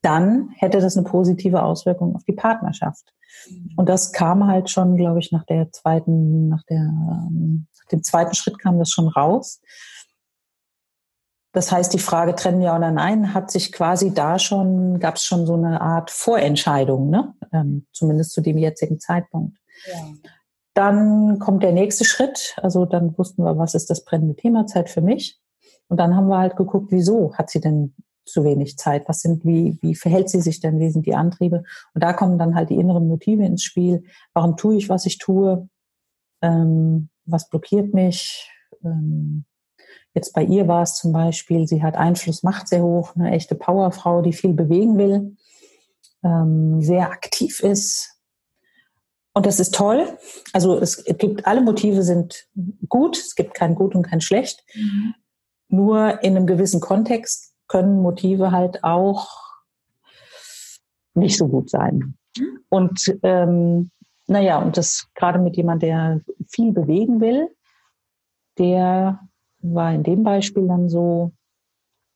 dann 0.03 0.51
hätte 0.57 0.80
das 0.80 0.97
eine 0.97 1.07
positive 1.07 1.62
Auswirkung 1.62 2.16
auf 2.16 2.24
die 2.24 2.33
Partnerschaft. 2.33 3.14
Mhm. 3.49 3.72
Und 3.76 3.89
das 3.89 4.12
kam 4.12 4.47
halt 4.47 4.70
schon, 4.70 4.97
glaube 4.97 5.20
ich, 5.20 5.33
nach 5.33 5.45
der 5.45 5.70
zweiten, 5.70 6.49
nach 6.49 6.64
der, 6.64 6.80
ähm, 6.80 7.66
nach 7.78 7.89
dem 7.91 8.03
zweiten 8.03 8.35
Schritt 8.35 8.59
kam 8.59 8.78
das 8.78 8.91
schon 8.91 9.09
raus. 9.09 9.61
Das 11.53 11.70
heißt, 11.70 11.93
die 11.93 11.99
Frage 11.99 12.35
trennen 12.35 12.62
ja 12.62 12.74
oder 12.76 12.91
nein 12.91 13.35
hat 13.35 13.51
sich 13.51 13.72
quasi 13.72 14.14
da 14.14 14.39
schon, 14.39 14.99
gab 14.99 15.16
es 15.16 15.24
schon 15.24 15.47
so 15.47 15.55
eine 15.55 15.83
Art 15.83 16.11
Vorentscheidung, 16.11 17.11
ne? 17.11 17.35
Ähm, 17.53 17.87
zumindest 17.93 18.33
zu 18.33 18.41
dem 18.41 18.57
jetzigen 18.57 18.99
Zeitpunkt. 18.99 19.59
Ja. 19.87 20.30
Dann 20.75 21.39
kommt 21.39 21.62
der 21.62 21.73
nächste 21.73 22.05
Schritt. 22.05 22.57
Also 22.62 22.87
dann 22.87 23.16
wussten 23.18 23.45
wir, 23.45 23.59
was 23.59 23.75
ist 23.75 23.91
das 23.91 24.05
brennende 24.05 24.37
Thema 24.37 24.66
Zeit 24.66 24.89
für 24.89 25.03
mich. 25.03 25.39
Und 25.89 25.99
dann 25.99 26.16
haben 26.16 26.29
wir 26.29 26.39
halt 26.39 26.57
geguckt, 26.57 26.91
wieso 26.91 27.35
hat 27.35 27.51
sie 27.51 27.61
denn 27.61 27.95
zu 28.25 28.45
wenig 28.45 28.79
Zeit? 28.79 29.09
Was 29.09 29.20
sind, 29.20 29.45
wie, 29.45 29.79
wie 29.83 29.95
verhält 29.95 30.31
sie 30.31 30.41
sich 30.41 30.61
denn? 30.61 30.79
Wie 30.79 30.91
sind 30.91 31.07
die 31.07 31.14
Antriebe? 31.14 31.64
Und 31.95 32.03
da 32.03 32.12
kommen 32.12 32.39
dann 32.39 32.55
halt 32.55 32.70
die 32.70 32.77
inneren 32.77 33.09
Motive 33.09 33.45
ins 33.45 33.62
Spiel. 33.62 34.05
Warum 34.33 34.57
tue 34.57 34.77
ich, 34.77 34.89
was 34.89 35.07
ich 35.07 35.18
tue? 35.18 35.68
Ähm, 36.41 37.11
was 37.25 37.49
blockiert 37.49 37.95
mich? 37.95 38.51
Ähm, 38.85 39.45
jetzt 40.14 40.33
bei 40.33 40.45
ihr 40.45 40.68
war 40.68 40.83
es 40.83 40.97
zum 40.97 41.12
Beispiel, 41.12 41.66
sie 41.66 41.83
hat 41.83 41.97
Einfluss, 41.97 42.43
macht 42.43 42.68
sehr 42.68 42.83
hoch, 42.83 43.14
eine 43.16 43.31
echte 43.31 43.55
Powerfrau, 43.55 44.23
die 44.23 44.33
viel 44.33 44.55
bewegen 44.55 44.99
will, 44.99 45.37
ähm, 46.25 46.81
sehr 46.81 47.11
aktiv 47.11 47.61
ist, 47.61 48.11
und 49.35 49.47
das 49.47 49.61
ist 49.61 49.74
toll. 49.74 50.18
Also 50.53 50.78
es 50.78 51.05
gibt, 51.05 51.47
alle 51.47 51.62
Motive 51.62 52.03
sind 52.03 52.49
gut. 52.89 53.16
Es 53.16 53.35
gibt 53.35 53.55
kein 53.55 53.74
gut 53.74 53.95
und 53.95 54.03
kein 54.03 54.20
schlecht. 54.20 54.62
Mhm. 54.74 55.14
Nur 55.68 56.22
in 56.22 56.37
einem 56.37 56.47
gewissen 56.47 56.80
Kontext 56.80 57.55
können 57.66 58.03
Motive 58.03 58.51
halt 58.51 58.85
auch 58.85 59.28
nicht 61.14 61.39
so 61.39 61.49
gut 61.49 61.70
sein. 61.70 62.18
Mhm. 62.37 62.59
Und 62.68 63.18
ähm, 63.22 63.91
naja, 64.26 64.59
und 64.59 64.76
das 64.76 65.09
gerade 65.14 65.39
mit 65.39 65.57
jemand, 65.57 65.83
der 65.83 66.20
viel 66.49 66.72
bewegen 66.72 67.20
will, 67.20 67.49
der 68.59 69.20
war 69.61 69.95
in 69.95 70.03
dem 70.03 70.22
Beispiel 70.22 70.66
dann 70.66 70.89
so, 70.89 71.33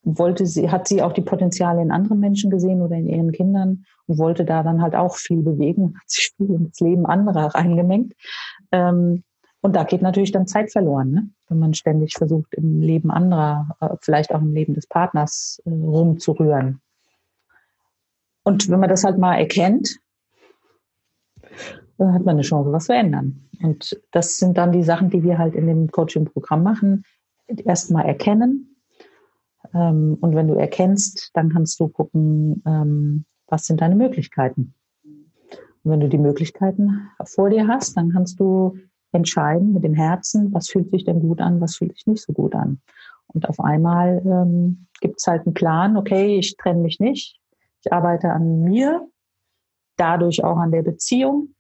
wollte 0.07 0.47
sie, 0.47 0.71
hat 0.71 0.87
sie 0.87 1.03
auch 1.03 1.13
die 1.13 1.23
Potenziale 1.23 1.83
in 1.83 1.91
anderen 1.91 2.21
Menschen 2.21 2.49
gesehen 2.49 2.81
oder 2.81 2.95
in 2.95 3.09
ihren 3.09 3.33
Kindern 3.33 3.85
und 4.07 4.19
wollte 4.19 4.45
da 4.45 4.63
dann 4.63 4.81
halt 4.81 4.95
auch 4.95 5.17
viel 5.17 5.43
bewegen, 5.43 5.95
hat 6.01 6.09
sich 6.09 6.33
viel 6.37 6.51
ins 6.51 6.81
Leben 6.81 7.07
anderer 7.07 7.55
reingemengt. 7.55 8.15
Ähm, 8.71 9.25
und 9.63 9.75
da 9.75 9.83
geht 9.83 10.03
natürlich 10.03 10.31
dann 10.31 10.47
Zeit 10.47 10.71
verloren, 10.71 11.11
ne? 11.11 11.29
wenn 11.49 11.59
man 11.59 11.75
ständig 11.75 12.15
versucht, 12.17 12.55
im 12.55 12.81
Leben 12.81 13.11
anderer, 13.11 13.77
äh, 13.81 13.97
vielleicht 14.01 14.33
auch 14.33 14.41
im 14.41 14.55
Leben 14.55 14.75
des 14.75 14.87
Partners 14.87 15.61
äh, 15.65 15.71
rumzurühren. 15.71 16.81
Und 18.45 18.71
wenn 18.71 18.79
man 18.79 18.89
das 18.89 19.03
halt 19.03 19.19
mal 19.19 19.35
erkennt, 19.35 19.99
dann 21.99 22.13
hat 22.13 22.25
man 22.25 22.37
eine 22.37 22.43
Chance, 22.43 22.71
was 22.71 22.85
zu 22.85 22.95
ändern. 22.95 23.49
Und 23.61 24.01
das 24.13 24.37
sind 24.37 24.57
dann 24.57 24.71
die 24.71 24.85
Sachen, 24.85 25.11
die 25.11 25.25
wir 25.25 25.39
halt 25.39 25.57
in 25.57 25.67
dem 25.67 25.91
Coaching-Programm 25.91 26.63
machen. 26.63 27.03
Erstmal 27.49 28.05
erkennen, 28.05 28.76
ähm, 29.75 30.17
und 30.21 30.35
wenn 30.35 30.49
du 30.49 30.55
erkennst, 30.55 31.31
dann 31.35 31.51
kannst 31.51 31.79
du 31.81 31.89
gucken, 31.89 32.63
ähm, 32.67 33.25
was 33.47 33.67
sind 33.67 33.81
deine 33.81 33.97
Möglichkeiten. 33.97 34.75
Und 35.05 35.93
wenn 35.93 36.01
du 36.01 36.09
die 36.09 36.19
Möglichkeiten 36.19 37.09
vor 37.25 37.51
dir 37.51 37.69
hast, 37.69 37.97
dann 37.97 38.11
kannst 38.11 38.41
du 38.41 38.77
entscheiden 39.13 39.73
mit 39.73 39.85
dem 39.85 39.95
Herzen, 39.95 40.53
was 40.53 40.69
fühlt 40.69 40.91
sich 40.91 41.05
denn 41.05 41.21
gut 41.21 41.41
an, 41.41 41.61
was 41.61 41.77
fühlt 41.77 41.95
sich 41.95 42.07
nicht 42.07 42.23
so 42.23 42.33
gut 42.33 42.55
an. 42.55 42.81
Und 43.29 43.49
auf 43.49 43.61
einmal 43.61 44.23
ähm, 44.25 44.87
gibt 45.01 45.21
es 45.21 45.27
halt 45.27 45.47
einen 45.47 45.55
Plan, 45.55 45.97
okay, 45.97 46.39
ich 46.39 46.57
trenne 46.57 46.81
mich 46.81 47.01
nicht, 47.01 47.41
ich 47.85 47.93
arbeite 47.93 48.31
an 48.31 48.63
mir, 48.63 49.09
dadurch 49.97 50.45
auch 50.45 50.57
an 50.57 50.71
der 50.71 50.83
Beziehung. 50.83 51.55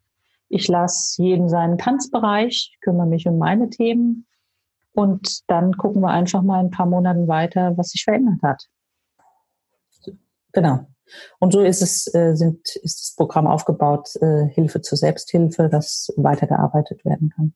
Ich 0.48 0.68
lasse 0.68 1.22
jeden 1.22 1.48
seinen 1.48 1.78
Tanzbereich, 1.78 2.78
kümmere 2.80 3.06
mich 3.06 3.26
um 3.26 3.38
meine 3.38 3.68
Themen 3.70 4.26
und 4.96 5.48
dann 5.48 5.76
gucken 5.76 6.02
wir 6.02 6.08
einfach 6.08 6.42
mal 6.42 6.60
ein 6.60 6.70
paar 6.70 6.86
Monaten 6.86 7.28
weiter, 7.28 7.76
was 7.76 7.90
sich 7.90 8.04
verändert 8.04 8.42
hat. 8.42 8.64
Genau. 10.52 10.86
Und 11.38 11.52
so 11.52 11.60
ist 11.60 11.82
es, 11.82 12.12
äh, 12.14 12.34
sind, 12.34 12.74
ist 12.76 13.00
das 13.00 13.14
Programm 13.14 13.46
aufgebaut, 13.46 14.16
äh, 14.20 14.46
Hilfe 14.48 14.80
zur 14.80 14.98
Selbsthilfe, 14.98 15.68
das 15.68 16.12
weitergearbeitet 16.16 17.04
werden 17.04 17.30
kann. 17.34 17.54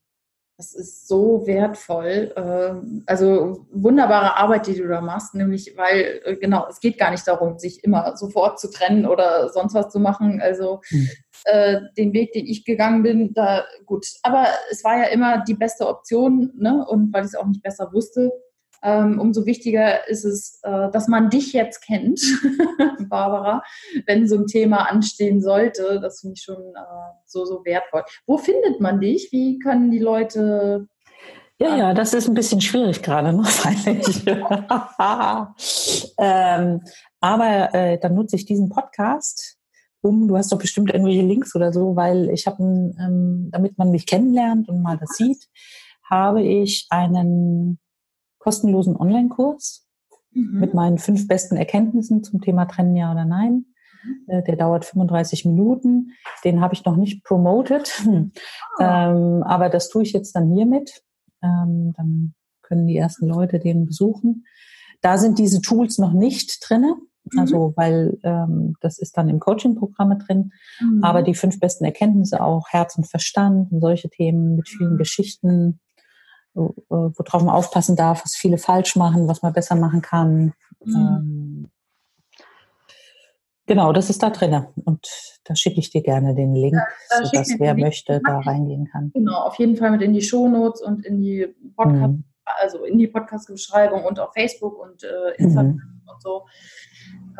Das 0.61 0.74
ist 0.74 1.08
so 1.08 1.46
wertvoll. 1.46 2.34
Ähm, 2.36 3.02
also 3.06 3.66
wunderbare 3.72 4.36
Arbeit, 4.36 4.66
die 4.66 4.74
du 4.74 4.86
da 4.86 5.00
machst, 5.00 5.34
nämlich 5.34 5.72
weil, 5.78 6.20
äh, 6.22 6.36
genau, 6.36 6.66
es 6.68 6.80
geht 6.80 6.98
gar 6.98 7.11
nicht 7.11 7.26
darum, 7.26 7.58
sich 7.58 7.82
immer 7.82 8.14
sofort 8.18 8.61
zu 8.61 8.70
trennen 8.70 9.06
oder 9.06 9.48
sonst 9.48 9.72
was 9.72 9.88
zu 9.88 9.98
machen. 9.98 10.38
Also 10.42 10.82
hm. 10.88 11.08
äh, 11.46 11.80
den 11.96 12.12
Weg, 12.12 12.32
den 12.32 12.46
ich 12.46 12.66
gegangen 12.66 13.02
bin, 13.02 13.32
da 13.32 13.64
gut. 13.86 14.04
Aber 14.22 14.48
es 14.70 14.84
war 14.84 14.98
ja 14.98 15.04
immer 15.04 15.42
die 15.48 15.54
beste 15.54 15.88
Option, 15.88 16.52
ne? 16.58 16.84
Und 16.86 17.11
weil 17.14 17.22
ich 17.22 17.28
es 17.28 17.36
auch 17.36 17.46
nicht 17.46 17.62
besser 17.62 17.90
wusste, 17.94 18.30
umso 18.82 19.46
wichtiger 19.46 20.08
ist 20.08 20.24
es, 20.24 20.60
äh, 20.62 20.90
dass 20.90 21.08
man 21.08 21.30
dich 21.30 21.52
jetzt 21.52 21.82
kennt, 21.82 22.20
Barbara, 23.08 23.62
wenn 24.06 24.26
so 24.26 24.36
ein 24.36 24.46
Thema 24.46 24.90
anstehen 24.90 25.42
sollte. 25.42 26.00
Das 26.00 26.20
finde 26.20 26.34
ich 26.36 26.42
schon 26.42 26.56
äh, 26.56 27.12
so, 27.26 27.44
so 27.44 27.64
wertvoll. 27.64 28.04
Wo 28.26 28.38
findet 28.38 28.80
man 28.80 29.00
dich? 29.00 29.28
Wie 29.32 29.58
können 29.58 29.90
die 29.90 29.98
Leute 29.98 30.86
ja, 31.62 31.76
ja, 31.76 31.92
das 31.92 32.14
ist 32.14 32.26
ein 32.26 32.32
bisschen 32.32 32.62
schwierig 32.62 33.02
gerade 33.02 33.32
noch, 33.36 33.46
freilich. 33.46 34.24
ähm, 36.16 36.80
aber 37.20 37.74
äh, 37.74 37.98
dann 37.98 38.14
nutze 38.14 38.36
ich 38.36 38.46
diesen 38.46 38.70
Podcast, 38.70 39.58
um, 40.00 40.26
du 40.26 40.38
hast 40.38 40.50
doch 40.52 40.58
bestimmt 40.58 40.90
irgendwelche 40.90 41.20
Links 41.20 41.54
oder 41.54 41.70
so, 41.70 41.96
weil 41.96 42.30
ich 42.30 42.46
habe, 42.46 42.62
ähm, 42.62 43.50
damit 43.52 43.76
man 43.76 43.90
mich 43.90 44.06
kennenlernt 44.06 44.70
und 44.70 44.80
mal 44.80 44.96
das 44.96 45.10
sieht, 45.10 45.48
habe 46.08 46.42
ich 46.42 46.86
einen 46.88 47.78
kostenlosen 48.41 48.97
Online-Kurs 48.97 49.86
mhm. 50.32 50.59
mit 50.59 50.74
meinen 50.74 50.99
fünf 50.99 51.28
besten 51.28 51.57
Erkenntnissen 51.57 52.24
zum 52.24 52.41
Thema 52.41 52.64
Trennen 52.64 52.97
ja 52.97 53.12
oder 53.12 53.24
nein. 53.24 53.66
Mhm. 54.03 54.24
Äh, 54.26 54.43
der 54.43 54.57
dauert 54.57 54.84
35 54.84 55.45
Minuten. 55.45 56.12
Den 56.45 56.61
habe 56.61 56.74
ich 56.74 56.84
noch 56.84 56.97
nicht 56.97 57.22
promoted, 57.22 58.03
oh. 58.07 58.30
ähm, 58.80 59.43
aber 59.45 59.68
das 59.68 59.88
tue 59.88 60.03
ich 60.03 60.12
jetzt 60.12 60.34
dann 60.34 60.53
hiermit. 60.53 61.03
Ähm, 61.43 61.93
dann 61.97 62.34
können 62.62 62.86
die 62.86 62.97
ersten 62.97 63.26
Leute 63.26 63.59
den 63.59 63.86
besuchen. 63.86 64.45
Da 65.01 65.16
sind 65.16 65.38
diese 65.38 65.61
Tools 65.61 65.99
noch 65.99 66.12
nicht 66.12 66.59
drinne. 66.68 66.97
Mhm. 67.24 67.38
Also, 67.38 67.72
weil 67.76 68.18
ähm, 68.22 68.74
das 68.80 68.99
ist 68.99 69.16
dann 69.16 69.28
im 69.28 69.41
Coaching-Programme 69.41 70.18
drin. 70.18 70.53
Mhm. 70.80 71.05
Aber 71.05 71.22
die 71.22 71.34
fünf 71.34 71.61
besten 71.61 71.84
Erkenntnisse 71.84 72.43
auch 72.43 72.68
Herz 72.70 72.97
und 72.97 73.09
Verstand 73.09 73.70
und 73.72 73.80
solche 73.80 74.09
Themen 74.09 74.57
mit 74.57 74.68
vielen 74.68 74.97
Geschichten, 74.97 75.80
worauf 76.55 77.42
man 77.42 77.55
aufpassen 77.55 77.96
darf, 77.96 78.24
was 78.24 78.34
viele 78.34 78.59
falsch 78.59 78.96
machen, 78.96 79.28
was 79.28 79.42
man 79.42 79.53
besser 79.53 79.76
machen 79.76 80.03
kann. 80.03 80.53
Mhm. 80.84 80.94
Ähm, 80.94 81.70
genau, 83.66 83.92
das 83.92 84.11
ist 84.11 84.22
da 84.22 84.30
drin. 84.30 84.66
Und 84.84 85.07
da 85.44 85.55
schicke 85.55 85.80
ich 85.80 85.90
dir 85.90 86.03
gerne 86.03 86.34
den 86.34 86.55
Link, 86.55 86.74
ja, 86.74 87.24
sodass 87.24 87.55
wer 87.59 87.74
möchte, 87.74 88.20
da 88.24 88.40
reingehen 88.40 88.88
kann. 88.90 89.11
Genau, 89.14 89.40
auf 89.40 89.57
jeden 89.57 89.76
Fall 89.76 89.90
mit 89.90 90.03
in 90.03 90.12
die 90.12 90.22
Shownotes 90.22 90.82
und 90.82 91.05
in 91.05 91.18
die 91.18 91.55
Podcast, 91.76 92.14
mhm. 92.14 92.24
also 92.61 92.84
in 92.84 92.98
die 92.98 93.09
Podcast-Beschreibung 93.09 94.05
und 94.05 94.18
auf 94.18 94.32
Facebook 94.32 94.78
und 94.78 95.03
äh, 95.05 95.34
Instagram 95.36 95.74
mhm. 95.74 96.03
und 96.12 96.22
so. 96.22 96.46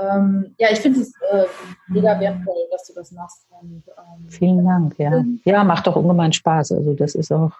Ähm, 0.01 0.55
ja, 0.59 0.69
ich 0.71 0.81
finde 0.81 1.01
es 1.01 1.13
äh, 1.31 1.45
mega 1.89 2.19
wertvoll, 2.19 2.69
dass 2.71 2.87
du 2.87 2.95
das 2.95 3.13
machst. 3.13 3.47
Und, 3.51 3.85
ähm, 3.89 4.29
Vielen 4.29 4.65
Dank, 4.65 4.99
ja. 4.99 5.25
Ja, 5.45 5.65
macht 5.65 5.87
doch 5.87 5.97
ungemein 5.97 6.33
Spaß. 6.33 6.73
Also 6.73 6.95
das 6.95 7.15
ist 7.15 7.33
auch. 7.33 7.53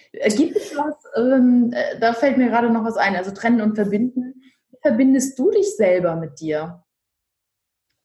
Äh, 0.00 0.01
gibt 0.12 0.56
es 0.56 0.76
was, 0.76 0.94
ähm, 1.16 1.72
äh, 1.72 1.98
da 1.98 2.12
fällt 2.12 2.36
mir 2.36 2.48
gerade 2.48 2.70
noch 2.70 2.84
was 2.84 2.96
ein, 2.96 3.16
also 3.16 3.30
trennen 3.30 3.60
und 3.60 3.74
verbinden. 3.74 4.42
Wie 4.70 4.78
verbindest 4.82 5.38
du 5.38 5.50
dich 5.50 5.76
selber 5.76 6.16
mit 6.16 6.40
dir? 6.40 6.82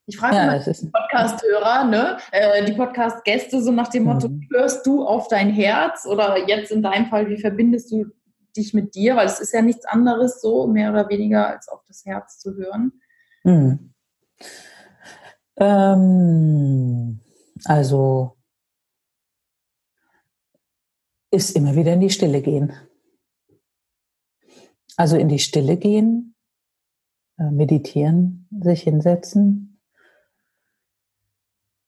Ich 0.10 0.18
frage 0.18 0.38
ja, 0.38 0.46
mal 0.46 0.64
die 0.64 0.90
Podcast-Hörer, 0.90 1.84
ne? 1.84 2.18
Äh, 2.32 2.64
die 2.64 2.74
Podcast-Gäste, 2.74 3.62
so 3.62 3.72
nach 3.72 3.90
dem 3.90 4.06
Motto, 4.06 4.30
mhm. 4.30 4.48
hörst 4.54 4.86
du 4.86 5.06
auf 5.06 5.28
dein 5.28 5.50
Herz 5.50 6.06
oder 6.06 6.48
jetzt 6.48 6.72
in 6.72 6.82
deinem 6.82 7.08
Fall, 7.08 7.30
wie 7.30 7.38
verbindest 7.38 7.92
du 7.92 8.06
dich 8.56 8.74
mit 8.74 8.96
dir, 8.96 9.18
weil 9.18 9.26
es 9.26 9.42
ist 9.42 9.54
ja 9.54 9.62
nichts 9.62 9.86
anderes 9.86 10.40
so, 10.40 10.66
mehr 10.66 10.92
oder 10.92 11.10
weniger, 11.10 11.48
als 11.48 11.68
auf 11.68 11.84
das 11.88 12.06
Herz 12.06 12.40
zu 12.40 12.56
hören? 12.56 12.94
Hm. 13.44 13.94
Ähm, 15.58 17.20
also 17.66 18.37
ist 21.32 21.52
immer 21.52 21.76
wieder 21.76 21.94
in 21.94 22.02
die 22.02 22.10
Stille 22.10 22.42
gehen. 22.42 22.74
Also 24.96 25.18
in 25.18 25.30
die 25.30 25.40
Stille 25.40 25.78
gehen, 25.78 26.36
äh, 27.38 27.52
meditieren, 27.52 28.48
sich 28.62 28.82
hinsetzen 28.82 29.80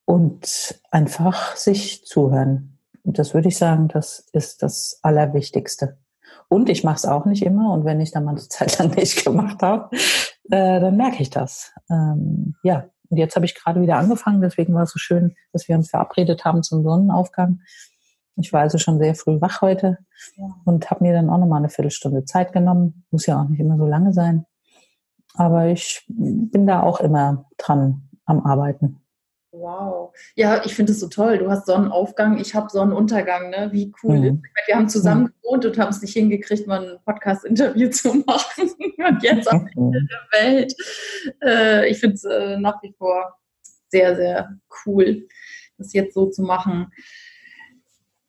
und 0.06 0.80
einfach 0.92 1.56
sich 1.56 2.06
zuhören. 2.06 2.78
Und 3.04 3.18
das 3.18 3.34
würde 3.34 3.48
ich 3.48 3.58
sagen, 3.58 3.88
das 3.88 4.20
ist 4.34 4.62
das 4.62 5.00
Allerwichtigste. 5.02 5.98
Und 6.48 6.70
ich 6.70 6.84
mache 6.84 6.98
es 6.98 7.06
auch 7.06 7.26
nicht 7.26 7.44
immer. 7.44 7.74
Und 7.74 7.86
wenn 7.86 8.00
ich 8.02 8.12
dann 8.12 8.26
mal 8.26 8.32
eine 8.32 8.40
Zeit 8.50 8.78
lang 8.78 8.96
nicht 8.96 9.24
gemacht 9.24 9.62
habe, 9.62 9.96
äh, 10.52 10.80
dann 10.80 10.98
merke 10.98 11.22
ich 11.22 11.30
das. 11.30 11.72
Ähm, 11.90 12.56
ja, 12.64 12.90
und 13.10 13.18
jetzt 13.18 13.36
habe 13.36 13.46
ich 13.46 13.56
gerade 13.56 13.82
wieder 13.82 13.98
angefangen. 13.98 14.42
Deswegen 14.42 14.74
war 14.74 14.84
es 14.84 14.92
so 14.92 15.00
schön, 15.00 15.36
dass 15.52 15.68
wir 15.68 15.76
uns 15.76 15.90
verabredet 15.90 16.46
haben 16.46 16.64
zum 16.64 16.84
Sonnenaufgang. 16.84 17.62
Ich 18.40 18.54
war 18.54 18.62
also 18.62 18.78
schon 18.78 19.00
sehr 19.00 19.16
früh 19.16 19.42
wach 19.42 19.62
heute 19.62 19.98
ja. 20.36 20.46
und 20.66 20.90
habe 20.90 21.04
mir 21.04 21.14
dann 21.14 21.30
auch 21.30 21.38
nochmal 21.38 21.60
eine 21.60 21.70
Viertelstunde 21.70 22.26
Zeit 22.26 22.54
genommen. 22.54 23.06
Muss 23.12 23.26
ja 23.26 23.42
auch 23.42 23.50
nicht 23.50 23.60
immer 23.60 23.78
so 23.78 23.86
lange 23.86 24.14
sein. 24.14 24.46
Aber 25.36 25.68
ich 25.68 26.06
bin 26.08 26.66
da 26.66 26.82
auch 26.84 27.00
immer 27.00 27.46
dran 27.58 28.10
am 28.26 28.46
Arbeiten. 28.46 29.02
Wow. 29.52 30.14
Ja, 30.36 30.64
ich 30.64 30.76
finde 30.76 30.92
es 30.92 31.00
so 31.00 31.08
toll. 31.08 31.40
Du 31.40 31.50
hast 31.50 31.66
Sonnenaufgang, 31.66 32.38
ich 32.38 32.54
habe 32.54 32.70
Sonnenuntergang, 32.70 33.50
ne? 33.50 33.70
Wie 33.72 33.92
cool. 34.04 34.20
Mhm. 34.20 34.44
Wir 34.68 34.76
haben 34.76 34.90
zusammen 34.90 35.24
mhm. 35.24 35.34
gewohnt 35.42 35.66
und 35.66 35.78
haben 35.80 35.90
es 35.90 36.02
nicht 36.02 36.14
hingekriegt, 36.14 36.68
mal 36.68 36.88
ein 36.88 37.00
Podcast-Interview 37.04 37.90
zu 37.92 38.14
machen. 38.26 38.70
und 38.98 39.24
jetzt 39.24 39.52
am 39.52 39.68
Ende 39.76 40.02
der 40.06 40.42
Welt. 40.42 40.76
Äh, 41.44 41.90
ich 41.90 42.00
finde 42.00 42.16
es 42.16 42.24
äh, 42.26 42.58
nach 42.58 42.82
wie 42.84 42.94
vor 42.98 43.38
sehr, 43.88 44.16
sehr 44.16 44.60
cool, 44.86 45.28
das 45.78 45.94
jetzt 45.94 46.14
so 46.14 46.28
zu 46.28 46.44
machen. 46.44 46.92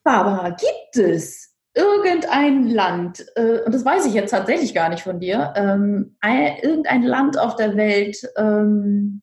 Barbara, 0.02 0.50
gibt 0.50 0.96
es 0.96 1.54
irgendein 1.74 2.68
Land, 2.68 3.24
äh, 3.36 3.60
und 3.62 3.74
das 3.74 3.84
weiß 3.84 4.06
ich 4.06 4.14
jetzt 4.14 4.30
tatsächlich 4.30 4.74
gar 4.74 4.88
nicht 4.88 5.02
von 5.02 5.20
dir, 5.20 5.52
ähm, 5.56 6.16
ein, 6.20 6.56
irgendein 6.62 7.02
Land 7.02 7.38
auf 7.38 7.56
der 7.56 7.76
Welt, 7.76 8.16
ähm, 8.36 9.22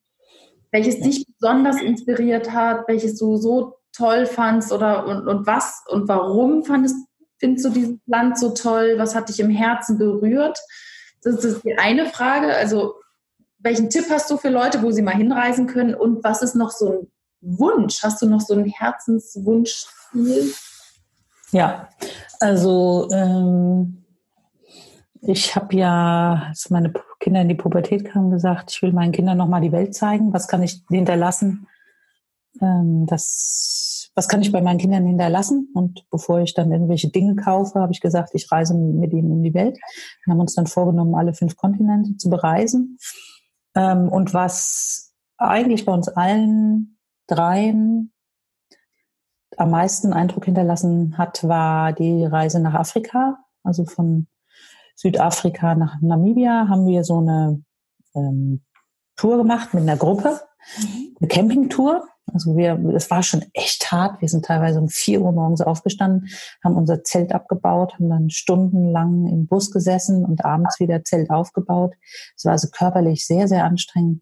welches 0.71 0.99
dich 0.99 1.25
besonders 1.27 1.81
inspiriert 1.81 2.51
hat, 2.51 2.87
welches 2.87 3.17
du 3.17 3.37
so 3.37 3.77
toll 3.93 4.25
fandst 4.25 4.71
oder 4.71 5.07
und, 5.07 5.27
und 5.27 5.47
was 5.47 5.83
und 5.87 6.07
warum 6.07 6.63
fandest, 6.63 6.95
findest 7.39 7.65
du 7.65 7.69
dieses 7.69 7.95
Land 8.05 8.37
so 8.37 8.51
toll? 8.51 8.95
Was 8.97 9.15
hat 9.15 9.29
dich 9.29 9.39
im 9.39 9.49
Herzen 9.49 9.97
berührt? 9.97 10.59
Das 11.23 11.43
ist 11.43 11.63
die 11.63 11.77
eine 11.77 12.05
Frage. 12.05 12.55
Also, 12.55 12.95
welchen 13.59 13.89
Tipp 13.89 14.05
hast 14.09 14.29
du 14.29 14.37
für 14.37 14.49
Leute, 14.49 14.83
wo 14.83 14.91
sie 14.91 15.01
mal 15.01 15.15
hinreisen 15.15 15.67
können? 15.67 15.95
Und 15.95 16.23
was 16.23 16.41
ist 16.41 16.55
noch 16.55 16.71
so 16.71 16.91
ein 16.91 17.11
Wunsch? 17.41 18.03
Hast 18.03 18.21
du 18.21 18.27
noch 18.27 18.41
so 18.41 18.53
einen 18.53 18.65
Herzenswunschziel? 18.65 20.53
Ja, 21.51 21.89
also 22.39 23.09
ähm, 23.11 24.05
ich 25.21 25.55
habe 25.55 25.75
ja, 25.75 26.43
als 26.47 26.69
meine 26.69 26.93
Kinder 27.19 27.41
in 27.41 27.49
die 27.49 27.55
Pubertät 27.55 28.05
kamen, 28.05 28.31
gesagt, 28.31 28.71
ich 28.71 28.81
will 28.81 28.93
meinen 28.93 29.11
Kindern 29.11 29.37
nochmal 29.37 29.61
die 29.61 29.71
Welt 29.71 29.95
zeigen. 29.95 30.33
Was 30.33 30.47
kann 30.47 30.63
ich 30.63 30.83
hinterlassen? 30.89 31.67
Ähm, 32.61 33.05
das, 33.07 34.11
was 34.15 34.27
kann 34.27 34.41
ich 34.41 34.51
bei 34.51 34.61
meinen 34.61 34.79
Kindern 34.79 35.05
hinterlassen? 35.05 35.69
Und 35.73 36.05
bevor 36.09 36.41
ich 36.41 36.53
dann 36.53 36.71
irgendwelche 36.71 37.09
Dinge 37.09 37.35
kaufe, 37.35 37.79
habe 37.79 37.93
ich 37.93 38.01
gesagt, 38.01 38.31
ich 38.33 38.51
reise 38.51 38.73
mit 38.73 39.13
ihnen 39.13 39.31
um 39.31 39.43
die 39.43 39.53
Welt. 39.53 39.77
Wir 40.25 40.33
haben 40.33 40.39
uns 40.41 40.55
dann 40.55 40.67
vorgenommen, 40.67 41.15
alle 41.15 41.33
fünf 41.33 41.55
Kontinente 41.55 42.17
zu 42.17 42.29
bereisen. 42.29 42.97
Ähm, 43.75 44.09
und 44.09 44.33
was 44.33 45.13
eigentlich 45.37 45.85
bei 45.85 45.93
uns 45.93 46.09
allen 46.09 46.96
dreien 47.27 48.11
am 49.57 49.71
meisten 49.71 50.13
Eindruck 50.13 50.45
hinterlassen 50.45 51.17
hat, 51.17 51.47
war 51.47 51.93
die 51.93 52.25
Reise 52.25 52.59
nach 52.59 52.73
Afrika, 52.73 53.37
also 53.63 53.85
von 53.85 54.27
Südafrika 54.95 55.75
nach 55.75 56.01
Namibia 56.01 56.67
haben 56.67 56.87
wir 56.87 57.03
so 57.03 57.19
eine 57.19 57.63
ähm, 58.15 58.63
Tour 59.15 59.37
gemacht 59.37 59.73
mit 59.73 59.83
einer 59.83 59.97
Gruppe, 59.97 60.41
mhm. 60.79 61.15
eine 61.19 61.27
Campingtour. 61.27 62.07
Also 62.33 62.55
wir, 62.57 62.77
es 62.95 63.09
war 63.09 63.23
schon 63.23 63.45
echt 63.53 63.91
hart. 63.91 64.21
Wir 64.21 64.27
sind 64.27 64.45
teilweise 64.45 64.79
um 64.79 64.89
vier 64.89 65.21
Uhr 65.21 65.31
morgens 65.31 65.61
aufgestanden, 65.61 66.29
haben 66.63 66.75
unser 66.75 67.03
Zelt 67.03 67.31
abgebaut, 67.31 67.93
haben 67.93 68.09
dann 68.09 68.29
stundenlang 68.29 69.27
im 69.27 69.47
Bus 69.47 69.71
gesessen 69.71 70.25
und 70.25 70.43
abends 70.43 70.79
wieder 70.79 71.03
Zelt 71.03 71.29
aufgebaut. 71.29 71.95
Es 72.35 72.45
war 72.45 72.53
also 72.53 72.67
körperlich 72.69 73.25
sehr, 73.25 73.47
sehr 73.47 73.63
anstrengend 73.63 74.21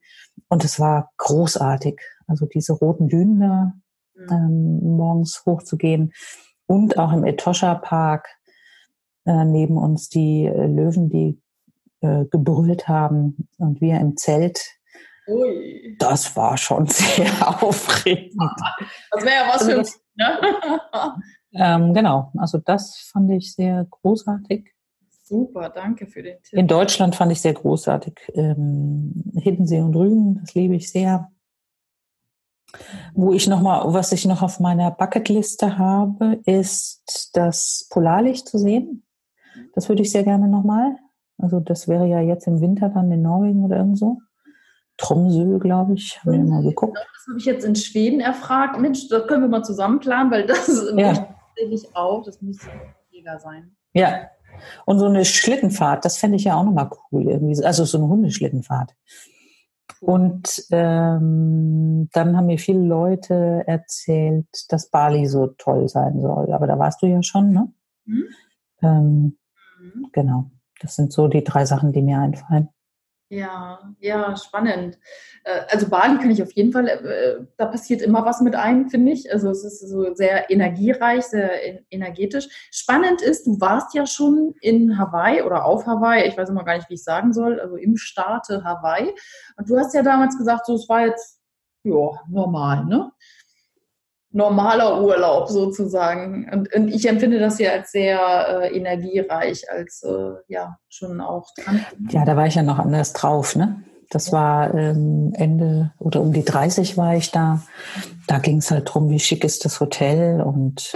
und 0.50 0.64
es 0.64 0.80
war 0.80 1.12
großartig. 1.18 2.00
Also 2.28 2.46
diese 2.46 2.74
roten 2.74 3.08
Dünen 3.08 3.40
da 3.40 3.74
mhm. 4.16 4.28
ähm, 4.32 4.98
morgens 4.98 5.44
hochzugehen 5.46 6.14
und 6.68 6.98
auch 6.98 7.12
im 7.12 7.24
Etosha 7.24 7.76
Park 7.76 8.28
äh, 9.26 9.46
neben 9.46 9.78
uns 9.78 10.10
die 10.10 10.46
äh, 10.46 10.68
Löwen, 10.68 11.10
die 11.10 11.42
äh, 12.02 12.26
gebrüllt 12.26 12.88
haben 12.88 13.48
und 13.58 13.82
wir 13.82 14.00
im 14.00 14.18
Zelt. 14.18 14.75
Ui. 15.28 15.96
Das 16.00 16.36
war 16.36 16.58
schon 16.58 16.88
sehr 16.88 17.64
aufregend. 17.64 18.36
Das 19.12 19.24
wäre 19.24 19.36
ja 19.36 19.48
was 19.48 19.62
also 19.62 19.72
für 19.72 19.78
uns. 19.80 20.02
Ne? 20.16 20.40
ähm, 21.54 21.94
genau, 21.94 22.32
also 22.38 22.60
das 22.60 23.10
fand 23.12 23.32
ich 23.32 23.54
sehr 23.54 23.86
großartig. 23.90 24.72
Super, 25.24 25.70
danke 25.70 26.06
für 26.06 26.22
den 26.22 26.42
Tipp. 26.44 26.60
In 26.60 26.68
Deutschland 26.68 27.16
fand 27.16 27.32
ich 27.32 27.42
sehr 27.42 27.54
großartig. 27.54 28.14
Ähm, 28.36 29.32
Hiddensee 29.36 29.82
und 29.82 29.96
Rügen, 29.96 30.40
das 30.42 30.54
liebe 30.54 30.76
ich 30.76 30.92
sehr. 30.92 31.32
Wo 33.14 33.34
ich 33.34 33.48
noch 33.48 33.62
mal, 33.62 33.82
was 33.94 34.12
ich 34.12 34.26
noch 34.26 34.44
auf 34.44 34.60
meiner 34.60 34.92
Bucketliste 34.92 35.80
habe, 35.80 36.40
ist 36.46 37.32
das 37.34 37.88
Polarlicht 37.90 38.48
zu 38.48 38.60
sehen. 38.60 39.04
Das 39.74 39.90
würde 39.90 40.04
ich 40.04 40.12
sehr 40.12 40.24
gerne 40.24 40.48
nochmal. 40.48 40.96
Also 41.38 41.60
das 41.60 41.88
wäre 41.88 42.08
ja 42.08 42.22
jetzt 42.22 42.48
im 42.48 42.62
Winter 42.62 42.90
dann 42.90 43.12
in 43.12 43.22
Norwegen 43.22 43.64
oder 43.64 43.78
irgendwo. 43.78 44.20
Tromsø, 44.98 45.60
glaube 45.60 45.94
ich, 45.94 46.20
haben 46.22 46.32
wir 46.32 46.40
mal 46.40 46.64
geguckt. 46.64 46.98
Das 46.98 47.28
habe 47.28 47.38
ich 47.38 47.46
jetzt 47.46 47.66
in 47.66 47.76
Schweden 47.76 48.20
erfragt. 48.20 48.80
Mensch, 48.80 49.08
das 49.10 49.28
können 49.28 49.44
wir 49.44 49.50
mal 49.50 49.64
zusammen 49.64 50.00
planen, 50.00 50.32
weil 50.32 50.46
das 50.46 50.68
ja. 50.96 51.14
tatsächlich 51.14 51.96
auch, 51.96 52.24
das 52.24 52.42
müsste 52.42 52.68
mega 53.12 53.40
sein. 53.40 53.76
Ja. 53.94 54.30
Und 54.86 55.00
so 55.00 55.06
eine 55.06 55.26
Schlittenfahrt, 55.26 56.06
das 56.06 56.18
fände 56.18 56.38
ich 56.38 56.46
ja 56.46 56.56
auch 56.56 56.64
nochmal 56.64 56.90
cool 57.12 57.30
irgendwie. 57.30 57.62
Also 57.64 57.84
so 57.84 57.98
eine 57.98 58.08
Hundeschlittenfahrt. 58.08 58.94
Und 60.02 60.66
ähm, 60.72 62.10
dann 62.14 62.38
haben 62.38 62.46
mir 62.46 62.60
viele 62.60 62.86
Leute 62.86 63.64
erzählt, 63.66 64.48
dass 64.70 64.90
Bali 64.90 65.26
so 65.28 65.48
toll 65.48 65.90
sein 65.90 66.22
soll. 66.22 66.54
Aber 66.54 66.68
da 66.68 66.80
warst 66.80 67.02
du 67.02 67.08
ja 67.08 67.22
schon, 67.24 67.52
ne? 67.52 67.72
Mhm. 68.06 68.24
Ähm, 68.82 69.38
Mhm. 69.86 70.10
Genau. 70.12 70.52
Das 70.82 70.96
sind 70.96 71.14
so 71.14 71.28
die 71.28 71.44
drei 71.44 71.66
Sachen, 71.66 71.94
die 71.94 72.02
mir 72.02 72.20
einfallen. 72.20 72.70
Ja, 73.32 73.80
ja, 74.00 74.36
spannend. 74.38 75.00
Äh, 75.46 75.62
also 75.70 75.90
Bali 75.90 76.18
kann 76.20 76.30
ich 76.30 76.44
auf 76.44 76.52
jeden 76.52 76.72
Fall, 76.72 76.88
äh, 76.88 77.44
da 77.58 77.66
passiert 77.66 78.04
immer 78.04 78.24
was 78.24 78.40
mit 78.42 78.56
einem, 78.56 78.88
finde 78.90 79.14
ich. 79.14 79.32
Also 79.34 79.50
es 79.50 79.64
ist 79.64 79.80
so 79.80 80.14
sehr 80.14 80.52
energiereich, 80.52 81.24
sehr 81.26 81.92
energetisch. 81.92 82.48
Spannend 82.72 83.24
ist, 83.24 83.48
du 83.48 83.60
warst 83.60 83.96
ja 83.96 84.06
schon 84.06 84.54
in 84.62 85.00
Hawaii 85.00 85.42
oder 85.42 85.66
auf 85.66 85.88
Hawaii, 85.88 86.28
ich 86.28 86.38
weiß 86.38 86.50
immer 86.50 86.64
gar 86.64 86.76
nicht, 86.78 86.90
wie 86.90 86.94
ich 86.96 87.04
sagen 87.04 87.34
soll, 87.34 87.60
also 87.60 87.78
im 87.78 87.98
Staate 87.98 88.64
Hawaii. 88.64 89.12
Und 89.58 89.70
du 89.70 89.78
hast 89.78 89.96
ja 89.96 90.04
damals 90.04 90.38
gesagt, 90.38 90.68
so 90.68 90.76
es 90.76 90.88
war 90.88 91.08
jetzt 91.08 91.42
ja 91.84 92.12
normal, 92.30 92.86
ne? 92.86 93.12
Normaler 94.36 95.02
Urlaub 95.02 95.48
sozusagen. 95.48 96.50
Und, 96.52 96.74
und, 96.74 96.90
ich 96.90 97.08
empfinde 97.08 97.40
das 97.40 97.58
ja 97.58 97.72
als 97.72 97.92
sehr 97.92 98.20
äh, 98.64 98.78
energiereich, 98.78 99.72
als 99.72 100.04
äh, 100.04 100.34
ja 100.50 100.78
schon 100.90 101.22
auch 101.22 101.48
dran. 101.58 101.86
Ja, 102.10 102.26
da 102.26 102.36
war 102.36 102.46
ich 102.46 102.56
ja 102.56 102.64
noch 102.64 102.78
anders 102.78 103.14
drauf, 103.14 103.56
ne? 103.56 103.82
Das 104.10 104.34
war 104.34 104.74
ähm, 104.74 105.32
Ende 105.36 105.94
oder 106.00 106.22
um 106.22 106.34
die 106.34 106.44
30 106.44 106.98
war 106.98 107.16
ich 107.16 107.32
da. 107.32 107.62
Da 108.28 108.40
ging 108.40 108.58
es 108.58 108.70
halt 108.72 108.94
drum, 108.94 109.10
wie 109.10 109.20
schick 109.20 109.44
ist 109.46 109.64
das 109.64 109.80
Hotel 109.80 110.42
und 110.42 110.92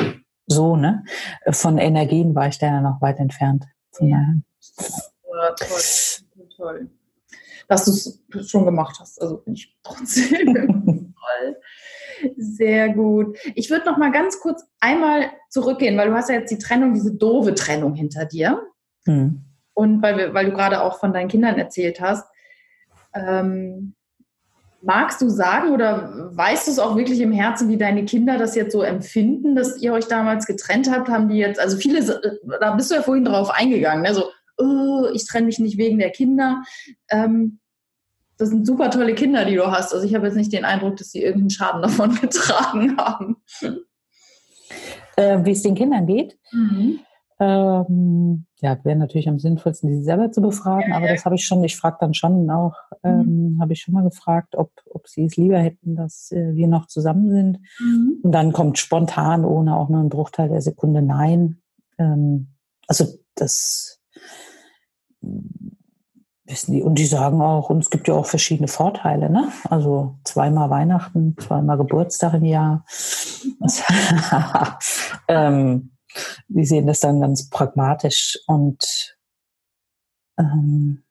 so, 0.45 0.75
ne? 0.75 1.05
Von 1.49 1.77
Energien 1.77 2.35
war 2.35 2.49
ich 2.49 2.59
da 2.59 2.67
ja 2.67 2.81
noch 2.81 3.01
weit 3.01 3.19
entfernt. 3.19 3.65
Ja. 4.01 4.07
ja 4.07 5.55
toll, 5.57 6.49
toll. 6.57 6.89
Dass 7.69 7.85
du 7.85 7.91
es 7.91 8.49
schon 8.49 8.65
gemacht 8.65 8.97
hast, 8.99 9.21
also 9.21 9.37
bin 9.37 9.53
ich 9.53 9.73
trotzdem 9.81 10.53
toll. 11.15 11.55
Sehr 12.38 12.93
gut. 12.93 13.38
Ich 13.55 13.70
würde 13.70 13.86
noch 13.86 13.97
mal 13.97 14.11
ganz 14.11 14.39
kurz 14.39 14.63
einmal 14.80 15.32
zurückgehen, 15.49 15.97
weil 15.97 16.09
du 16.09 16.15
hast 16.15 16.30
ja 16.30 16.36
jetzt 16.36 16.51
die 16.51 16.57
Trennung, 16.57 16.93
diese 16.93 17.13
doofe 17.13 17.53
Trennung 17.55 17.95
hinter 17.95 18.26
dir. 18.26 18.61
Hm. 19.05 19.41
Und 19.74 20.01
weil, 20.01 20.17
wir, 20.17 20.34
weil 20.34 20.45
du 20.45 20.51
gerade 20.51 20.82
auch 20.82 20.99
von 20.99 21.13
deinen 21.13 21.30
Kindern 21.30 21.57
erzählt 21.57 22.01
hast. 22.01 22.28
Ähm, 23.13 23.95
magst 24.82 25.22
du 25.22 25.30
sagen 25.30 25.72
oder 25.72 26.30
weißt 26.36 26.67
du 26.67 26.72
es 26.72 26.80
auch 26.80 26.95
wirklich 26.95 27.20
im 27.22 27.32
Herzen, 27.32 27.70
wie 27.70 27.78
deine 27.78 28.05
Kinder 28.05 28.38
das 28.38 28.55
jetzt 28.55 28.72
so 28.72 28.82
empfinden, 28.82 29.55
dass 29.55 29.82
ihr 29.82 29.93
euch 29.93 30.07
damals 30.07 30.45
getrennt 30.45 30.89
habt? 30.91 31.09
Haben 31.09 31.30
die 31.30 31.38
jetzt, 31.38 31.59
also 31.59 31.78
viele, 31.78 32.01
da 32.59 32.74
bist 32.76 32.91
du 32.91 32.95
ja 32.95 33.01
vorhin 33.01 33.26
drauf 33.26 33.49
eingegangen, 33.51 34.03
ne? 34.03 34.13
so, 34.13 34.26
oh, 34.57 35.07
ich 35.13 35.26
trenne 35.28 35.47
mich 35.47 35.59
nicht 35.59 35.78
wegen 35.78 35.99
der 35.99 36.11
Kinder. 36.11 36.63
Ähm, 37.09 37.59
das 38.39 38.49
sind 38.49 38.65
super 38.65 38.89
tolle 38.89 39.13
Kinder, 39.15 39.43
die 39.43 39.55
du 39.55 39.69
hast. 39.69 39.93
Also 39.93 40.07
ich 40.07 40.15
habe 40.15 40.25
jetzt 40.25 40.35
nicht 40.35 40.53
den 40.53 40.63
Eindruck, 40.63 40.95
dass 40.95 41.11
sie 41.11 41.21
irgendeinen 41.21 41.49
Schaden 41.49 41.81
davon 41.83 42.15
getragen 42.15 42.97
haben. 42.97 43.37
Äh, 45.17 45.43
wie 45.43 45.51
es 45.51 45.61
den 45.61 45.75
Kindern 45.75 46.07
geht? 46.07 46.39
Mhm. 46.51 46.99
Ähm, 47.41 48.45
ja, 48.61 48.77
wäre 48.83 48.97
natürlich 48.97 49.29
am 49.29 49.39
sinnvollsten, 49.39 49.89
sie 49.89 50.03
selber 50.03 50.31
zu 50.31 50.41
befragen, 50.41 50.91
aber 50.91 51.07
das 51.07 51.23
habe 51.23 51.35
ich 51.35 51.45
schon, 51.45 51.63
ich 51.63 51.77
frage 51.77 51.97
dann 52.01 52.13
schon 52.13 52.49
auch, 52.49 52.75
ähm, 53.03 53.53
mhm. 53.53 53.61
habe 53.61 53.71
ich 53.71 53.81
schon 53.81 53.93
mal 53.93 54.03
gefragt, 54.03 54.55
ob, 54.55 54.71
ob 54.89 55.07
sie 55.07 55.23
es 55.23 55.37
lieber 55.37 55.57
hätten, 55.57 55.95
dass 55.95 56.31
äh, 56.31 56.53
wir 56.53 56.67
noch 56.67 56.87
zusammen 56.87 57.29
sind. 57.29 57.59
Mhm. 57.79 58.19
Und 58.23 58.31
dann 58.31 58.51
kommt 58.51 58.77
spontan, 58.77 59.45
ohne 59.45 59.77
auch 59.77 59.89
nur 59.89 59.99
einen 59.99 60.09
Bruchteil 60.09 60.49
der 60.49 60.61
Sekunde, 60.61 61.01
nein. 61.01 61.61
Ähm, 61.97 62.47
also 62.87 63.05
das 63.35 64.01
wissen 66.50 66.74
die. 66.74 66.82
Und 66.82 66.95
die 66.95 67.06
sagen 67.06 67.41
auch, 67.41 67.70
und 67.70 67.80
es 67.80 67.89
gibt 67.89 68.08
ja 68.08 68.16
auch 68.16 68.26
verschiedene 68.26 68.68
Vorteile, 68.68 69.30
ne? 69.30 69.52
Also 69.70 70.16
zweimal 70.24 70.70
Weihnachten, 70.70 71.36
zweimal 71.38 71.78
Geburtstag 71.78 72.34
im 72.34 72.45
Jahr. 72.45 72.86
ähm, 75.28 75.91
die 76.47 76.66
sehen 76.66 76.88
das 76.88 77.00
dann 77.00 77.22
ganz 77.22 77.50
pragmatisch 77.50 78.39
und 78.47 79.18
ähm, 80.38 81.04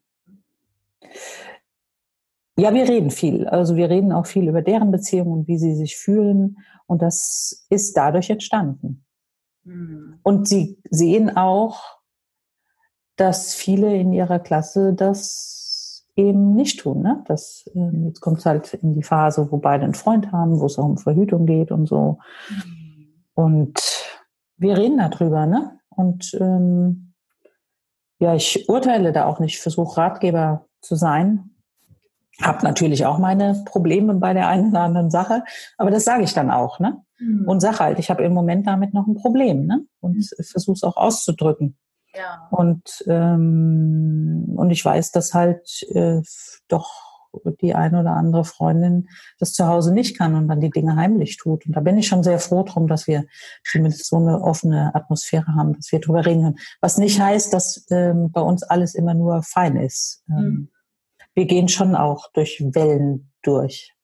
ja, 2.58 2.74
wir 2.74 2.88
reden 2.88 3.12
viel. 3.12 3.46
Also 3.46 3.76
wir 3.76 3.88
reden 3.88 4.10
auch 4.10 4.26
viel 4.26 4.48
über 4.48 4.62
deren 4.62 4.90
Beziehung 4.90 5.28
und 5.28 5.48
wie 5.48 5.58
sie 5.58 5.76
sich 5.76 5.96
fühlen. 5.96 6.58
Und 6.86 7.02
das 7.02 7.64
ist 7.70 7.96
dadurch 7.96 8.30
entstanden. 8.30 9.04
Mhm. 9.62 10.18
Und 10.24 10.48
sie 10.48 10.80
sehen 10.90 11.36
auch, 11.36 11.97
dass 13.18 13.54
viele 13.54 13.94
in 13.96 14.12
ihrer 14.12 14.38
Klasse 14.38 14.94
das 14.94 16.06
eben 16.16 16.54
nicht 16.54 16.80
tun. 16.80 17.02
Ne? 17.02 17.22
Das, 17.26 17.68
äh, 17.74 18.06
jetzt 18.06 18.20
kommt 18.20 18.38
es 18.38 18.46
halt 18.46 18.74
in 18.74 18.94
die 18.94 19.02
Phase, 19.02 19.48
wo 19.50 19.58
beide 19.58 19.84
einen 19.84 19.94
Freund 19.94 20.32
haben, 20.32 20.58
wo 20.60 20.66
es 20.66 20.78
auch 20.78 20.84
um 20.84 20.98
Verhütung 20.98 21.46
geht 21.46 21.70
und 21.70 21.86
so. 21.86 22.18
Mhm. 22.48 22.64
Und 23.34 23.80
wir 24.56 24.76
reden 24.76 24.98
darüber, 24.98 25.46
ne? 25.46 25.78
Und 25.90 26.34
ähm, 26.40 27.12
ja, 28.18 28.34
ich 28.34 28.68
urteile 28.68 29.12
da 29.12 29.26
auch 29.26 29.38
nicht, 29.38 29.60
versuche 29.60 29.96
Ratgeber 29.96 30.66
zu 30.80 30.96
sein. 30.96 31.50
Hab 32.40 32.64
natürlich 32.64 33.06
auch 33.06 33.18
meine 33.18 33.62
Probleme 33.64 34.14
bei 34.14 34.32
der 34.32 34.48
einen 34.48 34.70
oder 34.70 34.80
anderen 34.80 35.10
Sache, 35.10 35.44
aber 35.76 35.90
das 35.90 36.04
sage 36.04 36.24
ich 36.24 36.34
dann 36.34 36.50
auch, 36.50 36.80
ne? 36.80 37.00
Mhm. 37.20 37.48
Und 37.48 37.60
sage 37.60 37.78
halt, 37.78 37.98
ich 38.00 38.10
habe 38.10 38.24
im 38.24 38.32
Moment 38.32 38.66
damit 38.66 38.92
noch 38.92 39.06
ein 39.06 39.14
Problem, 39.14 39.66
ne? 39.66 39.84
Und 40.00 40.16
mhm. 40.16 40.42
versuche 40.42 40.74
es 40.74 40.82
auch 40.82 40.96
auszudrücken. 40.96 41.76
Ja. 42.14 42.48
Und, 42.50 43.04
ähm, 43.06 44.54
und 44.56 44.70
ich 44.70 44.84
weiß, 44.84 45.12
dass 45.12 45.34
halt 45.34 45.82
äh, 45.90 46.22
doch 46.68 47.08
die 47.60 47.74
eine 47.74 48.00
oder 48.00 48.12
andere 48.12 48.44
Freundin 48.44 49.08
das 49.38 49.52
zu 49.52 49.66
Hause 49.66 49.92
nicht 49.92 50.16
kann 50.16 50.34
und 50.34 50.48
dann 50.48 50.60
die 50.60 50.70
Dinge 50.70 50.96
heimlich 50.96 51.36
tut. 51.36 51.66
Und 51.66 51.76
da 51.76 51.80
bin 51.80 51.98
ich 51.98 52.06
schon 52.06 52.22
sehr 52.22 52.38
froh 52.38 52.62
drum, 52.62 52.88
dass 52.88 53.06
wir 53.06 53.24
zumindest 53.64 54.06
so 54.06 54.16
eine 54.16 54.40
offene 54.40 54.94
Atmosphäre 54.94 55.54
haben, 55.54 55.74
dass 55.74 55.92
wir 55.92 56.00
drüber 56.00 56.24
reden 56.24 56.42
können. 56.42 56.58
Was 56.80 56.98
nicht 56.98 57.20
heißt, 57.20 57.52
dass 57.52 57.86
ähm, 57.90 58.30
bei 58.32 58.40
uns 58.40 58.62
alles 58.62 58.94
immer 58.94 59.14
nur 59.14 59.42
fein 59.42 59.76
ist. 59.76 60.24
Ähm, 60.28 60.36
mhm. 60.36 60.70
Wir 61.34 61.46
gehen 61.46 61.68
schon 61.68 61.94
auch 61.94 62.32
durch 62.32 62.60
Wellen 62.72 63.30
durch. 63.42 63.94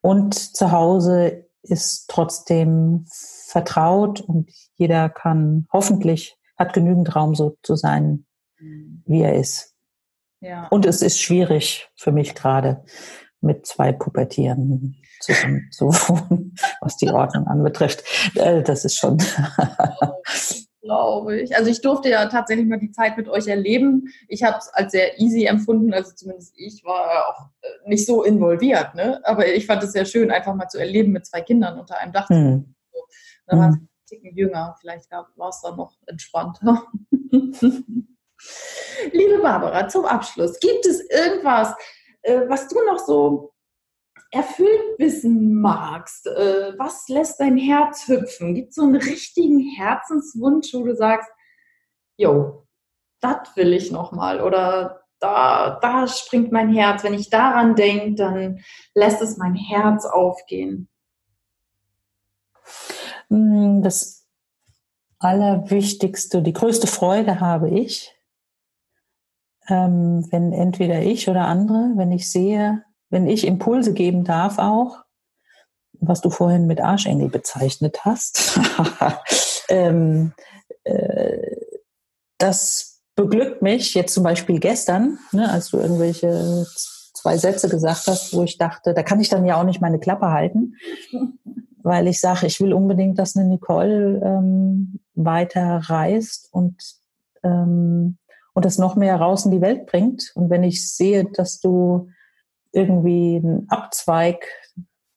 Und 0.00 0.34
zu 0.34 0.70
Hause 0.70 1.48
ist 1.62 2.08
trotzdem 2.08 3.04
vertraut 3.10 4.20
und 4.20 4.50
jeder 4.76 5.10
kann 5.10 5.66
hoffentlich 5.72 6.37
hat 6.58 6.72
genügend 6.72 7.14
Raum, 7.14 7.34
so 7.34 7.56
zu 7.62 7.76
sein, 7.76 8.26
mhm. 8.58 9.02
wie 9.06 9.22
er 9.22 9.34
ist. 9.34 9.74
Ja. 10.40 10.68
Und 10.68 10.86
es 10.86 11.02
ist 11.02 11.20
schwierig 11.20 11.88
für 11.96 12.12
mich 12.12 12.34
gerade 12.34 12.84
mit 13.40 13.66
zwei 13.66 13.92
Pubertieren 13.92 14.96
zusammen 15.20 15.68
zu 15.70 15.86
wohnen, 15.86 16.54
was 16.80 16.96
die 16.96 17.10
Ordnung 17.10 17.46
anbetrifft. 17.46 18.04
Äh, 18.36 18.62
das 18.62 18.84
ist 18.84 18.96
schon. 18.96 19.18
Glaube 20.80 21.40
ich. 21.40 21.54
Also 21.54 21.70
ich 21.70 21.82
durfte 21.82 22.08
ja 22.08 22.26
tatsächlich 22.26 22.66
mal 22.66 22.78
die 22.78 22.92
Zeit 22.92 23.16
mit 23.18 23.28
euch 23.28 23.46
erleben. 23.46 24.08
Ich 24.26 24.42
habe 24.42 24.56
es 24.56 24.68
als 24.68 24.92
sehr 24.92 25.20
easy 25.20 25.44
empfunden, 25.44 25.92
also 25.92 26.12
zumindest 26.14 26.54
ich 26.56 26.82
war 26.84 27.28
auch 27.28 27.50
äh, 27.60 27.88
nicht 27.88 28.06
so 28.06 28.22
involviert, 28.22 28.94
ne? 28.94 29.20
Aber 29.24 29.46
ich 29.46 29.66
fand 29.66 29.82
es 29.82 29.92
sehr 29.92 30.06
schön, 30.06 30.30
einfach 30.30 30.54
mal 30.54 30.68
zu 30.68 30.78
erleben 30.78 31.12
mit 31.12 31.26
zwei 31.26 31.42
Kindern 31.42 31.78
unter 31.78 31.98
einem 31.98 32.12
Dach. 32.12 32.30
Hm. 32.30 32.74
So. 32.90 33.00
Dann 33.46 33.58
war 33.58 33.68
es 33.70 33.76
ein 33.76 33.88
Ticken 34.08 34.34
jünger, 34.36 34.74
vielleicht 34.80 35.10
war 35.10 35.48
es 35.48 35.60
dann 35.60 35.76
noch 35.76 35.96
entspannter. 36.06 36.86
Liebe 39.12 39.38
Barbara, 39.42 39.88
zum 39.88 40.04
Abschluss, 40.04 40.58
gibt 40.60 40.86
es 40.86 41.00
irgendwas, 41.10 41.74
äh, 42.22 42.48
was 42.48 42.68
du 42.68 42.76
noch 42.84 42.98
so 42.98 43.52
erfüllt 44.30 44.98
wissen 44.98 45.60
magst? 45.60 46.26
Äh, 46.26 46.72
was 46.78 47.08
lässt 47.08 47.40
dein 47.40 47.56
Herz 47.56 48.08
hüpfen? 48.08 48.54
Gibt 48.54 48.70
es 48.70 48.76
so 48.76 48.82
einen 48.82 48.96
richtigen 48.96 49.60
Herzenswunsch, 49.60 50.72
wo 50.74 50.84
du 50.84 50.94
sagst, 50.94 51.30
jo, 52.16 52.66
das 53.20 53.56
will 53.56 53.72
ich 53.72 53.90
nochmal 53.90 54.40
oder 54.40 55.02
da, 55.20 55.78
da 55.80 56.06
springt 56.06 56.52
mein 56.52 56.72
Herz. 56.72 57.02
Wenn 57.02 57.14
ich 57.14 57.30
daran 57.30 57.74
denke, 57.74 58.14
dann 58.14 58.60
lässt 58.94 59.20
es 59.20 59.36
mein 59.36 59.54
Herz 59.54 60.04
aufgehen. 60.04 60.88
Das 63.28 64.26
Allerwichtigste, 65.18 66.42
die 66.42 66.52
größte 66.52 66.86
Freude 66.86 67.40
habe 67.40 67.70
ich, 67.70 68.14
ähm, 69.68 70.26
wenn 70.30 70.52
entweder 70.52 71.02
ich 71.02 71.28
oder 71.28 71.46
andere, 71.46 71.92
wenn 71.96 72.12
ich 72.12 72.30
sehe, 72.30 72.84
wenn 73.10 73.26
ich 73.26 73.46
Impulse 73.46 73.92
geben 73.92 74.24
darf 74.24 74.58
auch, 74.58 75.04
was 76.00 76.20
du 76.20 76.30
vorhin 76.30 76.66
mit 76.66 76.80
Arschengel 76.80 77.28
bezeichnet 77.28 78.04
hast, 78.04 78.58
ähm, 79.68 80.32
äh, 80.84 81.56
das 82.38 83.02
beglückt 83.16 83.62
mich 83.62 83.94
jetzt 83.94 84.14
zum 84.14 84.22
Beispiel 84.22 84.60
gestern, 84.60 85.18
ne, 85.32 85.50
als 85.50 85.70
du 85.70 85.78
irgendwelche 85.78 86.66
zwei 87.14 87.36
Sätze 87.36 87.68
gesagt 87.68 88.06
hast, 88.06 88.32
wo 88.32 88.44
ich 88.44 88.58
dachte, 88.58 88.94
da 88.94 89.02
kann 89.02 89.20
ich 89.20 89.28
dann 89.28 89.44
ja 89.44 89.60
auch 89.60 89.64
nicht 89.64 89.80
meine 89.80 89.98
Klappe 89.98 90.30
halten, 90.30 90.76
weil 91.82 92.06
ich 92.08 92.20
sage, 92.20 92.46
ich 92.46 92.60
will 92.60 92.72
unbedingt, 92.72 93.18
dass 93.18 93.36
eine 93.36 93.48
Nicole 93.48 94.20
ähm, 94.24 95.00
weiter 95.14 95.80
reist 95.84 96.48
und 96.52 96.76
ähm, 97.42 98.18
und 98.58 98.64
das 98.64 98.76
noch 98.76 98.96
mehr 98.96 99.14
raus 99.14 99.44
in 99.44 99.52
die 99.52 99.60
Welt 99.60 99.86
bringt. 99.86 100.32
Und 100.34 100.50
wenn 100.50 100.64
ich 100.64 100.92
sehe, 100.92 101.24
dass 101.24 101.60
du 101.60 102.08
irgendwie 102.72 103.36
einen 103.36 103.68
Abzweig 103.68 104.44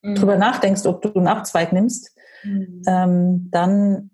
mhm. 0.00 0.14
drüber 0.14 0.36
nachdenkst, 0.36 0.86
ob 0.86 1.02
du 1.02 1.12
einen 1.12 1.26
Abzweig 1.26 1.72
nimmst, 1.72 2.16
mhm. 2.44 2.82
ähm, 2.86 3.48
dann 3.50 4.11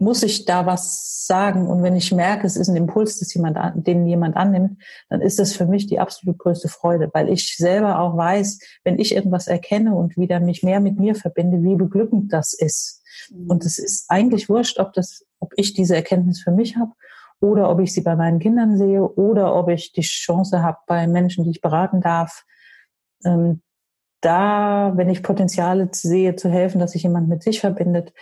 muss 0.00 0.22
ich 0.22 0.46
da 0.46 0.66
was 0.66 1.26
sagen. 1.26 1.68
Und 1.68 1.82
wenn 1.82 1.94
ich 1.94 2.10
merke, 2.10 2.46
es 2.46 2.56
ist 2.56 2.68
ein 2.68 2.76
Impuls, 2.76 3.18
dass 3.18 3.34
jemand, 3.34 3.58
den 3.86 4.06
jemand 4.06 4.36
annimmt, 4.36 4.82
dann 5.10 5.20
ist 5.20 5.38
das 5.38 5.52
für 5.52 5.66
mich 5.66 5.86
die 5.86 6.00
absolut 6.00 6.38
größte 6.38 6.68
Freude, 6.68 7.10
weil 7.12 7.28
ich 7.28 7.56
selber 7.56 8.00
auch 8.00 8.16
weiß, 8.16 8.58
wenn 8.82 8.98
ich 8.98 9.14
irgendwas 9.14 9.46
erkenne 9.46 9.94
und 9.94 10.16
wieder 10.16 10.40
mich 10.40 10.62
mehr 10.62 10.80
mit 10.80 10.98
mir 10.98 11.14
verbinde, 11.14 11.62
wie 11.62 11.76
beglückend 11.76 12.32
das 12.32 12.54
ist. 12.54 13.02
Mhm. 13.30 13.50
Und 13.50 13.64
es 13.64 13.78
ist 13.78 14.10
eigentlich 14.10 14.48
wurscht, 14.48 14.78
ob 14.78 14.94
das, 14.94 15.24
ob 15.38 15.52
ich 15.56 15.74
diese 15.74 15.96
Erkenntnis 15.96 16.40
für 16.40 16.50
mich 16.50 16.76
habe 16.76 16.92
oder 17.40 17.70
ob 17.70 17.80
ich 17.80 17.92
sie 17.92 18.02
bei 18.02 18.16
meinen 18.16 18.38
Kindern 18.38 18.78
sehe 18.78 19.02
oder 19.02 19.54
ob 19.54 19.68
ich 19.68 19.92
die 19.92 20.00
Chance 20.00 20.62
habe 20.62 20.78
bei 20.86 21.06
Menschen, 21.06 21.44
die 21.44 21.50
ich 21.50 21.60
beraten 21.60 22.00
darf, 22.00 22.44
ähm, 23.24 23.60
da, 24.22 24.92
wenn 24.96 25.08
ich 25.08 25.22
Potenziale 25.22 25.88
sehe, 25.92 26.36
zu 26.36 26.50
helfen, 26.50 26.78
dass 26.78 26.92
sich 26.92 27.02
jemand 27.02 27.28
mit 27.28 27.42
sich 27.42 27.60
verbindet, 27.60 28.12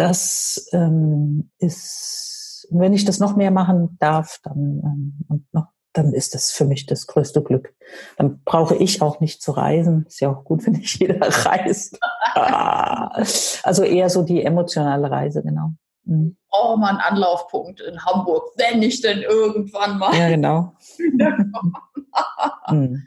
das 0.00 0.66
ähm, 0.72 1.50
ist, 1.58 2.66
wenn 2.70 2.94
ich 2.94 3.04
das 3.04 3.18
noch 3.18 3.36
mehr 3.36 3.50
machen 3.50 3.98
darf, 4.00 4.40
dann 4.42 4.80
ähm, 4.82 5.14
und 5.28 5.52
noch, 5.52 5.66
dann 5.92 6.14
ist 6.14 6.34
das 6.34 6.52
für 6.52 6.64
mich 6.64 6.86
das 6.86 7.06
größte 7.06 7.42
Glück. 7.42 7.74
Dann 8.16 8.42
brauche 8.44 8.76
ich 8.76 9.02
auch 9.02 9.20
nicht 9.20 9.42
zu 9.42 9.52
reisen. 9.52 10.06
Ist 10.06 10.20
ja 10.20 10.30
auch 10.30 10.44
gut, 10.44 10.64
wenn 10.66 10.74
nicht 10.74 10.98
jeder 10.98 11.20
reist. 11.20 11.98
Ah. 12.34 13.22
also 13.62 13.82
eher 13.82 14.08
so 14.08 14.22
die 14.22 14.42
emotionale 14.42 15.10
Reise, 15.10 15.42
genau. 15.42 15.72
Mhm. 16.04 16.36
Oh, 16.50 16.76
mal 16.76 16.90
einen 16.90 17.00
Anlaufpunkt 17.00 17.80
in 17.80 18.02
Hamburg, 18.04 18.52
wenn 18.56 18.82
ich 18.82 19.02
denn 19.02 19.20
irgendwann 19.20 19.98
mal. 19.98 20.16
Ja, 20.16 20.28
genau. 20.30 20.72
mhm. 22.70 23.02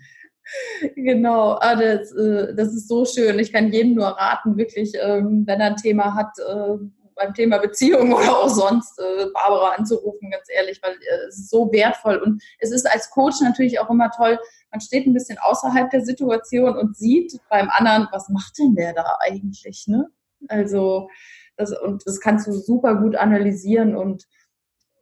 Genau, 0.96 1.58
ah, 1.60 1.76
das, 1.76 2.12
äh, 2.12 2.54
das 2.56 2.74
ist 2.74 2.88
so 2.88 3.06
schön. 3.06 3.40
Ich 3.40 3.54
kann 3.54 3.72
jedem 3.72 3.96
nur 3.96 4.08
raten, 4.08 4.58
wirklich, 4.58 4.94
ähm, 5.02 5.44
wenn 5.46 5.60
er 5.60 5.68
ein 5.68 5.76
Thema 5.78 6.16
hat, 6.16 6.38
äh, 6.40 6.78
beim 7.16 7.34
Thema 7.34 7.60
Beziehung 7.60 8.14
oder 8.14 8.38
auch 8.38 8.50
sonst, 8.50 9.00
äh, 9.00 9.28
Barbara 9.34 9.76
anzurufen, 9.76 10.32
ganz 10.32 10.48
ehrlich, 10.54 10.82
weil 10.82 10.96
es 11.28 11.38
ist 11.38 11.50
so 11.50 11.72
wertvoll. 11.72 12.18
Und 12.18 12.42
es 12.60 12.72
ist 12.72 12.90
als 12.92 13.10
Coach 13.10 13.42
natürlich 13.42 13.80
auch 13.80 13.90
immer 13.90 14.12
toll, 14.12 14.40
man 14.72 14.82
steht 14.82 15.06
ein 15.06 15.14
bisschen 15.14 15.38
außerhalb 15.38 15.90
der 15.92 16.04
Situation 16.04 16.78
und 16.78 16.98
sieht 16.98 17.40
beim 17.50 17.70
anderen, 17.70 18.08
was 18.12 18.30
macht 18.30 18.58
denn 18.58 18.76
der 18.76 18.94
da 18.94 19.18
eigentlich? 19.20 19.86
Ne? 19.88 20.08
Also, 20.48 21.10
das, 21.56 21.78
und 21.80 22.06
das 22.06 22.20
kannst 22.20 22.48
du 22.48 22.52
super 22.52 22.96
gut 22.96 23.16
analysieren 23.16 23.96
und, 23.96 24.26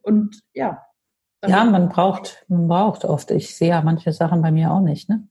und 0.02 0.42
ja. 0.52 0.82
Ja, 1.44 1.64
man 1.64 1.88
braucht, 1.88 2.44
man 2.48 2.68
braucht 2.68 3.04
oft. 3.04 3.30
Ich 3.30 3.56
sehe 3.56 3.70
ja 3.70 3.80
manche 3.80 4.12
Sachen 4.12 4.42
bei 4.42 4.52
mir 4.52 4.70
auch 4.70 4.80
nicht. 4.80 5.08
Ne? 5.08 5.26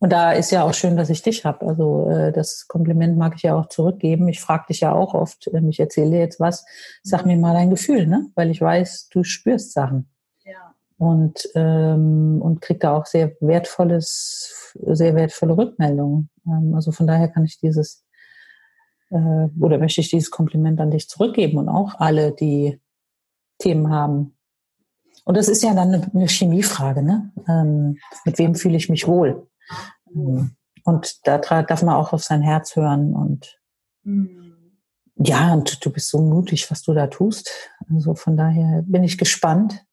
Und 0.00 0.12
da 0.12 0.32
ist 0.32 0.52
ja 0.52 0.62
auch 0.62 0.74
schön, 0.74 0.96
dass 0.96 1.10
ich 1.10 1.22
dich 1.22 1.44
habe. 1.44 1.66
Also 1.66 2.08
äh, 2.08 2.32
das 2.32 2.68
Kompliment 2.68 3.18
mag 3.18 3.34
ich 3.34 3.42
ja 3.42 3.56
auch 3.56 3.68
zurückgeben. 3.68 4.28
Ich 4.28 4.40
frage 4.40 4.66
dich 4.68 4.80
ja 4.80 4.92
auch 4.92 5.14
oft, 5.14 5.48
äh, 5.48 5.60
ich 5.68 5.80
erzähle 5.80 6.10
dir 6.10 6.20
jetzt 6.20 6.38
was, 6.38 6.64
sag 7.02 7.26
mir 7.26 7.36
mal 7.36 7.54
dein 7.54 7.70
Gefühl, 7.70 8.06
ne? 8.06 8.26
Weil 8.36 8.50
ich 8.50 8.60
weiß, 8.60 9.08
du 9.10 9.24
spürst 9.24 9.72
Sachen. 9.72 10.08
Ja. 10.44 10.74
Und, 10.98 11.48
ähm, 11.54 12.38
und 12.40 12.60
krieg 12.60 12.80
da 12.80 12.96
auch 12.96 13.06
sehr 13.06 13.32
wertvolles, 13.40 14.74
sehr 14.74 15.16
wertvolle 15.16 15.56
Rückmeldungen. 15.56 16.30
Ähm, 16.46 16.74
also 16.74 16.92
von 16.92 17.08
daher 17.08 17.28
kann 17.28 17.44
ich 17.44 17.58
dieses 17.58 18.04
äh, 19.10 19.48
oder 19.60 19.78
möchte 19.78 20.00
ich 20.00 20.10
dieses 20.10 20.30
Kompliment 20.30 20.80
an 20.80 20.92
dich 20.92 21.08
zurückgeben 21.08 21.58
und 21.58 21.68
auch 21.68 21.94
alle, 21.98 22.32
die 22.32 22.80
Themen 23.58 23.90
haben. 23.90 24.36
Und 25.24 25.36
das 25.36 25.48
ist 25.48 25.62
ja 25.62 25.74
dann 25.74 25.92
eine, 25.92 26.10
eine 26.14 26.28
Chemiefrage, 26.28 27.02
ne? 27.02 27.32
Ähm, 27.48 27.98
mit 28.24 28.38
wem 28.38 28.54
fühle 28.54 28.76
ich 28.76 28.88
mich 28.88 29.06
wohl? 29.08 29.48
Mhm. 30.12 30.52
Und 30.84 31.26
da 31.26 31.38
darf 31.38 31.82
man 31.82 31.94
auch 31.94 32.12
auf 32.12 32.22
sein 32.22 32.42
Herz 32.42 32.74
hören 32.76 33.14
und 33.14 33.60
mhm. 34.04 34.54
ja, 35.16 35.52
und 35.52 35.84
du 35.84 35.92
bist 35.92 36.08
so 36.08 36.18
mutig, 36.18 36.70
was 36.70 36.82
du 36.82 36.94
da 36.94 37.08
tust. 37.08 37.50
Also 37.92 38.14
von 38.14 38.36
daher 38.36 38.82
bin 38.86 39.04
ich 39.04 39.18
gespannt, 39.18 39.84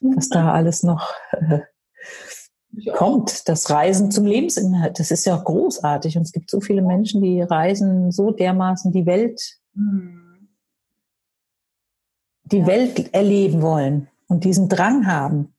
was 0.00 0.28
da 0.28 0.52
alles 0.52 0.82
noch 0.82 1.12
äh, 1.32 1.60
kommt. 2.94 3.48
Das 3.48 3.68
Reisen 3.70 4.10
zum 4.10 4.26
Lebensinhalt, 4.26 4.98
das 4.98 5.10
ist 5.10 5.26
ja 5.26 5.36
großartig. 5.36 6.16
Und 6.16 6.22
es 6.22 6.32
gibt 6.32 6.50
so 6.50 6.60
viele 6.60 6.82
Menschen, 6.82 7.22
die 7.22 7.42
reisen 7.42 8.10
so 8.10 8.30
dermaßen 8.30 8.92
die 8.92 9.06
Welt, 9.06 9.58
mhm. 9.74 10.48
die 12.44 12.66
Welt 12.66 13.12
erleben 13.12 13.62
wollen 13.62 14.08
und 14.28 14.44
diesen 14.44 14.68
Drang 14.68 15.06
haben. 15.06 15.54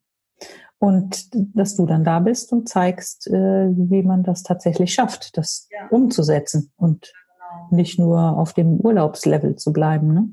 Und 0.79 1.29
dass 1.55 1.75
du 1.75 1.85
dann 1.85 2.05
da 2.05 2.19
bist 2.19 2.53
und 2.53 2.69
zeigst, 2.69 3.27
äh, 3.27 3.33
wie 3.33 4.01
man 4.01 4.23
das 4.23 4.43
tatsächlich 4.43 4.93
schafft, 4.93 5.37
das 5.37 5.67
ja. 5.71 5.87
umzusetzen 5.89 6.71
und 6.77 7.11
genau. 7.11 7.75
nicht 7.75 7.99
nur 7.99 8.37
auf 8.37 8.53
dem 8.53 8.79
Urlaubslevel 8.79 9.57
zu 9.57 9.73
bleiben. 9.73 10.13
Ne? 10.13 10.29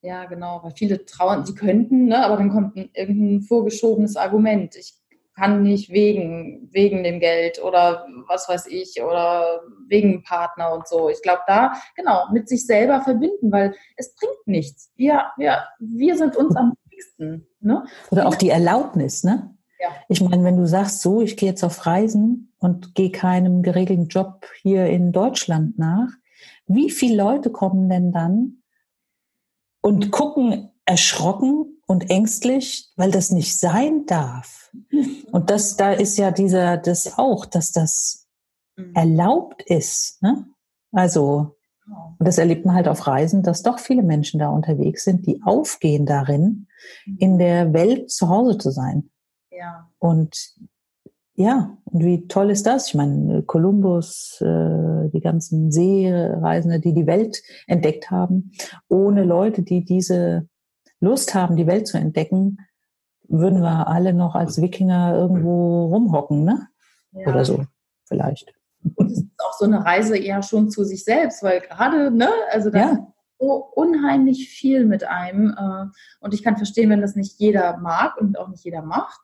Ja, 0.00 0.24
genau, 0.24 0.60
weil 0.62 0.72
viele 0.72 1.04
trauen, 1.04 1.44
sie 1.44 1.54
könnten, 1.54 2.06
ne, 2.06 2.24
aber 2.24 2.36
dann 2.36 2.50
kommt 2.50 2.76
ein, 2.76 2.90
irgendein 2.94 3.42
vorgeschobenes 3.42 4.16
Argument. 4.16 4.74
Ich 4.76 4.94
kann 5.36 5.62
nicht 5.62 5.90
wegen, 5.90 6.68
wegen 6.72 7.04
dem 7.04 7.20
Geld 7.20 7.62
oder 7.62 8.06
was 8.28 8.48
weiß 8.48 8.66
ich 8.66 9.02
oder 9.02 9.60
wegen 9.88 10.22
Partner 10.22 10.72
und 10.72 10.88
so. 10.88 11.08
Ich 11.08 11.22
glaube, 11.22 11.42
da, 11.46 11.74
genau, 11.96 12.26
mit 12.32 12.48
sich 12.48 12.66
selber 12.66 13.00
verbinden, 13.02 13.52
weil 13.52 13.74
es 13.96 14.14
bringt 14.14 14.46
nichts. 14.46 14.90
Wir, 14.96 15.26
wir, 15.36 15.64
wir 15.78 16.16
sind 16.16 16.36
uns 16.36 16.56
am 16.56 16.72
wichtigsten. 16.90 17.46
Ne? 17.60 17.84
Oder 18.10 18.26
auch 18.26 18.34
die 18.34 18.50
Erlaubnis, 18.50 19.24
ne? 19.24 19.51
Ja. 19.82 19.88
Ich 20.08 20.20
meine, 20.20 20.44
wenn 20.44 20.56
du 20.56 20.66
sagst, 20.66 21.00
so, 21.00 21.20
ich 21.20 21.36
gehe 21.36 21.48
jetzt 21.48 21.64
auf 21.64 21.86
Reisen 21.86 22.52
und 22.58 22.94
gehe 22.94 23.10
keinem 23.10 23.62
geregelten 23.62 24.06
Job 24.06 24.46
hier 24.62 24.86
in 24.86 25.10
Deutschland 25.10 25.76
nach, 25.76 26.08
wie 26.66 26.88
viele 26.88 27.16
Leute 27.16 27.50
kommen 27.50 27.88
denn 27.88 28.12
dann 28.12 28.62
und 29.80 30.12
gucken 30.12 30.70
erschrocken 30.84 31.82
und 31.86 32.10
ängstlich, 32.10 32.92
weil 32.96 33.10
das 33.10 33.32
nicht 33.32 33.58
sein 33.58 34.06
darf? 34.06 34.70
Und 35.32 35.48
das, 35.48 35.76
da 35.76 35.92
ist 35.92 36.18
ja 36.18 36.30
dieser, 36.30 36.76
das 36.76 37.18
auch, 37.18 37.46
dass 37.46 37.72
das 37.72 38.28
mhm. 38.76 38.94
erlaubt 38.94 39.62
ist. 39.62 40.22
Ne? 40.22 40.46
Also, 40.92 41.56
genau. 41.84 42.16
und 42.18 42.28
das 42.28 42.36
erlebt 42.36 42.66
man 42.66 42.74
halt 42.74 42.86
auf 42.86 43.06
Reisen, 43.06 43.42
dass 43.42 43.62
doch 43.62 43.78
viele 43.78 44.02
Menschen 44.02 44.40
da 44.40 44.50
unterwegs 44.50 45.04
sind, 45.04 45.26
die 45.26 45.40
aufgehen 45.42 46.04
darin, 46.04 46.68
in 47.18 47.34
mhm. 47.34 47.38
der 47.38 47.72
Welt 47.72 48.10
zu 48.10 48.28
Hause 48.28 48.58
zu 48.58 48.70
sein. 48.70 49.10
Ja. 49.56 49.88
Und 49.98 50.56
ja, 51.34 51.78
und 51.84 52.04
wie 52.04 52.28
toll 52.28 52.50
ist 52.50 52.66
das? 52.66 52.88
Ich 52.88 52.94
meine, 52.94 53.42
Kolumbus, 53.42 54.40
äh, 54.42 55.08
die 55.08 55.20
ganzen 55.20 55.72
Seereisende, 55.72 56.78
die 56.78 56.92
die 56.92 57.06
Welt 57.06 57.42
entdeckt 57.66 58.10
haben, 58.10 58.52
ohne 58.88 59.24
Leute, 59.24 59.62
die 59.62 59.84
diese 59.84 60.46
Lust 61.00 61.34
haben, 61.34 61.56
die 61.56 61.66
Welt 61.66 61.86
zu 61.86 61.96
entdecken, 61.96 62.58
würden 63.28 63.62
wir 63.62 63.88
alle 63.88 64.12
noch 64.12 64.34
als 64.34 64.60
Wikinger 64.60 65.14
irgendwo 65.14 65.86
rumhocken, 65.86 66.44
ne? 66.44 66.68
Ja. 67.12 67.28
Oder 67.28 67.44
so, 67.46 67.64
vielleicht. 68.04 68.52
Und 68.94 69.10
es 69.10 69.18
ist 69.18 69.30
auch 69.38 69.54
so 69.58 69.64
eine 69.64 69.84
Reise 69.84 70.18
eher 70.18 70.42
schon 70.42 70.70
zu 70.70 70.84
sich 70.84 71.04
selbst, 71.04 71.42
weil 71.42 71.60
gerade, 71.60 72.10
ne, 72.10 72.28
also 72.50 72.68
da 72.68 72.78
ja. 72.78 73.06
so 73.38 73.52
unheimlich 73.74 74.50
viel 74.50 74.84
mit 74.84 75.04
einem. 75.04 75.48
Äh, 75.56 75.86
und 76.20 76.34
ich 76.34 76.42
kann 76.42 76.58
verstehen, 76.58 76.90
wenn 76.90 77.00
das 77.00 77.16
nicht 77.16 77.38
jeder 77.38 77.78
mag 77.78 78.20
und 78.20 78.38
auch 78.38 78.48
nicht 78.48 78.64
jeder 78.64 78.82
macht. 78.82 79.20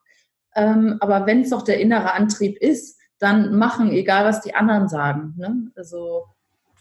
Ähm, 0.55 0.97
aber 0.99 1.25
wenn 1.25 1.41
es 1.41 1.49
doch 1.49 1.61
der 1.61 1.79
innere 1.79 2.13
Antrieb 2.13 2.57
ist, 2.57 2.97
dann 3.19 3.55
machen, 3.55 3.91
egal 3.91 4.25
was 4.25 4.41
die 4.41 4.55
anderen 4.55 4.87
sagen. 4.87 5.33
Ne? 5.37 5.71
Also 5.75 6.25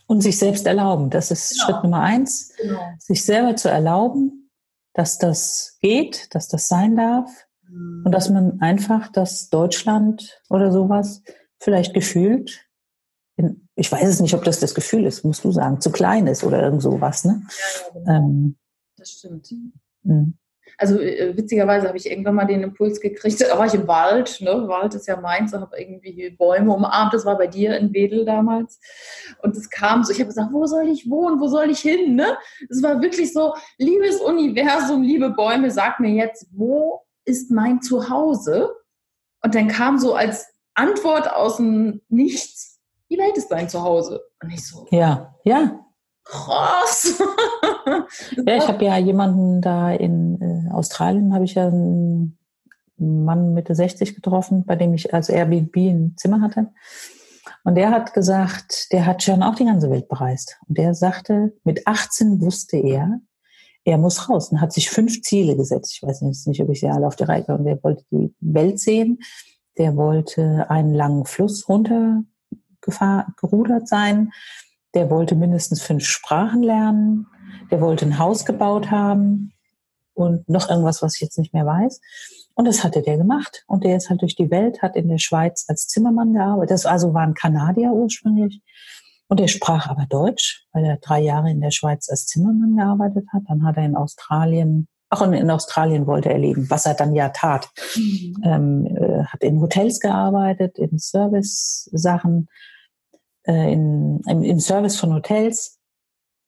und 0.08 0.22
sich 0.22 0.38
selbst 0.38 0.66
erlauben. 0.66 1.10
Das 1.10 1.30
ist 1.30 1.50
genau. 1.50 1.64
Schritt 1.64 1.84
Nummer 1.84 2.00
eins. 2.00 2.52
Genau. 2.56 2.80
Sich 2.98 3.24
selber 3.24 3.56
zu 3.56 3.68
erlauben, 3.68 4.50
dass 4.94 5.18
das 5.18 5.76
geht, 5.80 6.34
dass 6.34 6.48
das 6.48 6.66
sein 6.66 6.96
darf 6.96 7.30
mhm. 7.68 8.04
und 8.06 8.12
dass 8.12 8.30
man 8.30 8.60
einfach 8.60 9.12
das 9.12 9.50
Deutschland 9.50 10.40
oder 10.48 10.72
sowas 10.72 11.22
vielleicht 11.60 11.92
gefühlt, 11.92 12.66
in, 13.36 13.68
ich 13.74 13.92
weiß 13.92 14.08
es 14.08 14.20
nicht, 14.20 14.34
ob 14.34 14.44
das 14.44 14.60
das 14.60 14.74
Gefühl 14.74 15.04
ist, 15.04 15.24
musst 15.24 15.44
du 15.44 15.52
sagen, 15.52 15.80
zu 15.80 15.92
klein 15.92 16.26
ist 16.26 16.42
oder 16.42 16.62
irgend 16.62 16.82
sowas. 16.82 17.24
Ne? 17.24 17.42
Ja, 17.46 18.00
ja, 18.00 18.00
genau. 18.00 18.16
ähm, 18.16 18.56
das 18.96 19.10
stimmt. 19.10 19.52
Mh. 20.04 20.32
Also 20.76 21.00
äh, 21.00 21.36
witzigerweise 21.36 21.88
habe 21.88 21.96
ich 21.96 22.10
irgendwann 22.10 22.34
mal 22.34 22.46
den 22.46 22.62
Impuls 22.62 23.00
gekriegt, 23.00 23.40
da 23.48 23.58
war 23.58 23.66
ich 23.66 23.74
im 23.74 23.86
Wald, 23.88 24.40
ne? 24.40 24.68
Wald 24.68 24.94
ist 24.94 25.06
ja 25.06 25.20
meins, 25.20 25.52
da 25.52 25.60
habe 25.60 25.78
irgendwie 25.78 26.30
Bäume 26.30 26.74
umarmt, 26.74 27.14
das 27.14 27.24
war 27.24 27.38
bei 27.38 27.46
dir 27.46 27.76
in 27.78 27.92
Wedel 27.92 28.24
damals. 28.24 28.80
Und 29.42 29.56
es 29.56 29.70
kam 29.70 30.04
so, 30.04 30.12
ich 30.12 30.18
habe 30.18 30.28
gesagt, 30.28 30.52
wo 30.52 30.66
soll 30.66 30.88
ich 30.88 31.08
wohnen, 31.08 31.40
wo 31.40 31.48
soll 31.48 31.70
ich 31.70 31.80
hin? 31.80 32.16
Ne? 32.16 32.36
Es 32.68 32.82
war 32.82 33.00
wirklich 33.00 33.32
so, 33.32 33.54
liebes 33.78 34.20
Universum, 34.20 35.02
liebe 35.02 35.30
Bäume, 35.30 35.70
sag 35.70 36.00
mir 36.00 36.10
jetzt, 36.10 36.48
wo 36.52 37.02
ist 37.24 37.50
mein 37.50 37.80
Zuhause? 37.82 38.74
Und 39.42 39.54
dann 39.54 39.68
kam 39.68 39.98
so 39.98 40.14
als 40.14 40.46
Antwort 40.74 41.30
aus 41.30 41.56
dem 41.56 42.00
Nichts, 42.08 42.80
die 43.10 43.18
Welt 43.18 43.36
ist 43.36 43.48
dein 43.48 43.68
Zuhause. 43.68 44.22
Und 44.42 44.50
ich 44.50 44.66
so, 44.66 44.86
ja, 44.90 45.34
ja, 45.44 45.80
krass. 46.24 47.20
ja, 48.46 48.56
ich 48.56 48.68
habe 48.68 48.84
ja 48.84 48.98
jemanden 48.98 49.60
da 49.60 49.92
in 49.92 50.38
äh, 50.68 50.72
Australien, 50.72 51.34
habe 51.34 51.44
ich 51.44 51.54
ja 51.54 51.68
einen 51.68 52.38
Mann 52.96 53.54
Mitte 53.54 53.74
60 53.74 54.14
getroffen, 54.14 54.64
bei 54.64 54.76
dem 54.76 54.94
ich 54.94 55.12
als 55.14 55.28
Airbnb 55.28 55.76
ein 55.76 56.14
Zimmer 56.16 56.40
hatte. 56.40 56.68
Und 57.64 57.76
der 57.76 57.90
hat 57.90 58.14
gesagt, 58.14 58.92
der 58.92 59.06
hat 59.06 59.22
schon 59.22 59.42
auch 59.42 59.54
die 59.54 59.64
ganze 59.64 59.90
Welt 59.90 60.08
bereist. 60.08 60.58
Und 60.68 60.78
der 60.78 60.94
sagte, 60.94 61.54
mit 61.64 61.86
18 61.86 62.40
wusste 62.40 62.76
er, 62.76 63.20
er 63.84 63.98
muss 63.98 64.28
raus 64.28 64.50
und 64.50 64.60
hat 64.60 64.72
sich 64.72 64.90
fünf 64.90 65.22
Ziele 65.22 65.56
gesetzt. 65.56 65.92
Ich 65.94 66.02
weiß 66.06 66.22
nicht, 66.22 66.60
ob 66.60 66.70
ich 66.70 66.80
sie 66.80 66.88
alle 66.88 67.06
auf 67.06 67.16
der 67.16 67.28
Reihe 67.28 67.46
habe. 67.48 67.64
Der 67.64 67.82
wollte 67.82 68.04
die 68.10 68.34
Welt 68.40 68.80
sehen. 68.80 69.20
Der 69.78 69.96
wollte 69.96 70.68
einen 70.68 70.92
langen 70.92 71.24
Fluss 71.24 71.68
runtergerudert 71.68 73.88
sein 73.88 74.30
der 74.94 75.10
wollte 75.10 75.34
mindestens 75.34 75.82
fünf 75.82 76.04
Sprachen 76.04 76.62
lernen, 76.62 77.26
der 77.70 77.80
wollte 77.80 78.06
ein 78.06 78.18
Haus 78.18 78.44
gebaut 78.44 78.90
haben 78.90 79.52
und 80.18 80.48
noch 80.48 80.68
irgendwas, 80.68 81.00
was 81.00 81.14
ich 81.14 81.20
jetzt 81.20 81.38
nicht 81.38 81.54
mehr 81.54 81.64
weiß. 81.64 82.00
Und 82.54 82.66
das 82.66 82.82
hatte 82.82 83.02
der 83.02 83.16
gemacht. 83.16 83.64
Und 83.68 83.84
der 83.84 83.96
ist 83.96 84.10
halt 84.10 84.20
durch 84.22 84.34
die 84.34 84.50
Welt, 84.50 84.82
hat 84.82 84.96
in 84.96 85.08
der 85.08 85.18
Schweiz 85.18 85.64
als 85.68 85.86
Zimmermann 85.86 86.32
gearbeitet. 86.32 86.72
Das 86.72 86.86
also 86.86 87.14
war 87.14 87.22
ein 87.22 87.34
Kanadier 87.34 87.92
ursprünglich. 87.92 88.60
Und 89.28 89.40
er 89.40 89.46
sprach 89.46 89.88
aber 89.88 90.06
Deutsch, 90.08 90.66
weil 90.72 90.84
er 90.84 90.96
drei 90.96 91.20
Jahre 91.20 91.50
in 91.50 91.60
der 91.60 91.70
Schweiz 91.70 92.08
als 92.08 92.26
Zimmermann 92.26 92.76
gearbeitet 92.76 93.26
hat. 93.32 93.42
Dann 93.48 93.64
hat 93.64 93.76
er 93.76 93.84
in 93.84 93.94
Australien, 93.94 94.88
auch 95.08 95.22
in 95.22 95.50
Australien 95.50 96.06
wollte 96.08 96.30
er 96.30 96.38
leben, 96.38 96.68
was 96.68 96.84
er 96.84 96.94
dann 96.94 97.14
ja 97.14 97.28
tat. 97.28 97.68
Mhm. 97.94 98.36
Ähm, 98.44 98.86
äh, 98.86 99.24
hat 99.24 99.42
in 99.42 99.60
Hotels 99.60 100.00
gearbeitet, 100.00 100.78
in 100.78 100.98
Service-Sachen, 100.98 102.48
äh, 103.44 103.72
in, 103.72 104.20
in, 104.26 104.42
in 104.42 104.58
Service 104.58 104.96
von 104.96 105.14
Hotels 105.14 105.78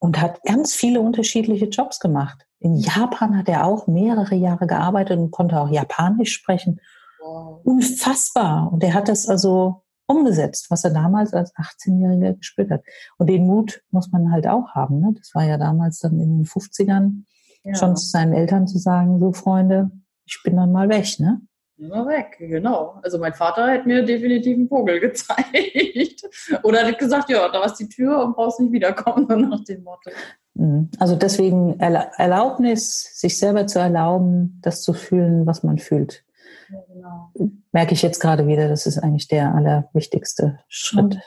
und 0.01 0.21
hat 0.21 0.43
ganz 0.43 0.75
viele 0.75 1.01
unterschiedliche 1.01 1.66
Jobs 1.66 2.01
gemacht. 2.01 2.47
In 2.61 2.77
Japan 2.77 3.37
hat 3.37 3.49
er 3.49 3.67
auch 3.67 3.87
mehrere 3.87 4.35
Jahre 4.35 4.67
gearbeitet 4.67 5.19
und 5.19 5.31
konnte 5.31 5.59
auch 5.59 5.71
Japanisch 5.71 6.33
sprechen. 6.33 6.81
Wow. 7.21 7.61
Unfassbar. 7.65 8.73
Und 8.73 8.85
er 8.85 8.95
hat 8.95 9.09
das 9.09 9.29
also 9.29 9.83
umgesetzt, 10.07 10.67
was 10.71 10.85
er 10.85 10.91
damals 10.91 11.33
als 11.33 11.55
18-Jähriger 11.55 12.35
gespürt 12.35 12.71
hat. 12.71 12.83
Und 13.17 13.29
den 13.29 13.47
Mut 13.47 13.83
muss 13.91 14.11
man 14.11 14.33
halt 14.33 14.47
auch 14.47 14.75
haben. 14.75 15.01
Ne? 15.01 15.15
Das 15.17 15.35
war 15.35 15.45
ja 15.45 15.57
damals 15.57 16.01
dann 16.01 16.21
in 16.21 16.39
den 16.39 16.47
50ern 16.47 17.25
ja. 17.65 17.75
schon 17.75 17.97
zu 17.97 18.07
seinen 18.07 18.33
Eltern 18.33 18.67
zu 18.67 18.79
sagen, 18.79 19.21
so 19.21 19.33
Freunde, 19.33 19.91
ich 20.27 20.41
bin 20.45 20.57
dann 20.57 20.73
mal 20.73 20.89
weg. 20.89 21.19
Ne? 21.19 21.41
Immer 21.81 22.07
weg, 22.07 22.37
genau. 22.39 22.99
Also 23.03 23.19
mein 23.19 23.33
Vater 23.33 23.69
hat 23.69 23.87
mir 23.87 24.05
definitiv 24.05 24.57
einen 24.57 24.69
Vogel 24.69 25.01
gezeigt. 25.01 26.29
Oder 26.63 26.87
hat 26.87 26.99
gesagt, 26.99 27.31
ja, 27.31 27.49
da 27.49 27.65
ist 27.65 27.77
die 27.77 27.89
Tür 27.89 28.23
und 28.23 28.35
brauchst 28.35 28.61
nicht 28.61 28.73
wiederkommen, 28.73 29.49
nach 29.49 29.65
dem 29.65 29.83
Motto. 29.83 30.11
Mhm. 30.55 30.91
Also 30.99 31.17
deswegen 31.17 31.79
Erlaubnis, 31.81 33.19
sich 33.19 33.39
selber 33.39 33.67
zu 33.67 33.79
erlauben, 33.79 34.59
das 34.63 34.83
zu 34.83 34.93
fühlen, 34.93 35.47
was 35.47 35.63
man 35.63 35.79
fühlt. 35.79 36.25
Ja, 36.69 36.81
genau. 36.93 37.33
Merke 37.73 37.95
ich 37.95 38.03
jetzt 38.03 38.21
gerade 38.21 38.47
wieder, 38.47 38.69
das 38.69 38.87
ist 38.87 38.99
eigentlich 38.99 39.29
der 39.29 39.55
allerwichtigste 39.55 40.61
Schritt. 40.69 41.19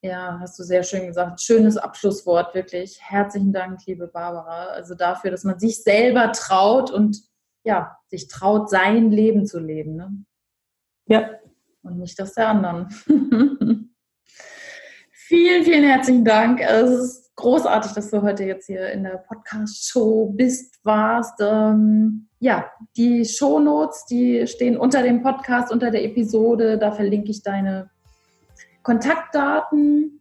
Ja, 0.00 0.38
hast 0.40 0.58
du 0.58 0.62
sehr 0.62 0.84
schön 0.84 1.06
gesagt. 1.06 1.40
Schönes 1.40 1.76
Abschlusswort, 1.76 2.54
wirklich. 2.54 3.00
Herzlichen 3.02 3.52
Dank, 3.52 3.84
liebe 3.86 4.06
Barbara. 4.06 4.66
Also 4.66 4.94
dafür, 4.94 5.30
dass 5.30 5.44
man 5.44 5.58
sich 5.58 5.82
selber 5.82 6.30
traut 6.32 6.90
und 6.90 7.20
ja, 7.64 7.98
sich 8.06 8.28
traut, 8.28 8.70
sein 8.70 9.10
Leben 9.10 9.44
zu 9.44 9.58
leben. 9.58 9.96
Ne? 9.96 10.24
Ja. 11.06 11.30
Und 11.82 11.98
nicht 11.98 12.18
das 12.18 12.34
der 12.34 12.48
anderen. 12.48 12.88
vielen, 15.10 15.64
vielen 15.64 15.84
herzlichen 15.84 16.24
Dank. 16.24 16.60
Es 16.60 16.90
ist 16.90 17.27
großartig, 17.38 17.92
dass 17.92 18.10
du 18.10 18.22
heute 18.22 18.44
jetzt 18.44 18.66
hier 18.66 18.90
in 18.92 19.04
der 19.04 19.24
Podcast-Show 19.26 20.32
bist, 20.36 20.78
warst. 20.84 21.40
Ähm, 21.40 22.28
ja, 22.40 22.70
die 22.96 23.24
Shownotes, 23.24 24.04
die 24.06 24.46
stehen 24.46 24.76
unter 24.76 25.02
dem 25.02 25.22
Podcast, 25.22 25.72
unter 25.72 25.90
der 25.90 26.04
Episode. 26.04 26.78
Da 26.78 26.92
verlinke 26.92 27.30
ich 27.30 27.42
deine 27.42 27.90
Kontaktdaten. 28.82 30.20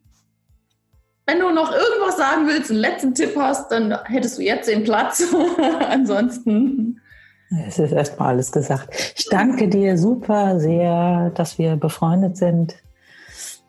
Wenn 1.26 1.40
du 1.40 1.52
noch 1.52 1.74
irgendwas 1.74 2.18
sagen 2.18 2.48
willst, 2.48 2.72
einen 2.72 2.80
letzten 2.80 3.14
Tipp 3.14 3.36
hast, 3.36 3.72
dann 3.72 3.98
hättest 4.06 4.38
du 4.38 4.44
jetzt 4.44 4.70
den 4.70 4.84
Platz. 4.84 5.24
Ansonsten 5.90 7.02
es 7.50 7.80
ist 7.80 7.94
erstmal 7.94 8.30
alles 8.30 8.52
gesagt. 8.52 9.14
Ich 9.16 9.28
danke 9.30 9.70
dir 9.70 9.98
super 9.98 10.60
sehr, 10.60 11.32
dass 11.32 11.58
wir 11.58 11.78
befreundet 11.78 12.36
sind, 12.36 12.76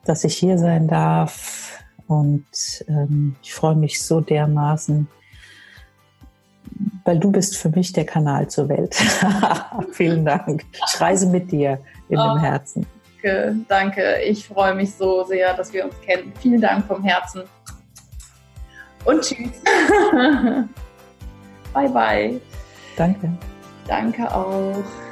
dass 0.05 0.25
ich 0.25 0.37
hier 0.37 0.59
sein 0.59 0.89
darf. 0.89 1.68
Und 2.09 2.85
ähm, 2.89 3.37
ich 3.43 3.55
freue 3.55 3.77
mich 3.77 4.03
so 4.03 4.21
dermaßen, 4.21 5.07
weil 7.05 7.19
du 7.19 7.31
bist 7.31 7.57
für 7.57 7.69
mich 7.69 7.93
der 7.93 8.07
Kanal 8.07 8.49
zur 8.49 8.69
Welt. 8.69 8.95
Vielen 9.93 10.25
Dank. 10.25 10.65
Ich 10.73 11.01
reise 11.01 11.27
mit 11.29 11.53
dir 11.53 11.79
in 12.09 12.19
oh, 12.19 12.35
dem 12.35 12.39
Herzen. 12.39 12.87
Danke, 13.23 13.57
danke. 13.69 14.23
Ich 14.23 14.47
freue 14.47 14.75
mich 14.75 14.95
so 14.95 15.25
sehr, 15.25 15.55
dass 15.55 15.73
wir 15.73 15.85
uns 15.85 16.01
kennen. 16.01 16.33
Vielen 16.41 16.61
Dank 16.61 16.87
vom 16.87 17.03
Herzen. 17.05 17.43
Und 19.05 19.23
tschüss. 19.23 19.51
bye, 21.75 21.89
bye. 21.89 22.41
Danke. 22.97 23.31
Danke 23.87 24.35
auch. 24.35 25.08